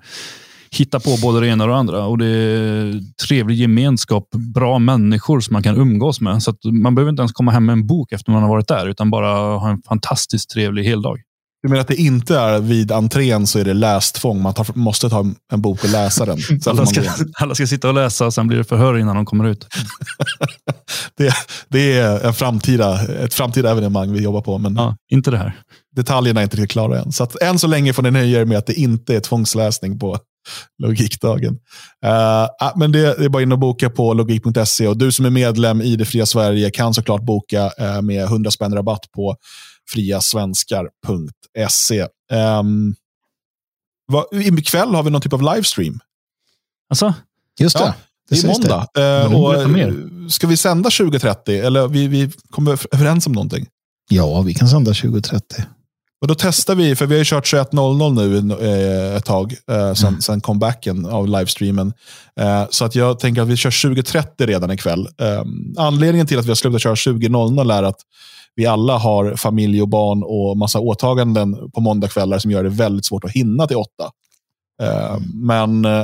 hitta 0.80 1.00
på 1.00 1.18
både 1.22 1.40
det 1.40 1.48
ena 1.48 1.64
och 1.64 1.70
det 1.70 1.76
andra. 1.76 2.06
Och 2.06 2.18
det 2.18 2.28
är 2.28 3.02
trevlig 3.28 3.56
gemenskap, 3.56 4.30
bra 4.32 4.80
människor 4.80 5.40
som 5.40 5.54
man 5.54 5.64
kan 5.64 5.78
umgås 5.78 6.22
med. 6.22 6.44
Så 6.44 6.54
man 6.64 6.96
behöver 6.96 7.10
inte 7.10 7.22
ens 7.22 7.32
komma 7.32 7.52
hem 7.52 7.66
med 7.66 7.74
en 7.74 7.88
bok 7.88 8.12
efter 8.12 8.32
man 8.32 8.42
har 8.42 8.50
varit 8.50 8.68
där, 8.68 8.88
utan 8.88 9.10
bara 9.10 9.58
ha 9.58 9.70
en 9.70 9.82
fantastiskt 9.82 10.50
trevlig 10.50 10.84
heldag. 10.84 11.18
Du 11.66 11.70
menar 11.70 11.82
att 11.82 11.88
det 11.88 11.96
inte 11.96 12.38
är 12.38 12.60
vid 12.60 12.92
entrén 12.92 13.48
så 13.48 13.60
är 13.60 13.64
det 13.64 13.74
lästvång? 13.74 14.42
Man 14.42 14.54
tar, 14.54 14.68
måste 14.74 15.10
ta 15.10 15.26
en 15.54 15.62
bok 15.62 15.84
och 15.84 15.90
läsa 15.90 16.26
den. 16.26 16.38
alla, 16.66 16.86
ska, 16.86 17.02
alla 17.40 17.56
ska 17.56 17.68
sitta 17.68 17.88
och 17.88 17.94
läsa, 17.94 18.26
och 18.26 18.34
sen 18.34 18.48
blir 18.48 18.58
det 18.58 18.64
förhör 18.64 18.98
innan 18.98 19.16
de 19.16 19.26
kommer 19.26 19.48
ut. 19.48 19.68
det, 21.18 21.34
det, 21.68 21.98
är 21.98 22.26
en 22.26 22.34
framtida, 22.34 23.02
ett 23.02 23.34
framtida 23.34 23.72
evenemang 23.72 24.12
vi 24.12 24.24
jobbar 24.24 24.42
på. 24.42 24.58
Men 24.58 24.76
ja, 24.76 24.96
inte 25.12 25.32
det 25.32 25.38
här. 25.38 25.54
Detaljerna 25.96 26.42
är 26.42 26.44
inte 26.44 26.58
riktigt 26.58 26.72
klara 26.72 27.00
än. 27.00 27.12
Så 27.12 27.24
att 27.24 27.42
än 27.42 27.60
så 27.60 27.68
länge 27.68 27.94
får 27.94 28.04
ni 28.04 28.12
nöja 28.12 28.42
er 28.42 28.46
med 28.46 28.58
att 28.58 28.66
det 28.66 28.74
inte 28.74 29.16
är 29.16 29.20
tvångsläsning 29.20 30.00
på 30.00 30.18
Logikdagen. 30.78 31.54
Uh, 32.06 32.48
men 32.76 32.92
det, 32.92 33.18
det, 33.18 33.26
är 33.26 33.30
bara 33.30 33.44
in 33.44 33.52
och 33.52 33.60
boka 33.60 33.90
på 33.90 34.14
logik.se 34.14 34.88
och 34.88 34.98
du 34.98 35.12
som 35.12 35.26
är 35.26 35.30
medlem 35.30 35.82
i 35.82 35.96
det 35.96 36.06
fria 36.06 36.26
Sverige 36.26 36.72
kan 36.72 36.94
såklart 36.94 37.22
boka 37.22 37.72
uh, 37.82 38.02
med 38.02 38.24
100 38.24 38.52
spänn 38.52 38.76
rabatt 38.76 39.12
på 39.16 39.36
friasvenskar.se. 39.90 42.02
Um, 42.02 42.08
ehm, 42.32 42.96
vad, 44.08 44.26
ikväll 44.34 44.96
har 44.96 45.04
vi 45.04 45.10
någon 45.10 45.22
typ 45.22 45.34
av 45.34 45.42
livestream. 45.42 46.00
Alltså? 46.90 47.14
Just 47.60 47.78
det. 47.78 47.84
Ja, 47.84 47.94
det 48.30 48.44
är 48.44 48.48
måndag. 48.48 48.88
Det. 48.94 49.26
Uh, 49.26 49.36
och, 49.36 49.56
ska 50.32 50.48
vi 50.48 50.58
sända 50.58 50.90
2030? 50.90 51.60
Eller 51.60 51.88
vi, 51.88 52.08
vi 52.08 52.32
kommer 52.50 52.96
överens 52.96 53.28
om 53.28 53.34
någonting? 53.34 53.68
Ja, 54.10 54.42
vi 54.42 54.54
kan 54.54 54.68
sända 54.68 54.94
2030. 54.94 55.64
Och 56.26 56.30
då 56.30 56.36
testar 56.36 56.76
vi, 56.76 56.96
för 56.96 57.06
vi 57.06 57.16
har 57.16 57.20
ju 57.20 57.26
kört 57.26 57.54
21.00 57.54 58.14
nu 58.14 58.56
eh, 58.62 59.16
ett 59.16 59.26
tag, 59.26 59.56
eh, 59.72 59.94
sen, 59.94 60.08
mm. 60.08 60.22
sen 60.22 60.42
comebacken 60.42 61.06
av 61.06 61.28
livestreamen. 61.28 61.94
Eh, 62.40 62.64
så 62.70 62.86
att 62.86 62.96
jag 62.96 63.20
tänker 63.20 63.42
att 63.42 63.48
vi 63.48 63.58
kör 63.58 63.70
20.30 63.70 64.46
redan 64.46 64.72
ikväll. 64.72 65.08
Eh, 65.22 65.44
anledningen 65.78 66.28
till 66.28 66.40
att 66.40 66.46
vi 66.46 66.50
har 66.50 66.56
slutat 66.56 66.82
köra 66.82 66.96
20.00 66.96 67.74
är 67.74 67.84
att 67.84 67.96
vi 68.56 68.66
alla 68.66 68.98
har 68.98 69.36
familj 69.36 69.82
och 69.82 69.88
barn 69.88 70.24
och 70.24 70.58
massa 70.58 70.80
åtaganden 70.80 71.72
på 71.72 71.82
måndagskvällar 71.82 72.40
som 72.40 72.52
gör 72.52 72.64
det 72.64 72.70
väldigt 72.70 73.06
svårt 73.06 73.24
att 73.24 73.32
hinna 73.32 73.68
till 73.68 73.78
åtta. 73.78 74.12
Eh, 74.82 75.18
men 75.34 75.86
eh, 75.86 76.04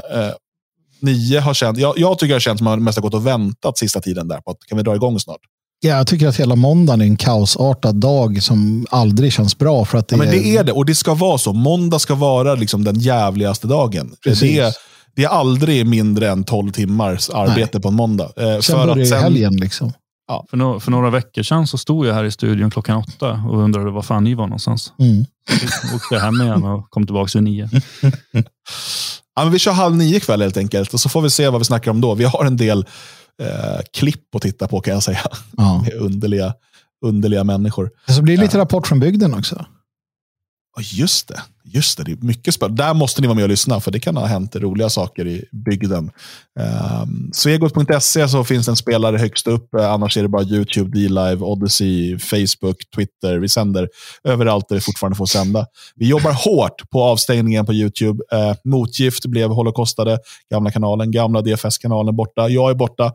nio 0.99 1.39
har 1.39 1.53
känt, 1.53 1.77
jag, 1.77 1.97
jag 1.97 2.19
tycker 2.19 2.27
det 2.27 2.35
har 2.35 2.39
känts 2.39 2.59
som 2.59 2.67
att 2.67 2.71
man 2.71 2.83
mest 2.83 2.97
har 2.97 3.03
gått 3.03 3.13
och 3.13 3.27
väntat 3.27 3.77
sista 3.77 4.01
tiden 4.01 4.27
där 4.27 4.41
på 4.41 4.51
att 4.51 4.57
kan 4.67 4.77
vi 4.77 4.83
dra 4.83 4.95
igång 4.95 5.19
snart. 5.19 5.41
Ja, 5.83 5.97
jag 5.97 6.07
tycker 6.07 6.27
att 6.27 6.39
hela 6.39 6.55
måndagen 6.55 7.01
är 7.01 7.05
en 7.05 7.17
kaosartad 7.17 7.95
dag 7.95 8.43
som 8.43 8.85
aldrig 8.89 9.33
känns 9.33 9.57
bra. 9.57 9.85
För 9.85 9.97
att 9.97 10.07
det, 10.07 10.15
ja, 10.15 10.17
men 10.17 10.31
det 10.31 10.57
är 10.57 10.63
det, 10.63 10.71
och 10.71 10.85
det 10.85 10.95
ska 10.95 11.13
vara 11.13 11.37
så. 11.37 11.53
Måndag 11.53 11.99
ska 11.99 12.15
vara 12.15 12.55
liksom 12.55 12.83
den 12.83 12.99
jävligaste 12.99 13.67
dagen. 13.67 14.15
Det 14.23 14.57
är, 14.57 14.73
det 15.15 15.23
är 15.23 15.29
aldrig 15.29 15.85
mindre 15.85 16.29
än 16.29 16.43
12 16.43 16.71
timmars 16.71 17.29
arbete 17.29 17.69
Nej. 17.73 17.81
på 17.81 17.87
en 17.87 17.93
måndag. 17.93 18.31
Eh, 18.37 18.59
sen 18.59 18.61
för 18.61 18.87
börjar 18.87 19.01
att 19.01 19.07
sen, 19.07 19.21
helgen. 19.21 19.55
Liksom. 19.55 19.93
Ja. 20.27 20.45
För, 20.49 20.57
no 20.57 20.79
för, 20.79 20.91
några 20.91 21.09
veckor 21.09 21.43
sedan 21.43 21.67
så 21.67 21.77
stod 21.77 22.05
jag 22.05 22.13
här 22.13 22.23
i 22.23 22.31
studion 22.31 22.71
klockan 22.71 22.97
åtta 22.97 23.31
och 23.49 23.59
undrade 23.59 23.91
var 23.91 24.01
fan 24.01 24.23
ni 24.23 24.33
var 24.33 24.47
någonstans. 24.47 24.93
Mm. 24.99 25.25
Så 25.49 25.95
åkte 25.95 26.15
jag 26.15 26.21
hem 26.21 26.41
igen 26.41 26.63
och 26.63 26.89
kom 26.89 27.05
tillbaka 27.05 27.29
vid 27.33 27.43
nio. 27.43 27.69
ja, 29.35 29.43
men 29.43 29.51
vi 29.51 29.59
kör 29.59 29.71
halv 29.71 29.95
nio 29.95 30.17
ikväll 30.17 30.41
helt 30.41 30.57
enkelt 30.57 30.93
och 30.93 30.99
så 30.99 31.09
får 31.09 31.21
vi 31.21 31.29
se 31.29 31.49
vad 31.49 31.61
vi 31.61 31.65
snackar 31.65 31.91
om 31.91 32.01
då. 32.01 32.15
Vi 32.15 32.23
har 32.23 32.45
en 32.45 32.57
del 32.57 32.85
eh, 33.41 33.81
klipp 33.93 34.35
att 34.35 34.41
titta 34.41 34.67
på 34.67 34.81
kan 34.81 34.93
jag 34.93 35.03
säga. 35.03 35.19
Ja. 35.57 35.85
underliga, 35.93 36.53
underliga 37.05 37.43
människor. 37.43 37.89
Så 38.07 38.21
blir 38.21 38.37
det 38.37 38.43
lite 38.43 38.57
rapport 38.57 38.87
från 38.87 38.99
bygden 38.99 39.33
också. 39.33 39.65
Just 40.79 41.27
det. 41.27 41.41
Just 41.63 41.97
det, 41.97 42.03
det 42.03 42.11
är 42.11 42.17
mycket 42.25 42.53
spännande. 42.53 42.83
Där 42.83 42.93
måste 42.93 43.21
ni 43.21 43.27
vara 43.27 43.35
med 43.35 43.43
och 43.43 43.49
lyssna, 43.49 43.79
för 43.79 43.91
det 43.91 43.99
kan 43.99 44.17
ha 44.17 44.25
hänt 44.25 44.55
roliga 44.55 44.89
saker 44.89 45.27
i 45.27 45.45
bygden. 45.51 46.11
Ehm, 46.59 47.01
um, 47.01 47.31
Svegot.se 47.33 48.27
så 48.27 48.43
finns 48.43 48.67
en 48.67 48.75
spelare 48.75 49.17
högst 49.17 49.47
upp. 49.47 49.73
Eh, 49.73 49.91
annars 49.91 50.17
är 50.17 50.21
det 50.21 50.27
bara 50.27 50.43
YouTube, 50.43 50.99
D-Live, 50.99 51.45
Odyssey, 51.45 52.19
Facebook, 52.19 52.77
Twitter. 52.95 53.37
Vi 53.37 53.49
sänder 53.49 53.89
överallt 54.23 54.69
där 54.69 54.75
vi 54.75 54.81
fortfarande 54.81 55.15
får 55.17 55.25
sända. 55.25 55.65
Vi 55.95 56.07
jobbar 56.07 56.31
hårt 56.31 56.89
på 56.89 57.03
avstängningen 57.03 57.65
på 57.65 57.73
YouTube. 57.73 58.23
Uh, 58.33 58.53
Motgift 58.63 59.25
blev 59.25 59.49
Holocaustade, 59.49 60.19
gamla 60.51 60.71
kanalen. 60.71 61.11
Gamla 61.11 61.41
DFS-kanalen 61.41 62.15
borta. 62.15 62.49
Jag 62.49 62.69
är 62.69 62.75
borta. 62.75 63.11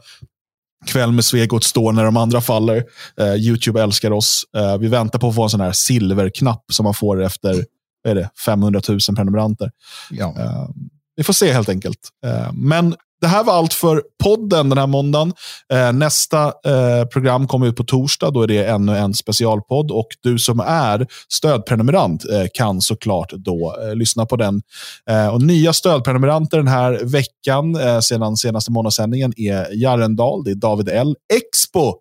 Kväll 0.86 1.12
med 1.12 1.24
Svegot 1.24 1.64
står 1.64 1.92
när 1.92 2.04
de 2.04 2.16
andra 2.16 2.40
faller. 2.40 2.84
Uh, 3.20 3.34
YouTube 3.34 3.82
älskar 3.82 4.10
oss. 4.10 4.44
Uh, 4.56 4.78
vi 4.78 4.88
väntar 4.88 5.18
på 5.18 5.28
att 5.28 5.34
få 5.34 5.42
en 5.42 5.50
sån 5.50 5.60
här 5.60 5.72
silverknapp 5.72 6.64
som 6.72 6.84
man 6.84 6.94
får 6.94 7.22
efter 7.22 7.64
är 8.06 8.14
det, 8.14 8.30
500 8.44 8.80
000 8.88 8.98
prenumeranter. 9.16 9.70
Ja. 10.10 10.26
Uh, 10.26 10.68
vi 11.16 11.22
får 11.22 11.32
se 11.32 11.52
helt 11.52 11.68
enkelt. 11.68 12.08
Uh, 12.26 12.52
men 12.52 12.94
det 13.20 13.26
här 13.26 13.44
var 13.44 13.52
allt 13.52 13.72
för 13.72 14.02
podden 14.22 14.68
den 14.68 14.78
här 14.78 14.86
måndagen. 14.86 15.32
Eh, 15.72 15.92
nästa 15.92 16.46
eh, 16.46 17.04
program 17.12 17.48
kommer 17.48 17.66
ut 17.66 17.76
på 17.76 17.84
torsdag. 17.84 18.30
Då 18.30 18.42
är 18.42 18.46
det 18.46 18.64
ännu 18.64 18.96
en 18.96 19.14
specialpodd. 19.14 19.90
Och 19.90 20.08
du 20.22 20.38
som 20.38 20.60
är 20.60 21.06
stödprenumerant 21.32 22.24
eh, 22.24 22.46
kan 22.54 22.80
såklart 22.80 23.32
då 23.32 23.76
eh, 23.82 23.94
lyssna 23.94 24.26
på 24.26 24.36
den. 24.36 24.62
Eh, 25.10 25.28
och 25.28 25.42
Nya 25.42 25.72
stödprenumeranter 25.72 26.56
den 26.56 26.68
här 26.68 27.00
veckan, 27.04 27.76
eh, 27.76 28.00
sedan 28.00 28.36
senaste 28.36 28.72
månadssändningen, 28.72 29.32
är 29.36 29.82
Jarendal. 29.82 30.44
Det 30.44 30.50
är 30.50 30.54
David 30.54 30.88
L. 30.88 31.16
Expo. 31.34 31.94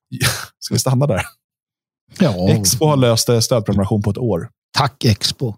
Ska 0.58 0.74
vi 0.74 0.78
stanna 0.78 1.06
där? 1.06 1.22
Ja. 2.18 2.48
Expo 2.48 2.86
har 2.86 2.96
löst 2.96 3.28
stödprenumeration 3.40 4.02
på 4.02 4.10
ett 4.10 4.18
år. 4.18 4.48
Tack 4.78 5.04
Expo. 5.04 5.54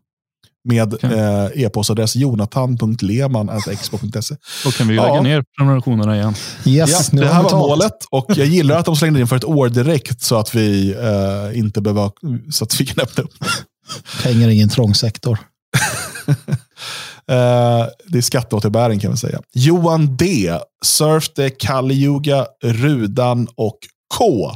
Med 0.65 1.05
eh, 1.05 1.45
e-postadress 1.65 2.17
jonathan.leman.expo.se. 2.17 4.37
Då 4.65 4.71
kan 4.71 4.89
vi 4.89 4.95
lägga 4.97 5.09
Ja. 5.09 5.23
ner 5.23 5.45
prenumerationerna 5.57 6.17
igen. 6.17 6.35
Yes, 6.67 6.91
Ja, 6.91 7.01
nu 7.13 7.21
det 7.21 7.27
här 7.29 7.35
vi 7.35 7.43
var 7.43 7.45
betalt. 7.45 7.61
målet 7.69 8.05
och 8.11 8.27
jag 8.29 8.47
gillar 8.57 8.77
att 8.79 8.87
de 8.87 8.97
slängde 8.97 9.21
in 9.21 9.27
för 9.27 9.37
ett 9.37 9.45
år 9.45 9.69
direkt 9.69 10.23
så 10.23 10.37
att 10.37 10.55
vi 10.55 10.93
eh, 10.95 11.59
inte 11.59 11.81
behöver, 11.81 12.11
så 12.53 12.65
att 12.65 12.81
vi 12.81 12.87
kan 12.87 13.03
öppna 13.05 13.25
upp. 13.25 13.35
Pengar 14.23 14.49
är 14.49 14.53
ingen 14.53 14.69
trång 14.69 14.95
sektor. 14.95 15.39
Eh, 17.29 17.87
det 18.07 18.19
är 18.19 18.23
skatteåterbäring 18.23 19.01
kan 19.01 19.11
man 19.11 19.17
säga. 19.17 19.41
Johan 19.55 20.17
D. 20.17 20.59
Surfte, 20.85 21.51
Kaliuga, 21.51 22.47
Rudan 22.65 23.49
och 23.57 23.79
K. 24.19 24.51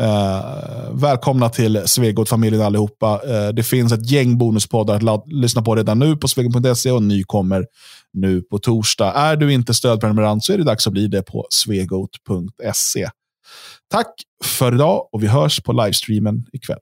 Eh, 0.00 0.90
välkomna 0.92 1.48
till 1.48 1.82
Svegot-familjen 1.86 2.62
allihopa. 2.62 3.20
Eh, 3.28 3.48
det 3.48 3.62
finns 3.62 3.92
ett 3.92 4.10
gäng 4.10 4.38
bonuspoddar 4.38 4.94
att 4.96 5.02
lad- 5.02 5.32
lyssna 5.32 5.62
på 5.62 5.74
redan 5.76 5.98
nu 5.98 6.16
på 6.16 6.28
svegot.se 6.28 6.90
och 6.90 6.98
en 6.98 7.08
ny 7.08 7.24
kommer 7.24 7.66
nu 8.12 8.42
på 8.42 8.58
torsdag. 8.58 9.12
Är 9.12 9.36
du 9.36 9.52
inte 9.52 9.74
stödprenumerant 9.74 10.44
så 10.44 10.52
är 10.52 10.58
det 10.58 10.64
dags 10.64 10.86
att 10.86 10.92
bli 10.92 11.06
det 11.08 11.22
på 11.22 11.46
svegot.se. 11.50 13.08
Tack 13.90 14.14
för 14.44 14.74
idag 14.74 15.08
och 15.12 15.22
vi 15.22 15.26
hörs 15.26 15.60
på 15.60 15.72
livestreamen 15.72 16.44
ikväll. 16.52 16.78